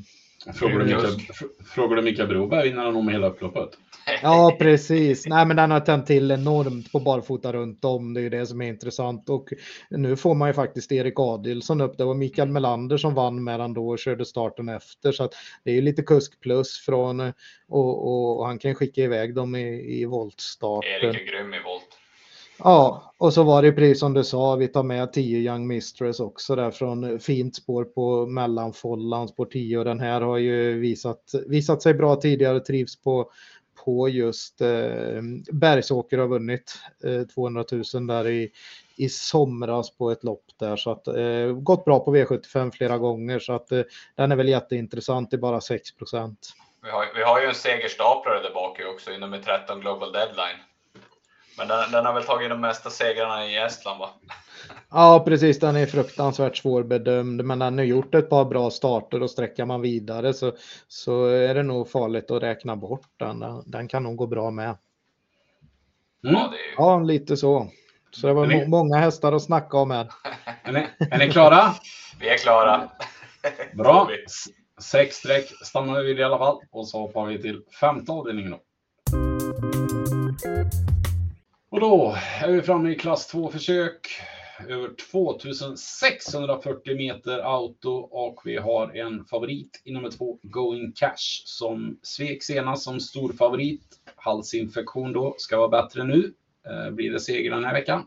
Frågar 0.54 0.80
du, 0.80 0.89
Just. 0.91 1.06
Mikael, 1.06 1.20
fr- 1.36 1.64
frågar 1.66 1.96
du 1.96 2.02
Mikael 2.02 2.28
Broberg 2.28 2.70
vinner 2.70 2.86
han 2.86 2.96
om 2.96 3.08
hela 3.10 3.28
upploppet? 3.28 3.70
Ja, 4.22 4.56
precis. 4.60 5.26
Nej, 5.28 5.45
men 5.45 5.58
den 5.58 5.72
har 5.72 5.80
tänt 5.80 6.08
till 6.08 6.32
enormt 6.32 6.91
på 6.91 6.99
barfota 6.99 7.53
runt 7.53 7.86
om. 7.86 8.14
Det 8.14 8.20
är 8.20 8.22
ju 8.22 8.30
det 8.30 8.45
som 8.45 8.62
är 8.62 8.68
intressant. 8.68 9.30
Och 9.30 9.53
nu 9.89 10.16
får 10.16 10.36
man 10.36 10.49
ju 10.49 10.53
faktiskt 10.53 10.91
Erik 10.91 11.20
Adilsson 11.20 11.82
upp. 11.82 11.97
Det 11.97 12.06
var 12.06 12.14
Mikael 12.14 12.49
Melander 12.49 12.97
som 12.97 13.14
vann 13.14 13.43
med 13.43 13.60
den 13.60 13.74
då 13.74 13.89
och 13.89 13.99
körde 13.99 14.26
starten 14.26 14.70
efter. 14.70 15.12
Så 15.12 15.24
att 15.24 15.34
det 15.64 15.72
är 15.72 15.76
ju 15.76 15.82
lite 15.82 16.01
kusk 16.01 16.39
plus 16.39 16.80
från 16.80 17.20
och, 17.20 17.34
och, 18.08 18.39
och 18.39 18.45
han 18.45 18.60
kan 18.60 18.76
skicka 18.76 19.01
iväg 19.01 19.36
dem 19.36 19.56
i, 19.56 20.01
i 20.01 20.06
voltstarten. 20.06 20.89
Erik 20.91 21.22
är 21.22 21.32
grym 21.32 21.53
i 21.53 21.60
volt. 21.60 21.99
Ja, 22.58 23.14
och 23.18 23.34
så 23.34 23.43
var 23.43 23.62
det 23.62 23.72
precis 23.72 23.99
som 23.99 24.14
du 24.14 24.24
sa, 24.24 24.56
vi 24.56 24.68
tar 24.68 24.84
med 24.84 25.14
10 25.14 25.39
Young 25.39 25.68
Mistress 25.68 26.20
också 26.20 26.56
där 26.56 26.72
från 26.72 27.20
fint 27.20 27.56
spår 27.56 27.84
på 27.84 28.26
mellanfållan, 28.26 29.28
spår 29.28 29.45
10 29.45 29.78
och 29.78 29.86
den 29.86 29.99
här 29.99 30.22
har 30.22 30.38
ju 30.38 30.80
visat, 30.80 31.22
visat 31.47 31.82
sig 31.82 31.93
bra 31.93 32.16
tidigare, 32.16 32.60
trivs 32.60 33.01
på, 33.01 33.32
på 33.86 34.10
just 34.10 34.62
eh, 34.62 35.22
Bergsåker 35.52 36.18
har 36.18 36.28
vunnit 36.28 36.80
eh, 37.04 37.22
200 37.28 37.64
000 37.94 38.08
där 38.08 38.28
i, 38.28 38.52
i 38.96 39.10
somras 39.10 39.98
på 39.98 40.12
ett 40.12 40.24
lopp 40.24 40.46
där 40.60 40.76
så 40.76 40.92
att 40.92 41.08
eh, 41.08 41.48
gått 41.54 41.86
bra 41.86 42.00
på 42.00 42.16
V75 42.16 42.72
flera 42.72 42.98
gånger 42.98 43.40
så 43.40 43.54
att 43.54 43.72
eh, 43.72 43.82
den 44.16 44.32
är 44.32 44.36
väl 44.36 44.50
jätteintressant 44.50 45.34
i 45.34 45.38
bara 45.38 45.62
6 45.62 45.96
procent. 45.96 46.40
Vi 46.84 46.90
har, 46.90 47.06
vi 47.16 47.24
har 47.24 47.42
ju 47.42 47.48
en 47.48 47.56
segerstaplare 47.56 48.42
där 48.42 48.54
bak 48.54 48.82
också 48.94 49.12
i 49.12 49.18
nummer 49.18 49.40
13 49.40 49.80
Global 49.80 50.12
Deadline. 50.12 50.60
Men 51.58 51.68
den, 51.68 51.91
den 51.91 52.06
har 52.06 52.14
väl 52.14 52.24
tagit 52.24 52.49
de 52.49 52.62
mesta 52.62 52.89
segrarna 52.89 53.45
i 53.45 53.58
Estland 53.58 53.99
va? 53.99 54.10
Ja, 54.89 55.24
precis. 55.28 55.60
Den 55.60 55.76
är 55.76 55.86
fruktansvärt 55.86 56.58
svårbedömd, 56.58 57.45
men 57.45 57.60
den 57.60 57.78
har 57.78 57.86
gjort 57.86 58.16
ett 58.16 58.30
par 58.30 58.45
bra 58.45 58.70
starter 58.70 59.24
och 59.24 59.30
sträcker 59.32 59.66
man 59.66 59.82
vidare 59.82 60.34
så, 60.34 60.51
så 60.88 61.26
är 61.26 61.56
det 61.56 61.64
nog 61.64 61.89
farligt 61.89 62.32
att 62.32 62.43
räkna 62.43 62.76
bort 62.76 63.10
den. 63.18 63.39
Den- 63.39 63.64
Den 63.66 63.88
kan 63.88 64.03
nog 64.03 64.16
gå 64.16 64.28
bra 64.28 64.51
med. 64.51 64.66
Mm. 66.24 66.36
Ja, 66.36 66.47
det 66.51 66.58
är 66.58 66.68
ju... 66.70 66.74
Ja, 66.78 66.99
lite 66.99 67.38
så. 67.38 67.68
Så 68.12 68.28
det 68.28 68.34
var 68.34 68.47
det- 68.47 68.68
många 68.68 68.97
hästar 68.97 69.34
att 69.34 69.43
snacka 69.43 69.78
om 69.78 69.91
här. 69.91 70.08
Är, 70.64 70.72
ni, 70.72 70.88
är 71.12 71.18
ni 71.18 71.30
klara? 71.32 71.74
Vi 72.20 72.30
är 72.30 72.38
klara. 72.38 72.89
Bra. 73.74 74.10
Sex 74.82 75.16
streck 75.16 75.45
stannar 75.66 75.99
vi 75.99 76.03
vid 76.08 76.20
i 76.20 76.24
alla 76.24 76.38
fall. 76.38 76.60
Och 76.72 76.88
så 76.88 76.99
hoppar 76.99 77.26
vi 77.26 77.41
till 77.41 77.62
femte 77.80 78.12
avdelningen 78.12 78.51
då. 78.51 78.60
Och 81.76 81.82
då 81.82 82.15
är 82.41 82.51
vi 82.51 82.61
framme 82.61 82.89
i 82.89 82.95
klass 82.95 83.34
2-försök. 83.34 84.07
Över 84.69 84.89
2640 85.11 86.95
meter 86.97 87.39
auto 87.39 87.89
och 87.91 88.41
vi 88.45 88.57
har 88.57 88.97
en 88.97 89.26
favorit 89.26 89.82
i 89.86 89.91
nummer 89.91 90.11
två, 90.11 90.39
Going 90.43 90.91
Cash, 90.95 91.43
som 91.45 91.99
svek 92.01 92.43
senast 92.43 92.84
som 92.84 92.99
stor 92.99 93.34
favorit. 93.34 93.84
Halsinfektion 94.15 95.13
då, 95.13 95.36
ska 95.38 95.57
vara 95.57 95.82
bättre 95.84 96.03
nu. 96.03 96.34
Eh, 96.67 96.91
blir 96.91 97.11
det 97.11 97.19
seger 97.19 97.51
den 97.51 97.65
här 97.65 97.73
veckan? 97.73 98.03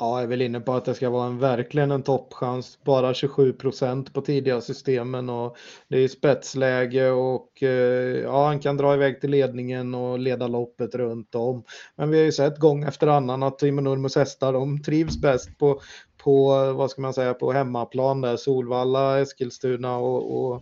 Ja, 0.00 0.16
jag 0.16 0.22
är 0.22 0.26
väl 0.26 0.42
inne 0.42 0.60
på 0.60 0.72
att 0.72 0.84
det 0.84 0.94
ska 0.94 1.10
vara 1.10 1.26
en, 1.26 1.38
verkligen 1.38 1.90
en 1.90 2.02
toppchans. 2.02 2.78
Bara 2.84 3.14
27 3.14 3.52
procent 3.52 4.12
på 4.12 4.20
tidiga 4.20 4.60
systemen 4.60 5.30
och 5.30 5.56
det 5.88 5.98
är 5.98 6.08
spetsläge 6.08 7.10
och 7.10 7.62
eh, 7.62 8.20
ja, 8.22 8.46
han 8.46 8.60
kan 8.60 8.76
dra 8.76 8.94
iväg 8.94 9.20
till 9.20 9.30
ledningen 9.30 9.94
och 9.94 10.18
leda 10.18 10.46
loppet 10.46 10.94
runt 10.94 11.34
om. 11.34 11.64
Men 11.96 12.10
vi 12.10 12.18
har 12.18 12.24
ju 12.24 12.32
sett 12.32 12.58
gång 12.58 12.84
efter 12.84 13.06
annan 13.06 13.42
att 13.42 13.58
Timo 13.58 13.80
Nurmos 13.80 14.16
hästar, 14.16 14.52
de 14.52 14.82
trivs 14.82 15.20
bäst 15.20 15.58
på, 15.58 15.80
på, 16.24 16.72
vad 16.72 16.90
ska 16.90 17.02
man 17.02 17.14
säga, 17.14 17.34
på 17.34 17.52
hemmaplan 17.52 18.20
där, 18.20 18.36
Solvalla, 18.36 19.20
Eskilstuna 19.20 19.96
och, 19.96 20.44
och 20.44 20.54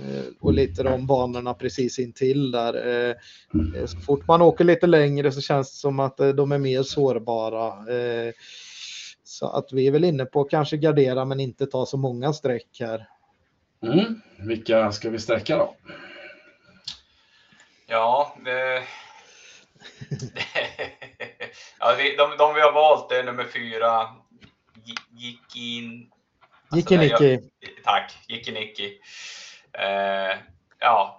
eh, 0.00 0.24
och 0.40 0.52
lite 0.52 0.82
de 0.82 1.06
banorna 1.06 1.54
precis 1.54 1.98
intill 1.98 2.50
där. 2.50 3.08
Eh, 3.08 3.14
så 3.86 4.00
fort 4.00 4.26
man 4.28 4.42
åker 4.42 4.64
lite 4.64 4.86
längre 4.86 5.32
så 5.32 5.40
känns 5.40 5.70
det 5.70 5.76
som 5.76 6.00
att 6.00 6.16
de 6.16 6.52
är 6.52 6.58
mer 6.58 6.82
sårbara. 6.82 7.72
Så 9.30 9.48
att 9.50 9.72
vi 9.72 9.86
är 9.86 9.90
väl 9.92 10.04
inne 10.04 10.24
på 10.24 10.40
att 10.40 10.50
kanske 10.50 10.76
gardera 10.76 11.24
men 11.24 11.40
inte 11.40 11.66
ta 11.66 11.86
så 11.86 11.96
många 11.96 12.32
streck 12.32 12.76
här. 12.80 13.06
Mm. 13.82 14.20
Vilka 14.38 14.92
ska 14.92 15.10
vi 15.10 15.18
sträcka 15.18 15.56
då? 15.56 15.74
Ja, 17.86 18.36
det... 18.44 18.82
ja 21.78 21.94
vi, 21.98 22.16
de, 22.16 22.36
de 22.38 22.54
vi 22.54 22.60
har 22.60 22.72
valt 22.72 23.12
är 23.12 23.24
nummer 23.24 23.44
fyra, 23.44 24.02
Gi- 24.84 25.18
Gick 25.18 25.56
in... 25.56 26.10
Gick 26.72 26.90
in 26.90 26.98
nej, 26.98 27.08
Nicky. 27.10 27.30
jag- 27.30 27.40
Tack, 27.84 28.12
Gick 28.28 28.52
Nicky. 28.52 28.98
Eh, 29.72 30.38
ja, 30.78 31.16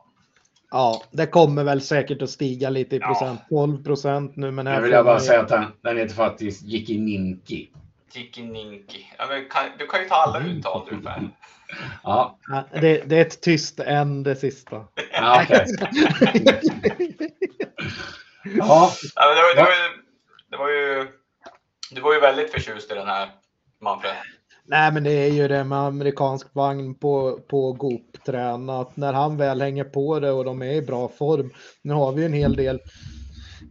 Ja, 0.72 1.04
det 1.12 1.28
kommer 1.28 1.64
väl 1.64 1.82
säkert 1.82 2.22
att 2.22 2.30
stiga 2.30 2.70
lite 2.70 2.96
i 2.96 3.00
Ja. 3.00 3.08
procent. 3.08 3.40
12 3.50 3.84
procent 3.84 4.36
nu 4.36 4.52
men 4.52 4.68
här 4.68 4.76
Nu 4.76 4.82
vill 4.82 4.92
jag 4.92 5.06
bara 5.06 5.20
säga 5.20 5.42
att 5.42 5.48
den, 5.50 5.66
den 5.82 5.98
heter 5.98 6.16
faktiskt 6.16 6.64
Jiki 6.64 6.98
Ninki. 8.16 8.20
Gick 8.20 8.38
Ninky. 8.38 9.06
Ja, 9.18 9.28
men 9.28 9.50
kan, 9.50 9.64
du 9.80 9.88
kan 9.88 10.02
ju 10.04 10.10
ta 10.10 10.16
alla 10.16 10.40
uttal 10.40 10.88
du. 10.90 11.02
Ja, 12.04 12.38
Det, 12.72 13.04
det 13.10 13.18
är 13.18 13.22
ett 13.22 13.42
tyst 13.42 13.80
än 13.80 14.24
det 14.24 14.36
sista. 14.36 14.86
ja 15.14 15.44
okej. 15.44 15.66
Ja, 18.44 18.92
Ja, 19.16 19.26
men 19.28 19.36
det, 19.36 19.42
var, 19.42 19.56
det, 19.56 19.62
var 19.62 19.72
ju, 19.72 20.02
det 20.50 20.58
var 20.58 20.70
ju... 20.70 21.08
Du 21.92 22.02
var 22.02 22.14
ju 22.14 22.20
väldigt 22.20 22.52
förtjust 22.52 22.92
i 22.92 22.96
den 22.96 23.08
här, 23.08 23.30
Manfred. 23.82 24.16
Nej, 24.66 24.92
men 24.92 25.04
det 25.04 25.12
är 25.12 25.28
ju 25.32 25.48
det 25.48 25.64
med 25.64 25.78
amerikansk 25.78 26.48
vagn 26.56 26.96
på, 26.96 27.40
på 27.50 27.74
Goop-tränat. 27.74 28.98
När 28.98 29.14
han 29.14 29.38
väl 29.38 29.62
hänger 29.62 29.84
på 29.84 30.20
det 30.20 30.32
och 30.32 30.46
de 30.46 30.62
är 30.62 30.72
i 30.74 30.82
bra 30.82 31.08
form. 31.08 31.54
Nu 31.82 31.94
har 31.94 32.12
vi 32.12 32.22
ju 32.22 32.26
en 32.26 32.34
hel 32.34 32.56
del 32.56 32.80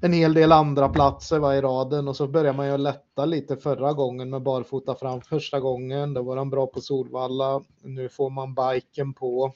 en 0.03 0.13
hel 0.13 0.35
del 0.35 0.53
andra 0.53 0.89
platser 0.89 1.39
var 1.39 1.55
i 1.55 1.61
raden 1.61 2.09
och 2.09 2.17
så 2.17 2.27
börjar 2.29 2.53
man 2.53 2.69
ju 2.69 2.77
lätta 2.77 3.25
lite 3.25 3.57
förra 3.57 3.93
gången 3.93 4.31
med 4.31 4.43
barfota 4.43 4.95
fram 4.95 5.21
första 5.21 5.61
gången. 5.61 6.15
Då 6.15 6.23
var 6.23 6.37
han 6.37 6.51
bra 6.51 6.67
på 6.67 6.81
Solvalla. 6.81 7.63
Nu 7.83 8.09
får 8.09 8.31
man 8.31 8.55
biken 8.55 9.13
på. 9.15 9.53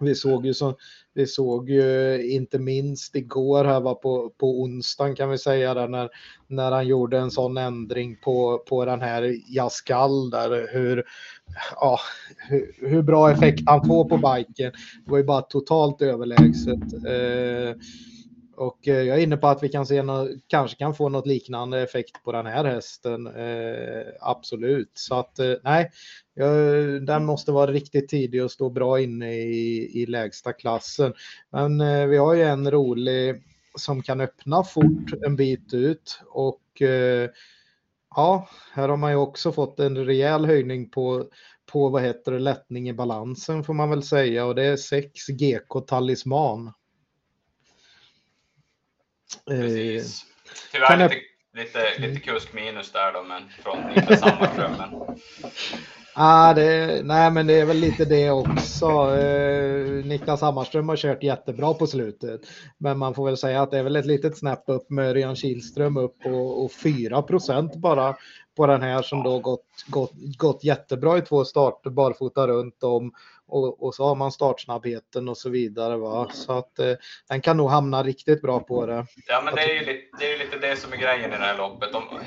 Vi 0.00 0.14
såg 0.14 0.46
ju, 0.46 0.54
så, 0.54 0.74
vi 1.14 1.26
såg 1.26 1.70
ju 1.70 2.22
inte 2.30 2.58
minst 2.58 3.16
igår 3.16 3.64
här 3.64 3.80
var 3.80 3.94
på, 3.94 4.30
på 4.38 4.62
onsdagen 4.62 5.14
kan 5.16 5.30
vi 5.30 5.38
säga 5.38 5.74
där 5.74 5.88
när, 5.88 6.08
när 6.46 6.72
han 6.72 6.86
gjorde 6.86 7.18
en 7.18 7.30
sån 7.30 7.56
ändring 7.56 8.16
på, 8.16 8.58
på 8.68 8.84
den 8.84 9.00
här 9.00 9.36
Jaskall 9.48 10.30
där 10.30 10.68
hur, 10.72 11.04
ja, 11.74 11.98
hur, 12.48 12.88
hur 12.88 13.02
bra 13.02 13.30
effekt 13.30 13.62
han 13.66 13.86
får 13.86 14.04
på 14.04 14.16
biken. 14.16 14.72
Det 15.04 15.10
var 15.10 15.18
ju 15.18 15.24
bara 15.24 15.42
totalt 15.42 16.02
överlägset. 16.02 16.92
Eh, 17.06 17.82
och 18.56 18.88
eh, 18.88 19.02
jag 19.02 19.18
är 19.18 19.22
inne 19.22 19.36
på 19.36 19.46
att 19.46 19.62
vi 19.62 19.68
kan 19.68 19.86
se 19.86 20.02
något, 20.02 20.28
kanske 20.46 20.76
kan 20.76 20.94
få 20.94 21.08
något 21.08 21.26
liknande 21.26 21.82
effekt 21.82 22.22
på 22.24 22.32
den 22.32 22.46
här 22.46 22.64
hästen. 22.64 23.26
Eh, 23.26 24.06
absolut. 24.20 24.90
Så 24.94 25.14
att 25.14 25.38
eh, 25.38 25.54
nej, 25.64 25.90
jag, 26.34 26.52
den 27.06 27.24
måste 27.24 27.52
vara 27.52 27.72
riktigt 27.72 28.08
tidig 28.08 28.44
och 28.44 28.50
stå 28.50 28.70
bra 28.70 29.00
inne 29.00 29.34
i, 29.34 29.90
i 30.02 30.06
lägsta 30.06 30.52
klassen. 30.52 31.14
Men 31.50 31.80
eh, 31.80 32.06
vi 32.06 32.16
har 32.16 32.34
ju 32.34 32.42
en 32.42 32.70
rolig 32.70 33.42
som 33.74 34.02
kan 34.02 34.20
öppna 34.20 34.64
fort 34.64 35.12
en 35.26 35.36
bit 35.36 35.74
ut 35.74 36.20
och 36.26 36.82
eh, 36.82 37.30
ja, 38.16 38.48
här 38.72 38.88
har 38.88 38.96
man 38.96 39.10
ju 39.10 39.16
också 39.16 39.52
fått 39.52 39.80
en 39.80 40.04
rejäl 40.04 40.46
höjning 40.46 40.90
på, 40.90 41.24
på 41.72 41.88
vad 41.88 42.02
heter 42.02 42.32
det, 42.32 42.38
lättning 42.38 42.88
i 42.88 42.92
balansen 42.92 43.64
får 43.64 43.74
man 43.74 43.90
väl 43.90 44.02
säga 44.02 44.46
och 44.46 44.54
det 44.54 44.64
är 44.64 44.76
6 44.76 45.26
GK 45.26 45.80
Talisman. 45.80 46.72
Eh, 49.50 49.60
Precis. 49.60 50.24
Tyvärr 50.72 50.96
lite, 50.96 51.20
lite, 51.54 51.98
lite 51.98 52.20
kusk 52.20 52.52
minus 52.52 52.92
där 52.92 53.12
då, 53.12 53.22
men 53.22 53.42
från 53.62 53.78
Niklas 53.96 54.20
Hammarström. 54.20 54.72
Men... 54.78 55.16
Ah, 56.18 56.54
det, 56.54 57.00
nej, 57.04 57.30
men 57.30 57.46
det 57.46 57.60
är 57.60 57.64
väl 57.64 57.76
lite 57.76 58.04
det 58.04 58.30
också. 58.30 58.86
Eh, 59.16 60.04
Niklas 60.04 60.40
Hammarström 60.40 60.88
har 60.88 60.96
kört 60.96 61.22
jättebra 61.22 61.74
på 61.74 61.86
slutet. 61.86 62.40
Men 62.78 62.98
man 62.98 63.14
får 63.14 63.26
väl 63.26 63.36
säga 63.36 63.62
att 63.62 63.70
det 63.70 63.78
är 63.78 63.82
väl 63.82 63.96
ett 63.96 64.06
litet 64.06 64.38
snäpp 64.38 64.62
upp 64.66 64.90
med 64.90 65.08
Örjan 65.08 65.36
Kihlström 65.36 65.96
upp 65.96 66.16
och, 66.24 66.64
och 66.64 66.72
4 66.72 67.24
bara 67.76 68.16
på 68.56 68.66
den 68.66 68.82
här 68.82 69.02
som 69.02 69.22
då 69.22 69.38
gått, 69.38 69.66
gått, 69.86 70.12
gått 70.38 70.64
jättebra 70.64 71.18
i 71.18 71.22
två 71.22 71.44
starter 71.44 71.90
barfota 71.90 72.46
runt 72.46 72.82
om 72.82 73.12
och, 73.48 73.82
och 73.82 73.94
så 73.94 74.04
har 74.04 74.14
man 74.14 74.32
startsnabbheten 74.32 75.28
och 75.28 75.38
så 75.38 75.50
vidare. 75.50 75.96
Va? 75.96 76.28
Så 76.30 76.58
att 76.58 76.78
eh, 76.78 76.94
den 77.28 77.40
kan 77.40 77.56
nog 77.56 77.70
hamna 77.70 78.02
riktigt 78.02 78.42
bra 78.42 78.60
på 78.60 78.86
det. 78.86 79.06
Ja, 79.26 79.42
men 79.44 79.54
det 79.54 79.62
är 79.62 79.74
ju 79.74 79.84
lite 79.84 80.16
det, 80.18 80.32
är 80.32 80.38
lite 80.38 80.58
det 80.58 80.76
som 80.76 80.92
är 80.92 80.96
grejen 80.96 81.32
i 81.32 81.36
det 81.36 81.44
här 81.44 81.58
loppet. 81.58 81.94
Om, 81.94 82.20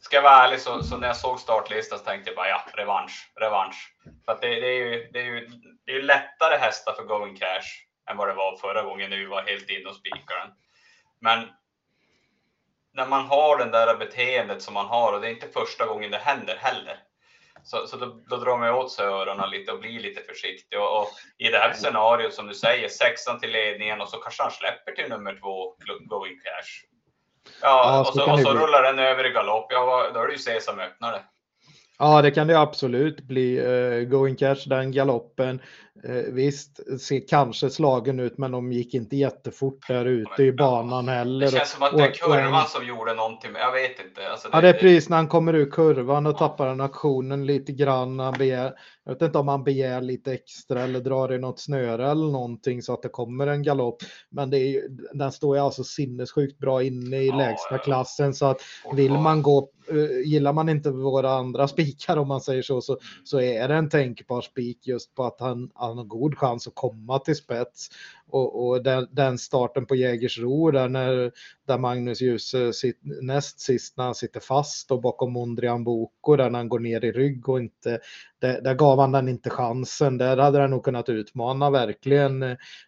ska 0.00 0.16
jag 0.16 0.22
vara 0.22 0.44
ärlig 0.44 0.60
så, 0.60 0.82
så 0.82 0.96
när 0.96 1.06
jag 1.06 1.16
såg 1.16 1.40
startlistan 1.40 1.98
så 1.98 2.04
tänkte 2.04 2.30
jag 2.30 2.36
bara 2.36 2.48
ja, 2.48 2.64
revansch, 2.74 3.32
revansch. 3.40 3.94
För 4.24 4.32
att 4.32 4.40
det, 4.40 4.48
det, 4.48 4.66
är 4.66 4.84
ju, 4.84 5.08
det, 5.12 5.18
är 5.18 5.24
ju, 5.24 5.48
det 5.86 5.92
är 5.92 5.96
ju 5.96 6.02
lättare 6.02 6.56
hästar 6.56 6.92
för 6.92 7.04
going 7.04 7.36
cash 7.36 7.68
än 8.10 8.16
vad 8.16 8.28
det 8.28 8.34
var 8.34 8.56
förra 8.56 8.82
gången 8.82 9.10
när 9.10 9.16
vi 9.16 9.26
var 9.26 9.42
helt 9.42 9.70
inne 9.70 9.88
och 9.88 9.96
spikade 9.96 10.52
Men 11.20 11.48
när 12.92 13.06
man 13.06 13.26
har 13.26 13.58
den 13.58 13.70
där 13.70 13.96
beteendet 13.96 14.62
som 14.62 14.74
man 14.74 14.86
har 14.86 15.12
och 15.12 15.20
det 15.20 15.28
är 15.28 15.30
inte 15.30 15.48
första 15.48 15.86
gången 15.86 16.10
det 16.10 16.18
händer 16.18 16.56
heller. 16.56 17.07
Så, 17.70 17.86
så 17.86 17.96
då, 17.96 18.06
då 18.26 18.36
drar 18.36 18.58
man 18.58 18.70
åt 18.70 18.92
sig 18.92 19.06
öronen 19.06 19.50
lite 19.50 19.72
och 19.72 19.80
blir 19.80 20.00
lite 20.00 20.20
försiktig. 20.20 20.78
Och, 20.80 21.00
och, 21.00 21.08
I 21.38 21.48
det 21.48 21.58
här 21.58 21.72
scenariot 21.72 22.34
som 22.34 22.46
du 22.46 22.54
säger, 22.54 22.88
sexan 22.88 23.40
till 23.40 23.50
ledningen 23.50 24.00
och 24.00 24.08
så 24.08 24.16
kanske 24.16 24.42
han 24.42 24.52
släpper 24.52 24.92
till 24.92 25.08
nummer 25.10 25.38
två, 25.40 25.74
going 26.06 26.36
cash. 26.36 26.70
Ja, 27.62 27.68
ja 27.92 28.00
och 28.00 28.06
så, 28.06 28.32
och 28.32 28.40
så 28.40 28.54
rullar 28.54 28.82
den 28.82 28.98
över 28.98 29.30
i 29.30 29.32
galopp. 29.32 29.66
Ja, 29.70 30.10
då 30.14 30.20
är 30.20 30.26
det 30.26 30.32
ju 30.32 30.38
Sesam 30.38 30.78
öppnare. 30.78 31.20
Ja, 31.98 32.22
det 32.22 32.30
kan 32.30 32.46
det 32.46 32.60
absolut 32.60 33.20
bli. 33.20 33.60
Uh, 33.60 34.08
going 34.08 34.36
cash, 34.36 34.62
den 34.66 34.92
galoppen. 34.92 35.62
Uh, 36.04 36.34
visst, 36.34 37.00
ser 37.00 37.28
kanske 37.28 37.70
slagen 37.70 38.20
ut, 38.20 38.38
men 38.38 38.50
de 38.50 38.72
gick 38.72 38.94
inte 38.94 39.16
jättefort 39.16 39.88
där 39.88 40.04
ute 40.04 40.42
i 40.42 40.52
banan 40.52 41.08
heller. 41.08 41.46
Det 41.46 41.52
känns 41.52 41.70
som 41.70 41.82
att 41.82 41.96
det 41.96 42.02
är 42.02 42.12
kurvan 42.12 42.66
som 42.68 42.86
gjorde 42.86 43.14
någonting, 43.14 43.50
jag 43.54 43.72
vet 43.72 44.06
inte. 44.06 44.30
Alltså 44.30 44.48
det, 44.48 44.56
ja, 44.56 44.60
det 44.60 44.68
är 44.68 44.72
precis 44.72 45.08
när 45.08 45.16
han 45.16 45.28
kommer 45.28 45.54
ur 45.54 45.70
kurvan 45.70 46.26
och 46.26 46.38
tappar 46.38 46.66
den 46.66 46.80
aktionen 46.80 47.46
lite 47.46 47.72
grann. 47.72 48.18
Han 48.18 48.34
begär, 48.38 48.72
jag 49.04 49.12
vet 49.12 49.22
inte 49.22 49.38
om 49.38 49.48
han 49.48 49.64
begär 49.64 50.00
lite 50.00 50.32
extra 50.32 50.82
eller 50.82 51.00
drar 51.00 51.32
i 51.32 51.38
något 51.38 51.60
snöre 51.60 52.10
eller 52.10 52.32
någonting 52.32 52.82
så 52.82 52.92
att 52.92 53.02
det 53.02 53.08
kommer 53.08 53.46
en 53.46 53.62
galopp. 53.62 54.02
Men 54.30 54.50
det 54.50 54.58
är, 54.58 54.82
den 55.18 55.32
står 55.32 55.56
ju 55.56 55.62
alltså 55.62 55.84
sinnessjukt 55.84 56.58
bra 56.58 56.82
inne 56.82 57.16
i 57.16 57.28
ja, 57.28 57.36
lägsta 57.36 57.78
klassen 57.78 58.34
så 58.34 58.46
att 58.46 58.60
vill 58.92 59.12
man 59.12 59.42
gå 59.42 59.70
Eh, 59.90 60.20
gillar 60.24 60.52
man 60.52 60.68
inte 60.68 60.90
våra 60.90 61.30
andra 61.30 61.68
spikar 61.68 62.16
om 62.16 62.28
man 62.28 62.40
säger 62.40 62.62
så, 62.62 62.80
så, 62.80 62.98
så 63.24 63.40
är 63.40 63.68
det 63.68 63.74
en 63.74 63.88
tänkbar 63.88 64.40
spik 64.40 64.86
just 64.86 65.14
på 65.14 65.24
att 65.24 65.40
han, 65.40 65.70
han 65.88 65.98
har 65.98 66.04
god 66.04 66.38
chans 66.38 66.66
att 66.66 66.74
komma 66.74 67.18
till 67.18 67.36
spets. 67.36 67.90
Och, 68.30 68.68
och 68.68 68.82
den, 68.82 69.08
den, 69.10 69.38
starten 69.38 69.86
på 69.86 69.96
Jägersro 69.96 70.70
där, 70.70 70.88
när, 70.88 71.32
där 71.66 71.78
Magnus 71.78 72.20
Djuse 72.20 72.72
näst 73.22 73.60
sist 73.60 73.96
när 73.96 74.04
han 74.04 74.14
sitter 74.14 74.40
fast 74.40 74.90
och 74.90 75.00
bakom 75.00 75.32
Mondrian 75.32 75.84
Boko 75.84 76.36
där 76.36 76.50
när 76.50 76.58
han 76.58 76.68
går 76.68 76.78
ner 76.78 77.04
i 77.04 77.12
rygg 77.12 77.48
och 77.48 77.60
inte, 77.60 78.00
där, 78.38 78.60
där 78.60 78.74
gav 78.74 79.00
han 79.00 79.12
den 79.12 79.28
inte 79.28 79.50
chansen. 79.50 80.18
Där 80.18 80.36
hade 80.36 80.60
han 80.60 80.70
nog 80.70 80.84
kunnat 80.84 81.08
utmana 81.08 81.70
verkligen. 81.70 82.42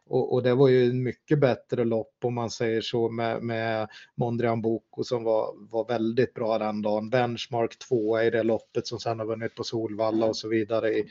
Och, 0.06 0.32
och, 0.32 0.42
det 0.42 0.54
var 0.54 0.68
ju 0.68 0.90
en 0.90 1.02
mycket 1.02 1.40
bättre 1.40 1.84
lopp 1.84 2.14
om 2.24 2.34
man 2.34 2.50
säger 2.50 2.80
så 2.80 3.08
med, 3.08 3.42
med 3.42 3.88
Mondrian 4.14 4.62
Boko 4.62 5.04
som 5.04 5.24
var, 5.24 5.70
var 5.70 5.88
väldigt 5.88 6.34
bra 6.34 6.58
den 6.58 6.82
dagen. 6.82 7.10
Benchmark 7.10 7.78
2 7.78 8.20
i 8.20 8.30
det 8.30 8.42
loppet 8.42 8.86
som 8.86 8.98
sen 8.98 9.18
har 9.18 9.26
vunnit 9.26 9.54
på 9.54 9.64
Solvalla 9.64 10.26
och 10.26 10.36
så 10.36 10.48
vidare 10.48 10.90
i, 10.90 11.06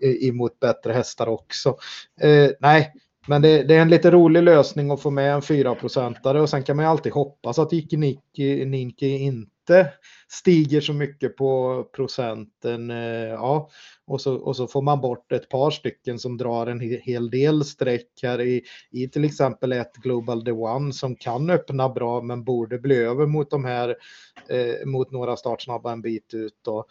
i, 0.00 0.28
emot 0.28 0.60
bättre 0.60 0.92
hästar 0.92 1.26
också. 1.26 1.76
Eh, 2.20 2.50
nej, 2.60 2.92
men 3.30 3.42
det, 3.42 3.62
det, 3.62 3.76
är 3.76 3.82
en 3.82 3.88
lite 3.88 4.10
rolig 4.10 4.42
lösning 4.42 4.90
att 4.90 5.00
få 5.00 5.10
med 5.10 5.34
en 5.34 5.40
4-procentare 5.40 6.40
och 6.40 6.48
sen 6.48 6.62
kan 6.62 6.76
man 6.76 6.84
ju 6.84 6.90
alltid 6.90 7.12
hoppas 7.12 7.58
att 7.58 7.72
Icke 7.72 7.96
Ninki 7.96 9.18
inte 9.18 9.46
stiger 10.28 10.80
så 10.80 10.92
mycket 10.92 11.36
på 11.36 11.84
procenten. 11.92 12.90
Eh, 12.90 13.28
ja, 13.28 13.70
och 14.06 14.20
så, 14.20 14.34
och 14.34 14.56
så 14.56 14.66
får 14.66 14.82
man 14.82 15.00
bort 15.00 15.32
ett 15.32 15.48
par 15.48 15.70
stycken 15.70 16.18
som 16.18 16.36
drar 16.36 16.66
en 16.66 16.80
hel 16.80 17.30
del 17.30 17.64
streck 17.64 18.08
här 18.22 18.40
i, 18.40 18.62
i 18.90 19.08
till 19.08 19.24
exempel 19.24 19.72
ett 19.72 19.96
Global 19.96 20.44
The 20.44 20.52
One 20.52 20.92
som 20.92 21.16
kan 21.16 21.50
öppna 21.50 21.88
bra 21.88 22.22
men 22.22 22.44
borde 22.44 22.78
bli 22.78 22.96
över 22.96 23.26
mot 23.26 23.50
de 23.50 23.64
här 23.64 23.96
eh, 24.48 24.86
mot 24.86 25.10
några 25.10 25.36
startsnabba 25.36 25.92
en 25.92 26.02
bit 26.02 26.34
ut. 26.34 26.58
Då. 26.64 26.86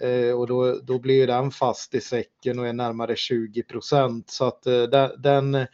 Eh, 0.00 0.38
och 0.38 0.46
då, 0.46 0.78
då 0.82 0.98
blir 0.98 1.26
den 1.26 1.50
fast 1.50 1.94
i 1.94 2.00
säcken 2.00 2.58
och 2.58 2.66
är 2.66 2.72
närmare 2.72 3.16
20 3.16 3.62
procent 3.62 4.30
så 4.30 4.44
att 4.44 4.66
eh, 4.66 4.82
den, 5.18 5.66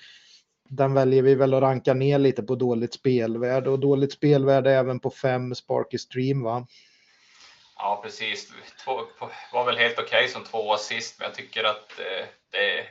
den 0.69 0.95
väljer 0.95 1.23
vi 1.23 1.35
väl 1.35 1.55
att 1.55 1.62
ranka 1.62 1.95
ner 1.95 2.19
lite 2.19 2.43
på 2.43 2.55
dåligt 2.55 2.95
spelvärde 2.95 3.71
och 3.71 3.79
dåligt 3.79 4.12
spelvärde 4.12 4.73
även 4.73 5.01
på 5.01 5.11
5 5.11 5.55
Sparky 5.55 5.99
Stream 5.99 6.43
va? 6.43 6.66
Ja, 7.77 8.01
precis. 8.05 8.53
Två, 8.85 9.01
var 9.53 9.64
väl 9.64 9.77
helt 9.79 9.99
okej 9.99 10.05
okay 10.07 10.29
som 10.29 10.45
två 10.45 10.73
assist, 10.73 11.19
men 11.19 11.27
jag 11.27 11.35
tycker 11.35 11.64
att 11.64 11.99
eh, 11.99 12.27
det 12.51 12.87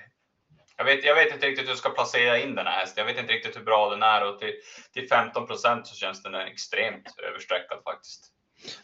jag 0.77 0.85
vet, 0.85 1.03
jag 1.03 1.15
vet 1.15 1.33
inte 1.33 1.47
riktigt 1.47 1.65
hur 1.65 1.71
jag 1.71 1.77
ska 1.77 1.89
placera 1.89 2.39
in 2.39 2.55
den 2.55 2.67
här 2.67 2.79
hästen. 2.79 3.01
Jag 3.01 3.13
vet 3.13 3.21
inte 3.21 3.33
riktigt 3.33 3.57
hur 3.57 3.63
bra 3.63 3.89
den 3.89 4.03
är 4.03 4.25
och 4.25 4.39
till, 4.39 4.53
till 4.93 5.07
15 5.07 5.47
procent 5.47 5.87
så 5.87 5.95
känns 5.95 6.23
den 6.23 6.35
extremt 6.35 7.19
överstreckad 7.29 7.83
faktiskt. 7.83 8.33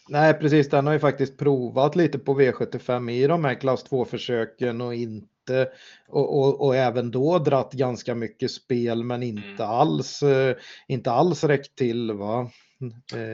Nej, 0.07 0.33
precis. 0.33 0.69
Den 0.69 0.87
har 0.87 0.93
ju 0.93 0.99
faktiskt 0.99 1.37
provat 1.37 1.95
lite 1.95 2.19
på 2.19 2.39
V75 2.39 3.11
i 3.11 3.27
de 3.27 3.45
här 3.45 3.55
klass 3.55 3.83
2 3.83 4.05
försöken 4.05 4.81
och 4.81 4.95
inte 4.95 5.69
och, 6.07 6.39
och, 6.39 6.65
och, 6.65 6.75
även 6.75 7.11
då 7.11 7.39
dratt 7.39 7.73
ganska 7.73 8.15
mycket 8.15 8.51
spel 8.51 9.03
men 9.03 9.23
inte 9.23 9.63
mm. 9.63 9.69
alls 9.69 10.23
eh, 10.23 10.55
inte 10.87 11.11
alls 11.11 11.43
räckt 11.43 11.75
till 11.75 12.11
va. 12.11 12.49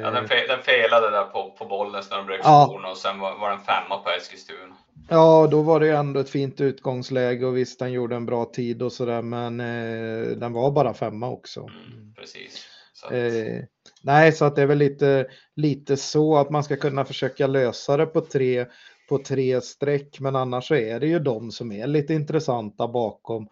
Ja, 0.02 0.12
den, 0.12 0.28
fe 0.28 0.48
den 0.48 0.62
felade 0.62 1.12
där 1.12 1.24
på, 1.24 1.56
på 1.60 1.66
Bollnäs 1.66 2.10
när 2.10 2.18
de 2.18 2.26
bröt 2.26 2.40
ja. 2.44 2.90
och 2.92 2.98
sen 2.98 3.20
var, 3.20 3.40
var 3.40 3.50
den 3.50 3.60
femma 3.60 3.98
på 3.98 4.10
Eskilstuna. 4.10 4.76
Ja, 5.10 5.48
då 5.52 5.62
var 5.62 5.80
det 5.80 5.86
ju 5.86 5.96
ändå 5.96 6.20
ett 6.20 6.30
fint 6.30 6.62
utgångsläge 6.62 7.46
och 7.46 7.58
visst, 7.58 7.80
den 7.80 7.92
gjorde 7.92 8.16
en 8.16 8.26
bra 8.26 8.46
tid 8.46 8.82
och 8.82 8.92
sådär, 8.92 9.22
men 9.22 9.60
eh, 9.60 10.38
den 10.38 10.54
var 10.54 10.72
bara 10.72 10.94
femma 10.94 11.30
också. 11.30 11.60
Mm, 11.60 12.14
precis. 12.14 12.68
Så 12.94 13.14
eh, 13.14 13.64
nej, 14.02 14.32
så 14.32 14.45
att 14.45 14.56
det 14.56 14.62
är 14.62 14.66
väl 14.66 14.78
lite, 14.78 15.28
lite 15.56 15.97
så 15.97 16.38
att 16.38 16.50
man 16.50 16.64
ska 16.64 16.76
kunna 16.76 17.06
försöka 17.06 17.47
lösa 17.47 17.97
det 17.97 18.06
på 18.06 18.22
tre, 18.22 18.66
på 19.10 19.18
tre 19.18 19.62
streck, 19.62 20.20
men 20.20 20.36
annars 20.36 20.68
så 20.68 20.76
är 20.76 21.00
det 21.00 21.08
ju 21.08 21.20
de 21.20 21.52
som 21.52 21.72
är 21.72 21.88
lite 21.88 22.14
intressanta 22.14 22.88
bakom, 22.88 23.47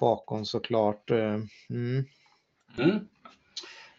bakom 0.00 0.44
såklart. 0.44 1.10
Eh, 1.10 1.38
mm. 1.70 2.04
Mm. 2.78 3.08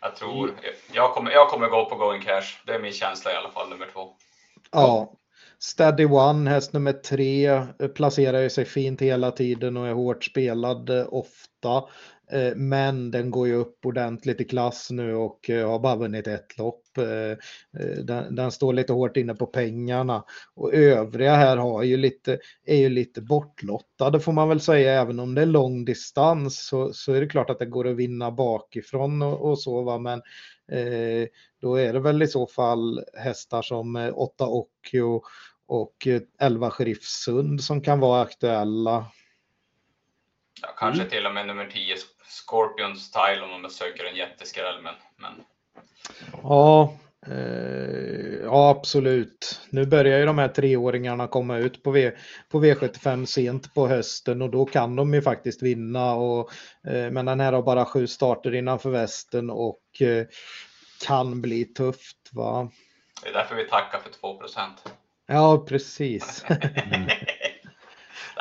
Jag 0.02 0.16
tror, 0.16 0.52
jag 0.94 1.14
kommer, 1.14 1.32
jag 1.32 1.50
kommer 1.50 1.68
gå 1.68 1.86
på 1.86 1.96
going 1.96 2.22
cash. 2.22 2.62
Det 2.66 2.74
är 2.74 2.80
min 2.80 2.94
känsla 2.94 3.32
i 3.32 3.36
alla 3.36 3.52
fall, 3.52 3.70
nummer 3.70 3.88
två. 3.94 4.16
Ja, 4.72 5.14
Steady 5.60 6.06
One, 6.06 6.50
häst 6.50 6.74
nummer 6.74 6.94
tre, 6.94 7.46
eh, 7.48 7.88
placerar 7.96 8.50
sig 8.50 8.66
fint 8.66 9.02
hela 9.02 9.32
tiden 9.32 9.78
och 9.78 9.88
är 9.88 9.94
hårt 9.94 10.24
spelad 10.24 10.90
eh, 10.90 11.06
ofta. 11.10 11.84
Eh, 12.32 12.56
men 12.56 13.12
den 13.12 13.32
går 13.32 13.48
ju 13.48 13.54
upp 13.54 13.86
ordentligt 13.86 14.42
i 14.42 14.44
klass 14.44 14.92
nu 14.92 15.16
och 15.16 15.50
eh, 15.50 15.70
har 15.70 15.80
bara 15.80 15.96
vunnit 15.96 16.28
ett 16.28 16.58
lopp. 16.58 16.98
Eh, 16.98 17.38
den, 18.04 18.36
den, 18.36 18.52
står 18.52 18.74
lite 18.74 18.94
hårt 18.94 19.18
inne 19.18 19.36
på 19.36 19.46
pengarna 19.46 20.24
och 20.56 20.74
övriga 20.74 21.36
här 21.36 21.58
har 21.58 21.84
ju 21.84 21.98
lite, 21.98 22.40
är 22.66 22.78
ju 22.78 22.90
lite 22.90 23.22
bortlottade 23.22 24.20
får 24.20 24.32
man 24.32 24.50
väl 24.50 24.62
säga. 24.62 25.02
Även 25.02 25.20
om 25.20 25.36
det 25.36 25.42
är 25.42 25.46
lång 25.46 25.86
distans 25.86 26.68
så, 26.68 26.94
så 26.94 27.14
är 27.14 27.22
det 27.22 27.28
klart 27.28 27.50
att 27.50 27.60
det 27.60 27.66
går 27.66 27.88
att 27.88 27.96
vinna 27.96 28.32
bakifrån 28.32 29.22
och, 29.22 29.50
och 29.50 29.60
så. 29.60 29.82
Va? 29.82 29.98
Men 29.98 30.22
eh, 30.72 31.28
då 31.62 31.76
är 31.76 31.94
det 31.94 32.00
väl 32.00 32.24
i 32.24 32.28
så 32.28 32.48
fall 32.48 33.04
hästar 33.14 33.62
som 33.62 34.12
8 34.16 34.48
Occhio 34.48 35.22
och 35.68 36.08
11 36.40 36.70
Sheriff 36.70 37.04
Sund 37.04 37.64
som 37.64 37.82
kan 37.82 38.00
vara 38.00 38.22
aktuella. 38.22 39.06
Ja, 40.62 40.68
kanske 40.78 41.02
mm. 41.02 41.12
till 41.12 41.26
och 41.26 41.34
med 41.34 41.48
nummer 41.48 41.66
10 41.66 41.96
Scorpion 42.32 42.98
Style 42.98 43.42
om 43.42 43.62
man 43.62 43.72
söker 43.72 44.06
en 44.06 44.16
jätteskräll. 44.16 44.82
Men, 44.84 44.94
men... 45.18 45.44
Ja, 46.44 46.98
eh, 47.28 48.44
ja, 48.44 48.70
absolut. 48.70 49.62
Nu 49.70 49.86
börjar 49.86 50.20
ju 50.20 50.26
de 50.26 50.38
här 50.38 50.48
treåringarna 50.48 51.28
komma 51.28 51.58
ut 51.58 51.84
på, 51.84 51.92
v, 51.92 52.12
på 52.50 52.64
V75 52.64 53.26
sent 53.26 53.74
på 53.74 53.88
hösten 53.88 54.42
och 54.42 54.50
då 54.50 54.66
kan 54.66 54.96
de 54.96 55.14
ju 55.14 55.22
faktiskt 55.22 55.62
vinna. 55.62 56.14
Och, 56.14 56.52
eh, 56.88 57.12
men 57.12 57.26
den 57.26 57.40
här 57.40 57.54
har 57.54 57.62
bara 57.62 57.86
sju 57.86 58.08
starter 58.08 58.56
innanför 58.56 58.90
västen 58.90 59.50
och 59.50 60.02
eh, 60.02 60.26
kan 61.06 61.42
bli 61.42 61.66
tufft. 61.66 62.30
Va? 62.32 62.72
Det 63.24 63.30
är 63.30 63.34
därför 63.34 63.56
vi 63.56 63.68
tackar 63.68 64.00
för 64.00 64.10
2% 64.10 64.70
Ja, 65.28 65.66
precis. 65.68 66.46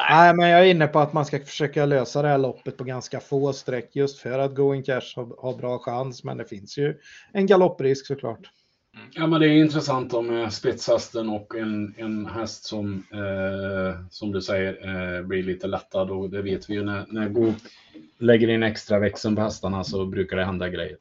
Mm. 0.09 0.19
Nej, 0.19 0.35
men 0.35 0.49
jag 0.49 0.61
är 0.61 0.65
inne 0.71 0.87
på 0.87 0.99
att 1.01 1.13
man 1.13 1.27
ska 1.27 1.39
försöka 1.39 1.87
lösa 1.87 2.23
det 2.23 2.29
här 2.29 2.39
loppet 2.39 2.77
på 2.77 2.85
ganska 2.85 3.21
få 3.21 3.53
streck 3.53 3.91
just 3.97 4.19
för 4.19 4.39
att 4.39 4.55
Going 4.55 4.83
Cash 4.83 5.13
har, 5.17 5.43
har 5.43 5.55
bra 5.59 5.79
chans. 5.79 6.25
Men 6.25 6.37
det 6.37 6.45
finns 6.45 6.79
ju 6.79 6.95
en 7.33 7.47
galopprisk 7.47 8.07
såklart. 8.07 8.51
Ja, 9.13 9.27
men 9.27 9.41
det 9.41 9.47
är 9.49 9.53
intressant 9.53 10.15
om 10.15 10.31
eh, 10.41 10.49
spetshästen 10.49 11.29
och 11.31 11.55
en, 11.57 11.95
en 11.99 12.27
häst 12.27 12.65
som, 12.65 13.05
eh, 13.13 14.07
som 14.11 14.33
du 14.33 14.41
säger, 14.43 14.73
eh, 15.19 15.23
blir 15.23 15.43
lite 15.43 15.67
lättad. 15.67 16.11
Och 16.11 16.31
det 16.31 16.43
vet 16.43 16.71
vi 16.71 16.75
ju 16.75 16.85
när, 16.85 17.05
när 17.09 17.29
Go 17.29 17.53
lägger 18.19 18.49
in 18.49 18.63
extra 18.63 18.99
växeln 18.99 19.37
på 19.37 19.43
hästarna 19.43 19.85
så 19.85 20.07
brukar 20.07 20.37
det 20.37 20.45
hända 20.45 20.69
grejer. 20.69 20.97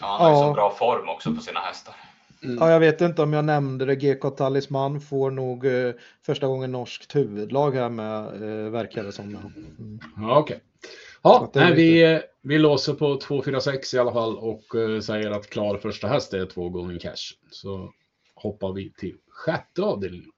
ja, 0.00 0.06
han 0.06 0.20
har 0.20 0.30
ju 0.30 0.36
Ja. 0.36 0.48
så 0.48 0.52
bra 0.54 0.70
form 0.78 1.08
också 1.08 1.34
på 1.34 1.40
sina 1.40 1.60
hästar. 1.60 1.94
Ja, 2.40 2.70
jag 2.70 2.80
vet 2.80 3.00
inte 3.00 3.22
om 3.22 3.32
jag 3.32 3.44
nämnde 3.44 3.84
det. 3.84 3.96
GK 3.96 4.30
Talisman 4.30 5.00
får 5.00 5.30
nog 5.30 5.66
eh, 5.66 5.92
första 6.26 6.46
gången 6.46 6.72
norskt 6.72 7.16
huvudlag 7.16 7.74
här 7.74 7.88
med, 7.88 8.24
eh, 8.26 8.70
verkar 8.70 9.04
det 9.04 9.12
som. 9.12 9.24
Mm. 9.24 10.00
Ja, 10.16 10.38
okej. 10.38 10.60
Så 10.82 10.90
Ja, 11.22 11.50
nej, 11.54 11.74
vi, 11.74 12.02
eh, 12.02 12.20
vi 12.42 12.58
låser 12.58 12.94
på 12.94 13.16
246 13.16 13.94
i 13.94 13.98
alla 13.98 14.12
fall 14.12 14.36
och 14.36 14.74
eh, 14.74 15.00
säger 15.00 15.30
att 15.30 15.50
klar 15.50 15.78
första 15.78 16.08
häst 16.08 16.34
är 16.34 16.46
två 16.46 16.68
gånger 16.68 16.98
cash. 16.98 17.34
Så 17.50 17.92
hoppar 18.34 18.72
vi 18.72 18.92
till 18.92 19.16
sjätte 19.28 19.82
avdelningen. 19.82 20.30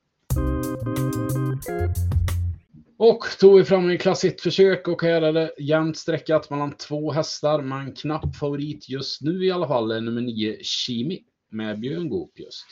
Och 2.98 3.24
är 3.42 3.56
vi 3.56 3.64
framme 3.64 3.94
i 3.94 3.98
klass 3.98 4.24
1-försök 4.24 4.88
och 4.88 5.02
här 5.02 5.22
är 5.22 5.32
det 5.32 5.54
jämnt 5.58 5.96
sträckat 5.96 6.50
mellan 6.50 6.72
två 6.72 7.12
hästar. 7.12 7.62
Men 7.62 7.92
knapp 7.92 8.36
favorit 8.36 8.88
just 8.88 9.22
nu 9.22 9.44
i 9.44 9.50
alla 9.50 9.68
fall 9.68 9.90
är 9.90 10.00
nummer 10.00 10.20
9 10.20 10.58
Kimi 10.62 11.24
med 11.52 11.80
Björn 11.80 12.08
Goop 12.08 12.38
just. 12.38 12.66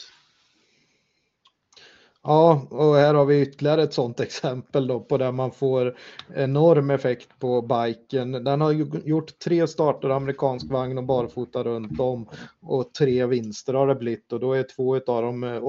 Ja, 2.23 2.67
och 2.71 2.95
här 2.95 3.15
har 3.15 3.25
vi 3.25 3.41
ytterligare 3.41 3.83
ett 3.83 3.95
sådant 3.95 4.21
exempel 4.21 4.87
då 4.87 5.01
på 5.01 5.19
där 5.19 5.33
man 5.33 5.53
får 5.53 5.97
enorm 6.35 6.91
effekt 6.91 7.39
på 7.39 7.63
biken. 7.63 8.33
Den 8.33 8.61
har 8.61 8.73
gjort 9.05 9.39
tre 9.39 9.67
starter 9.67 10.11
amerikansk 10.11 10.71
vagn 10.71 10.99
och 10.99 11.05
barfota 11.05 11.65
runt 11.65 12.01
om 12.01 12.29
och 12.63 12.95
tre 12.95 13.27
vinster 13.27 13.75
har 13.75 13.87
det 13.87 13.95
blivit 13.95 14.33
och 14.33 14.41
då 14.41 14.53
är 14.53 14.63
två 14.63 14.97
av 14.97 15.23
dem 15.23 15.45
eh, 15.45 15.63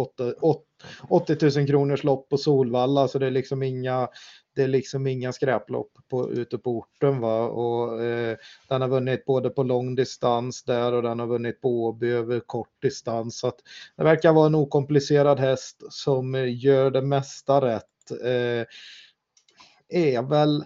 80 1.09 1.59
000 1.59 1.67
kronors 1.67 2.03
lopp 2.03 2.29
på 2.29 2.37
Solvalla 2.37 3.07
så 3.07 3.19
det 3.19 3.27
är 3.27 3.31
liksom 3.31 3.63
inga 3.63 4.07
det 4.55 4.63
är 4.63 4.67
liksom 4.67 5.07
inga 5.07 5.33
skräplopp 5.33 5.91
på, 6.09 6.31
ute 6.31 6.57
på 6.57 6.77
orten 6.77 7.19
va 7.19 7.47
och 7.47 8.03
eh, 8.03 8.37
den 8.67 8.81
har 8.81 8.87
vunnit 8.87 9.25
både 9.25 9.49
på 9.49 9.63
lång 9.63 9.95
distans 9.95 10.63
där 10.63 10.93
och 10.93 11.03
den 11.03 11.19
har 11.19 11.27
vunnit 11.27 11.61
på 11.61 11.85
Åby 11.85 12.11
över 12.11 12.39
kort 12.39 12.81
distans 12.81 13.39
så 13.39 13.47
att 13.47 13.59
det 13.95 14.03
verkar 14.03 14.33
vara 14.33 14.45
en 14.45 14.55
okomplicerad 14.55 15.39
häst 15.39 15.83
som 15.89 16.49
gör 16.49 16.91
det 16.91 17.01
mesta 17.01 17.61
rätt. 17.61 18.11
Eh, 18.23 18.65
är 19.89 20.21
väl 20.29 20.63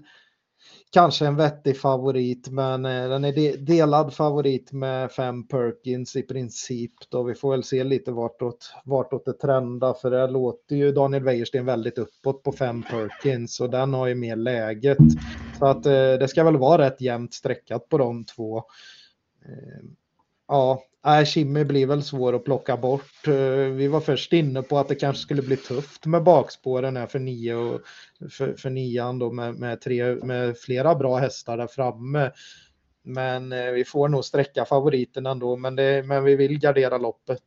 kanske 0.96 1.26
en 1.26 1.36
vettig 1.36 1.78
favorit, 1.80 2.50
men 2.50 2.86
eh, 2.86 3.10
den 3.10 3.26
är 3.26 3.34
de 3.34 3.52
delad 3.58 4.14
favorit 4.14 4.72
med 4.72 5.12
fem 5.12 5.48
Perkins 5.48 6.16
i 6.16 6.22
princip. 6.22 6.92
Då 7.10 7.24
vi 7.24 7.36
får 7.36 7.52
väl 7.52 7.64
se 7.64 7.84
lite 7.84 8.12
vartåt, 8.12 8.74
vartåt 8.86 9.26
det 9.26 9.34
trendar, 9.34 9.94
för 9.94 10.12
det 10.12 10.28
låter 10.28 10.76
ju 10.76 10.92
Daniel 10.92 11.24
Wäjersten 11.24 11.66
väldigt 11.66 11.98
uppåt 11.98 12.44
på 12.44 12.52
fem 12.52 12.84
Perkins 12.84 13.60
och 13.60 13.70
den 13.70 13.94
har 13.94 14.08
ju 14.08 14.16
mer 14.16 14.36
läget. 14.36 14.98
Så 15.60 15.66
att 15.66 15.86
eh, 15.86 15.92
det 15.92 16.28
ska 16.28 16.44
väl 16.44 16.58
vara 16.58 16.86
rätt 16.86 17.02
jämnt 17.02 17.34
streckat 17.34 17.90
på 17.90 17.98
de 17.98 18.26
två. 18.26 18.58
Eh, 19.46 19.84
Ja, 20.48 20.84
nej, 21.06 21.26
Kimmy 21.26 21.64
blir 21.64 21.88
väl 21.88 22.04
svår 22.04 22.36
att 22.36 22.44
plocka 22.44 22.78
bort. 22.78 23.28
Eh, 23.28 23.34
Vi 23.74 23.88
var 23.88 24.02
först 24.02 24.34
inne 24.34 24.62
på 24.62 24.78
att 24.78 24.88
det 24.88 24.96
kanske 24.96 25.22
skulle 25.22 25.42
bli 25.42 25.58
tufft 25.58 26.06
med 26.06 26.24
bakspåren 26.24 26.98
här 26.98 27.08
för 27.08 27.20
nio 27.20 27.56
och 27.56 27.82
för, 28.32 28.54
för 28.54 28.70
nian 28.70 29.20
då 29.20 29.32
med, 29.32 29.56
med, 29.56 29.82
tre, 29.82 30.16
med 30.16 30.58
flera 30.58 30.96
bra 30.96 31.18
hästar 31.18 31.58
där 31.58 31.68
framme. 31.68 32.32
Men 33.04 33.52
eh, 33.52 33.72
vi 33.72 33.86
får 33.86 34.10
nog 34.10 34.26
sträcka 34.26 34.66
favoriten 34.66 35.26
ändå, 35.26 35.58
men, 35.58 35.76
det, 35.76 36.04
men 36.06 36.24
vi 36.24 36.36
vill 36.36 36.60
gardera 36.60 36.98
loppet. 36.98 37.44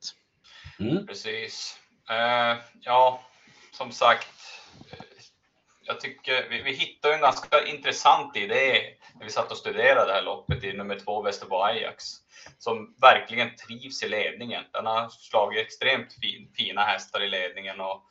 Mm. 0.80 1.06
Precis. 1.06 1.76
Eh, 2.10 2.58
ja, 2.80 3.20
som 3.72 3.92
sagt. 3.92 4.37
Jag 5.88 6.00
tycker 6.00 6.48
vi, 6.48 6.62
vi 6.62 6.72
hittade 6.72 7.14
en 7.14 7.20
ganska 7.20 7.64
intressant 7.64 8.36
idé 8.36 8.94
när 9.14 9.24
vi 9.24 9.30
satt 9.30 9.50
och 9.50 9.56
studerade 9.56 10.06
det 10.06 10.12
här 10.12 10.22
loppet 10.22 10.64
i 10.64 10.72
nummer 10.72 10.98
två 10.98 11.22
Västerbo 11.22 11.56
Ajax. 11.56 12.04
Som 12.58 12.94
verkligen 13.00 13.56
trivs 13.56 14.02
i 14.02 14.08
ledningen. 14.08 14.64
Den 14.72 14.86
har 14.86 15.08
slagit 15.08 15.66
extremt 15.66 16.12
fin, 16.20 16.52
fina 16.56 16.84
hästar 16.84 17.20
i 17.22 17.28
ledningen 17.28 17.80
och 17.80 18.02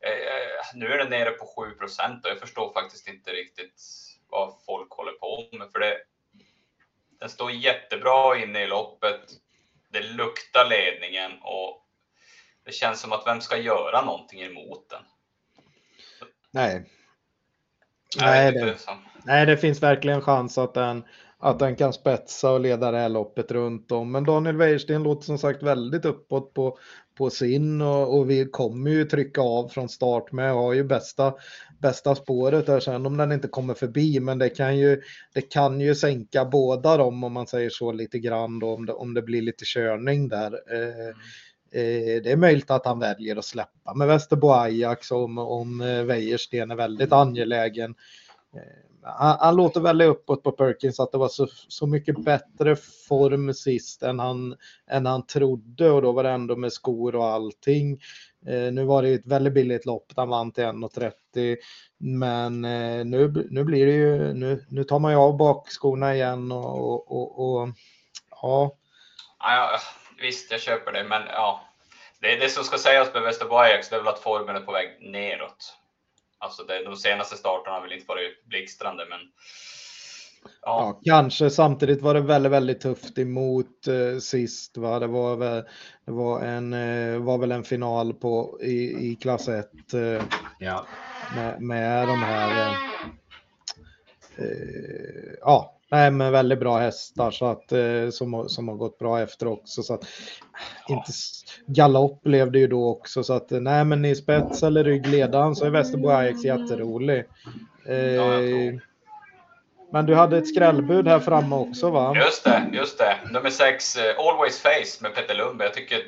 eh, 0.00 0.64
nu 0.74 0.92
är 0.92 0.98
den 0.98 1.10
nere 1.10 1.30
på 1.30 1.64
7 1.64 1.70
procent 1.74 2.24
och 2.24 2.30
jag 2.30 2.40
förstår 2.40 2.72
faktiskt 2.72 3.08
inte 3.08 3.32
riktigt 3.32 3.82
vad 4.28 4.54
folk 4.66 4.90
håller 4.90 5.12
på 5.12 5.48
med 5.52 5.72
för 5.72 5.78
det. 5.78 5.96
Den 7.20 7.28
står 7.28 7.50
jättebra 7.50 8.38
inne 8.38 8.62
i 8.62 8.66
loppet. 8.66 9.20
Det 9.88 10.00
luktar 10.00 10.64
ledningen 10.64 11.38
och 11.42 11.86
det 12.64 12.72
känns 12.72 13.00
som 13.00 13.12
att 13.12 13.26
vem 13.26 13.40
ska 13.40 13.56
göra 13.56 14.00
någonting 14.00 14.42
emot 14.42 14.88
den? 14.88 15.02
Nej. 16.56 16.84
Nej, 18.20 18.52
det, 18.52 18.78
så- 18.78 18.90
nej, 19.24 19.46
det 19.46 19.56
finns 19.56 19.82
verkligen 19.82 20.20
chans 20.20 20.58
att 20.58 20.74
den, 20.74 21.04
att 21.38 21.58
den 21.58 21.76
kan 21.76 21.92
spetsa 21.92 22.52
och 22.52 22.60
leda 22.60 22.90
det 22.90 22.98
här 22.98 23.08
loppet 23.08 23.50
runt 23.50 23.92
om. 23.92 24.12
Men 24.12 24.24
Daniel 24.24 24.56
Wäjersten 24.56 25.02
låter 25.02 25.24
som 25.24 25.38
sagt 25.38 25.62
väldigt 25.62 26.04
uppåt 26.04 26.54
på, 26.54 26.78
på 27.18 27.30
sin 27.30 27.80
och, 27.82 28.18
och 28.18 28.30
vi 28.30 28.46
kommer 28.50 28.90
ju 28.90 29.04
trycka 29.04 29.40
av 29.40 29.68
från 29.68 29.88
start 29.88 30.32
med 30.32 30.52
och 30.52 30.58
har 30.58 30.72
ju 30.72 30.84
bästa, 30.84 31.34
bästa 31.82 32.14
spåret 32.14 32.66
där 32.66 32.80
sen 32.80 33.06
om 33.06 33.16
den 33.16 33.32
inte 33.32 33.48
kommer 33.48 33.74
förbi. 33.74 34.20
Men 34.20 34.38
det 34.38 34.48
kan 34.48 34.78
ju, 34.78 35.02
det 35.34 35.42
kan 35.42 35.80
ju 35.80 35.94
sänka 35.94 36.44
båda 36.44 36.96
dem 36.96 37.24
om 37.24 37.32
man 37.32 37.46
säger 37.46 37.70
så 37.70 37.92
lite 37.92 38.18
grann 38.18 38.58
då, 38.58 38.74
om, 38.74 38.86
det, 38.86 38.92
om 38.92 39.14
det 39.14 39.22
blir 39.22 39.42
lite 39.42 39.64
körning 39.64 40.28
där. 40.28 40.52
Eh, 40.74 40.86
Eh, 41.08 41.14
det 42.22 42.32
är 42.32 42.36
möjligt 42.36 42.70
att 42.70 42.86
han 42.86 42.98
väljer 42.98 43.36
att 43.36 43.44
släppa 43.44 43.94
med 43.94 44.08
Västerbo 44.08 44.50
Ajax 44.50 45.10
om, 45.10 45.38
om 45.38 45.80
eh, 45.80 46.02
Wäjersten 46.02 46.70
är 46.70 46.76
väldigt 46.76 47.12
angelägen. 47.12 47.94
Eh, 48.54 48.60
han, 49.02 49.36
han 49.40 49.56
låter 49.56 49.80
väldigt 49.80 50.08
uppåt 50.08 50.42
på 50.42 50.52
Perkins 50.52 51.00
att 51.00 51.12
det 51.12 51.18
var 51.18 51.28
så, 51.28 51.46
så 51.68 51.86
mycket 51.86 52.24
bättre 52.24 52.76
form 53.08 53.54
sist 53.54 54.02
än 54.02 54.18
han, 54.18 54.56
än 54.90 55.06
han 55.06 55.26
trodde 55.26 55.90
och 55.90 56.02
då 56.02 56.12
var 56.12 56.22
det 56.22 56.30
ändå 56.30 56.56
med 56.56 56.72
skor 56.72 57.14
och 57.14 57.26
allting. 57.26 58.00
Eh, 58.46 58.72
nu 58.72 58.84
var 58.84 59.02
det 59.02 59.08
ju 59.08 59.14
ett 59.14 59.26
väldigt 59.26 59.54
billigt 59.54 59.86
lopp, 59.86 60.12
han 60.16 60.28
vann 60.28 60.52
till 60.52 60.64
1,30 60.64 61.56
men 61.98 62.64
eh, 62.64 63.04
nu, 63.04 63.46
nu 63.50 63.64
blir 63.64 63.86
det 63.86 63.92
ju, 63.92 64.34
nu, 64.34 64.64
nu 64.68 64.84
tar 64.84 64.98
man 64.98 65.12
ju 65.12 65.18
av 65.18 65.36
bakskorna 65.36 66.14
igen 66.14 66.52
och, 66.52 66.76
och, 66.82 67.12
och, 67.12 67.62
och 67.62 67.68
ja. 68.30 68.76
Ja, 70.16 70.22
ja, 70.22 70.26
visst, 70.26 70.50
jag 70.50 70.60
köper 70.60 70.92
det, 70.92 71.04
men 71.04 71.22
ja. 71.26 71.60
Det, 72.20 72.36
det 72.36 72.48
som 72.48 72.64
ska 72.64 72.78
sägas 72.78 73.14
med 73.14 73.22
Västerbo 73.22 73.56
Ajax 73.56 73.88
det 73.88 73.96
är 73.96 74.00
väl 74.00 74.08
att 74.08 74.18
formen 74.18 74.56
är 74.56 74.60
på 74.60 74.72
väg 74.72 74.96
neråt. 75.00 75.76
Alltså 76.38 76.62
det, 76.62 76.84
de 76.84 76.96
senaste 76.96 77.36
starterna 77.36 77.74
har 77.74 77.82
väl 77.82 77.92
inte 77.92 78.06
varit 78.08 78.44
blixtrande, 78.44 79.06
men 79.08 79.20
Ja, 80.62 81.00
kanske. 81.04 81.50
Samtidigt 81.50 82.02
var 82.02 82.14
det 82.14 82.20
väldigt, 82.20 82.52
väldigt 82.52 82.80
tufft 82.80 83.18
emot 83.18 83.86
eh, 83.86 84.18
sist. 84.18 84.76
Va? 84.76 84.98
Det, 84.98 85.06
var 85.06 85.36
väl, 85.36 85.64
det 86.04 86.12
var, 86.12 86.40
en, 86.40 86.72
eh, 86.72 87.18
var 87.18 87.38
väl 87.38 87.52
en 87.52 87.64
final 87.64 88.14
på, 88.14 88.58
i, 88.62 89.10
i 89.10 89.16
klass 89.16 89.48
1 89.48 89.94
eh, 89.94 90.22
Ja. 90.58 90.86
med, 91.34 91.62
med 91.62 92.08
de 92.08 92.22
här... 92.22 92.60
Eh, 92.60 92.74
eh, 94.44 95.34
ja, 95.40 95.75
nej, 95.90 96.10
men 96.10 96.32
väldigt 96.32 96.60
bra 96.60 96.78
hästar 96.78 97.30
så 97.30 97.46
att, 97.46 97.72
eh, 97.72 98.10
som, 98.10 98.48
som 98.48 98.68
har 98.68 98.74
gått 98.74 98.98
bra 98.98 99.20
efter 99.20 99.48
också. 99.48 99.82
Så 99.82 99.94
att, 99.94 100.04
inte, 100.88 101.12
galopp 101.66 102.22
blev 102.22 102.52
det 102.52 102.58
ju 102.58 102.66
då 102.66 102.88
också. 102.88 103.22
Så 103.22 103.32
att, 103.32 103.52
eh, 103.52 103.60
nej, 103.60 103.84
men 103.84 104.04
i 104.04 104.16
spets 104.16 104.62
eller 104.62 104.84
ryggledaren 104.84 105.56
så 105.56 105.64
är 105.64 105.70
Västerbo 105.70 106.08
Ajax 106.08 106.44
jätterolig. 106.44 107.24
Eh, 107.86 108.74
men 109.92 110.06
du 110.06 110.14
hade 110.14 110.38
ett 110.38 110.48
skrällbud 110.48 111.08
här 111.08 111.20
framme 111.20 111.56
också 111.56 111.90
va? 111.90 112.16
just 112.16 112.44
det, 112.44 112.66
just 112.72 112.98
det. 112.98 113.16
Nummer 113.30 113.50
sex, 113.50 113.96
eh, 113.96 114.14
Always 114.18 114.62
Face 114.62 115.02
med 115.02 115.14
Petter 115.14 115.34
Lundberg. 115.34 115.68
Jag 115.68 115.74
tycker 115.74 116.02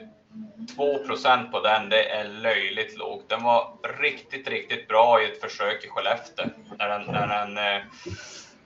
2% 0.76 1.50
på 1.52 1.60
den, 1.60 1.88
det 1.88 2.10
är 2.10 2.24
löjligt 2.24 2.98
lågt. 2.98 3.28
Den 3.28 3.42
var 3.42 3.72
riktigt, 4.00 4.48
riktigt 4.48 4.88
bra 4.88 5.22
i 5.22 5.24
ett 5.24 5.40
försök 5.40 5.84
i 5.84 5.88
Skellefteå. 5.88 6.46
När 6.78 6.88
den, 6.88 7.02
när 7.06 7.28
den 7.28 7.58
eh, 7.58 7.82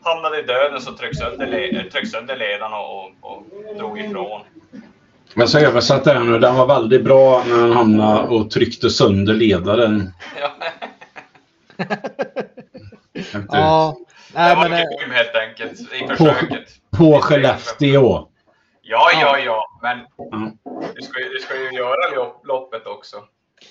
hamnade 0.04 0.38
i 0.38 0.42
döden 0.42 0.80
så 0.80 0.92
trycks 0.92 1.18
sönder, 1.18 1.46
le- 1.46 1.90
trycks 1.90 2.10
sönder 2.10 2.36
ledaren 2.36 2.72
och, 2.72 3.04
och, 3.20 3.42
drog 3.76 3.98
ifrån. 4.00 4.40
Men 5.34 5.48
så 5.48 5.58
översatt 5.58 6.06
här 6.06 6.20
nu. 6.20 6.38
Den 6.38 6.54
var 6.54 6.66
väldigt 6.66 7.04
bra 7.04 7.44
när 7.46 7.56
han 7.60 7.72
hamnade 7.72 8.28
och 8.28 8.50
tryckte 8.50 8.90
sönder 8.90 9.34
ledaren. 9.34 10.12
Ja, 10.40 10.50
Ja, 13.54 13.96
det 14.32 14.38
nej, 14.38 14.56
var 14.56 14.64
eh, 14.64 14.70
grym 14.98 15.10
helt 15.10 15.34
enkelt 15.34 15.80
i 15.92 16.06
försöket. 16.08 16.68
På 16.98 17.18
Skellefteå. 17.20 18.28
Ja, 18.82 19.10
ja, 19.20 19.38
ja, 19.38 19.66
men 19.82 19.98
du, 20.94 21.02
ska, 21.02 21.18
du 21.18 21.38
ska 21.38 21.54
ju 21.56 21.70
göra 21.78 22.30
loppet 22.44 22.86
också. 22.86 23.16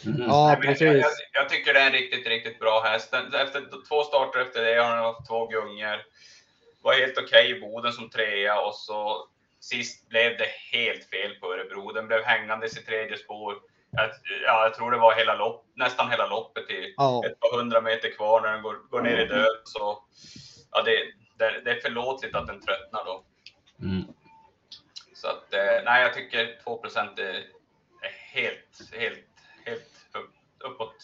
Mm. 0.05 0.21
Ja, 0.21 0.57
precis. 0.61 0.81
Jag, 0.81 0.95
jag, 0.95 1.11
jag, 1.33 1.49
tycker 1.49 1.73
det 1.73 1.79
är 1.79 1.85
en 1.85 1.91
riktigt, 1.91 2.27
riktigt 2.27 2.59
bra 2.59 2.81
häst. 2.81 3.13
Efter 3.13 3.87
två 3.89 4.03
starter 4.03 4.39
efter 4.39 4.63
det 4.63 4.81
har 4.81 4.95
han 4.95 5.05
haft 5.05 5.27
två 5.27 5.47
gungor. 5.47 6.01
Var 6.81 6.93
helt 6.93 7.17
okej 7.17 7.53
okay 7.53 7.57
i 7.57 7.61
Boden 7.61 7.93
som 7.93 8.09
trea 8.09 8.61
och 8.61 8.75
så 8.75 9.27
sist 9.59 10.09
blev 10.09 10.37
det 10.37 10.47
helt 10.71 11.09
fel 11.09 11.35
på 11.39 11.53
Örebro. 11.53 11.91
Den 11.91 12.07
blev 12.07 12.23
hängandes 12.23 12.77
i 12.77 12.83
tredje 12.83 13.17
spår. 13.17 13.55
Jag, 13.91 14.09
ja, 14.45 14.63
jag 14.63 14.73
tror 14.73 14.91
det 14.91 14.97
var 14.97 15.15
hela 15.15 15.35
lopp, 15.35 15.65
nästan 15.75 16.11
hela 16.11 16.27
loppet 16.27 16.69
i 16.69 16.93
ja. 16.97 17.25
ett 17.25 17.39
par 17.39 17.57
hundra 17.57 17.81
meter 17.81 18.11
kvar 18.11 18.41
när 18.41 18.51
den 18.51 18.61
går, 18.61 18.75
går 18.89 19.01
ner 19.01 19.17
i 19.17 19.25
död. 19.25 19.61
Så, 19.63 20.03
ja, 20.71 20.81
det, 20.81 20.97
det, 21.37 21.61
det 21.65 21.71
är 21.71 21.81
förlåtligt 21.81 22.35
att 22.35 22.47
den 22.47 22.61
tröttnar 22.61 23.05
då. 23.05 23.23
Mm. 23.81 24.03
Så 25.13 25.27
att, 25.27 25.53
eh, 25.53 25.83
nej, 25.85 26.01
jag 26.01 26.13
tycker 26.13 26.59
2 26.63 26.81
är, 26.83 27.23
är 28.01 28.11
helt, 28.33 28.93
helt, 28.93 29.25
helt 29.65 29.81
upp, 30.13 30.33
uppåt. 30.71 30.95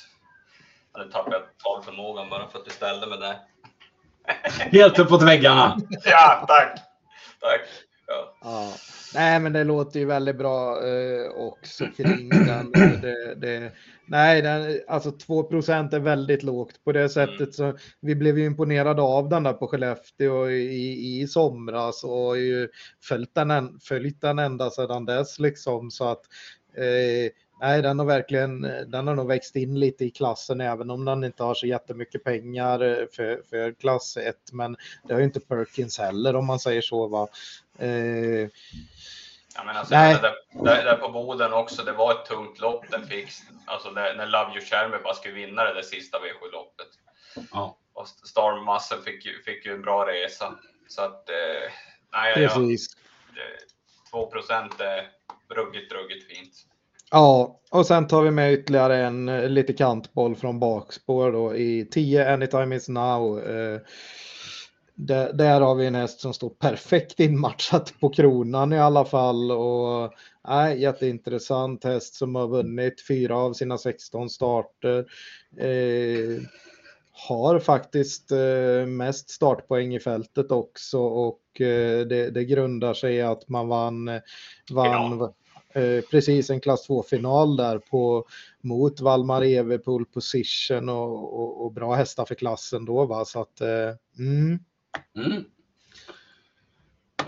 Ja, 0.94 1.04
nu 1.04 1.12
tappade 1.12 1.36
jag 1.36 1.46
talförmågan 1.58 2.30
bara 2.30 2.48
för 2.48 2.60
att 2.60 2.66
du 2.66 2.72
ställde 2.72 3.08
mig 3.08 3.20
där. 3.20 3.38
Helt 4.80 5.00
uppåt 5.00 5.24
väggarna. 5.24 5.78
ja, 6.06 6.46
tack. 6.48 6.80
Tack. 7.40 7.62
Ja. 8.08 8.38
ja. 8.42 8.74
Nej, 9.14 9.40
men 9.40 9.54
det 9.54 9.64
låter 9.64 10.00
ju 10.00 10.06
väldigt 10.06 10.38
bra 10.38 10.88
eh, 10.88 11.32
också 11.36 11.86
kring 11.98 12.30
den. 12.48 12.72
Det, 13.02 13.36
det, 13.36 13.72
nej, 14.06 14.42
den, 14.42 14.80
alltså 14.88 15.10
2% 15.10 15.96
är 15.96 16.00
väldigt 16.00 16.44
lågt 16.44 16.84
på 16.84 16.92
det 16.92 17.10
sättet. 17.10 17.40
Mm. 17.40 17.52
Så 17.52 17.78
vi 18.02 18.16
blev 18.16 18.40
ju 18.40 18.46
imponerade 18.46 19.02
av 19.02 19.30
den 19.30 19.44
där 19.44 19.54
på 19.54 19.68
Skellefteå 19.68 20.50
i, 20.50 21.22
i 21.22 21.28
somras 21.28 22.04
och 22.04 22.38
ju 22.38 22.70
följt 23.04 23.36
den, 23.36 23.80
följt 23.80 24.22
den 24.22 24.40
ända 24.40 24.70
sedan 24.70 25.06
dess 25.06 25.40
liksom. 25.40 25.92
Så 25.92 26.10
att 26.10 26.22
eh, 26.78 27.32
Nej, 27.60 27.82
den 27.82 28.00
har 28.00 28.06
verkligen 28.06 28.62
den 28.62 29.08
har 29.08 29.16
nog 29.16 29.28
växt 29.28 29.56
in 29.56 29.80
lite 29.80 30.06
i 30.06 30.10
klassen 30.10 30.62
även 30.62 30.90
om 30.90 31.06
den 31.06 31.24
inte 31.24 31.44
har 31.44 31.54
så 31.54 31.68
jättemycket 31.68 32.24
pengar 32.24 32.80
för, 33.16 33.42
för 33.50 33.72
klass 33.72 34.18
1. 34.18 34.36
Men 34.52 34.78
det 35.04 35.14
har 35.14 35.20
ju 35.20 35.26
inte 35.26 35.40
Perkins 35.40 36.00
heller 36.00 36.36
om 36.36 36.46
man 36.46 36.60
säger 36.60 36.82
så. 36.82 37.08
Va? 37.08 37.28
Eh, 37.80 38.50
Ja, 39.58 39.64
men 39.64 39.78
alltså, 39.78 39.96
Nej. 39.96 40.14
Där, 40.22 40.36
där, 40.64 40.86
där, 40.86 40.98
på 40.98 41.10
Boden 41.10 41.54
också, 41.54 41.84
det 41.84 41.92
var 41.92 42.12
ett 42.12 42.26
tungt 42.26 42.60
lopp 42.60 42.92
den 42.92 43.08
fick. 43.08 43.30
Alltså 43.66 43.92
när, 43.92 44.16
när 44.16 44.28
Love 44.28 44.52
You 44.52 44.62
Share 44.66 45.00
bara 45.04 45.14
skulle 45.14 45.34
vinna 45.34 45.64
det 45.64 45.74
där 45.74 45.82
sista 45.82 46.18
V7-loppet. 46.18 46.88
Ja. 47.52 47.78
Och 47.94 48.08
Storm 48.08 48.66
Muscle 48.66 49.12
fick 49.12 49.26
ju, 49.26 49.44
fick 49.44 49.66
ju 49.66 49.74
en 49.74 49.82
bra 49.82 50.08
resa. 50.08 50.60
Så 50.88 51.02
att, 51.02 51.30
eh, 51.30 51.72
nej, 52.14 52.34
Precis. 52.34 52.98
Ja, 53.36 53.42
2 54.12 54.32
procent 54.32 54.80
är 54.80 55.12
ruggigt, 55.50 55.94
ruggigt 55.94 56.28
fint. 56.28 56.54
Ja, 57.12 57.60
och 57.72 57.86
sen 57.86 58.08
tar 58.08 58.22
vi 58.22 58.32
med 58.32 58.54
ytterligare 58.54 58.98
en 58.98 59.30
eh, 59.30 59.50
lite 59.50 59.74
kantboll 59.74 60.36
från 60.36 60.60
bakspår 60.60 61.32
då 61.32 61.56
i 61.56 61.88
10 61.92 62.34
Anytime 62.34 62.76
is 62.76 62.90
now. 62.90 63.40
Eh, 63.40 63.80
där, 64.96 65.34
där, 65.34 65.62
har 65.62 65.76
vi 65.76 65.86
en 65.86 65.96
häst 65.96 66.20
som 66.20 66.34
står 66.34 66.50
perfekt 66.50 67.20
inmatchat 67.20 67.94
på 68.00 68.10
kronan 68.10 68.74
i 68.74 68.80
alla 68.80 69.06
fall. 69.06 69.52
Och, 69.52 70.14
nej, 70.48 70.82
jätteintressant 70.82 71.84
häst 71.84 72.16
som 72.16 72.36
har 72.36 72.48
vunnit 72.48 73.08
fyra 73.08 73.38
av 73.38 73.54
sina 73.54 73.78
16 73.78 74.30
starter. 74.30 75.06
Eh, 75.58 76.42
har 77.12 77.60
faktiskt 77.60 78.32
eh, 78.32 78.86
mest 78.88 79.30
startpoäng 79.30 79.96
i 79.96 80.00
fältet 80.00 80.52
också 80.52 81.00
och 81.00 81.62
eh, 81.62 82.08
det, 82.08 82.30
det, 82.30 82.46
grundar 82.46 82.94
sig 82.94 83.16
i 83.16 83.22
att 83.22 83.50
man 83.50 83.68
vann, 83.68 84.10
vann 84.72 85.34
eh, 85.74 86.02
precis 86.12 86.50
en 86.50 86.60
klass 86.60 86.90
2-final 86.90 87.58
där 87.58 87.78
på, 87.78 88.26
mot 88.62 89.02
Valmar 89.02 89.44
Eve 89.44 89.78
pole 89.78 90.06
position 90.06 90.90
och, 90.90 91.40
och, 91.40 91.66
och, 91.66 91.74
bra 91.74 91.96
hästar 91.96 92.26
för 92.26 92.36
klassen 92.36 92.86
då. 92.86 93.06
Va? 93.06 93.26
Så 93.26 93.42
att, 93.42 93.62
eh, 93.62 93.94
mm. 94.20 94.60
Mm. 95.16 95.44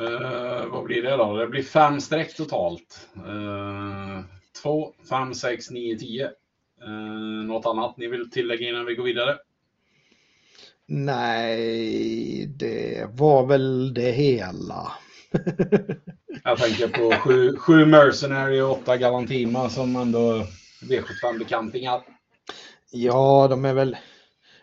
Uh, 0.01 0.65
vad 0.71 0.83
blir 0.83 1.03
det 1.03 1.17
då? 1.17 1.37
Det 1.37 1.47
blir 1.47 1.63
fem 1.63 2.01
streck 2.01 2.35
totalt. 2.35 3.07
Uh, 3.17 4.21
två, 4.63 4.93
fem, 5.09 5.33
sex, 5.33 5.71
nio, 5.71 5.97
tio. 5.97 6.31
Uh, 6.87 7.45
något 7.45 7.65
annat 7.65 7.97
ni 7.97 8.07
vill 8.07 8.31
tillägga 8.31 8.69
innan 8.69 8.85
vi 8.85 8.95
går 8.95 9.03
vidare? 9.03 9.37
Nej, 10.85 12.45
det 12.45 13.09
var 13.11 13.45
väl 13.45 13.93
det 13.93 14.11
hela. 14.11 14.91
Jag 16.43 16.57
tänker 16.57 16.87
på 16.87 17.11
sju, 17.11 17.55
sju 17.57 17.85
Mercenary 17.85 18.61
och 18.61 18.71
åtta 18.71 18.97
Galantima 18.97 19.69
som 19.69 19.95
ändå 19.95 20.45
V75-bekantingar. 20.81 22.01
Ja, 22.91 23.47
de 23.49 23.65
är 23.65 23.73
väl 23.73 23.97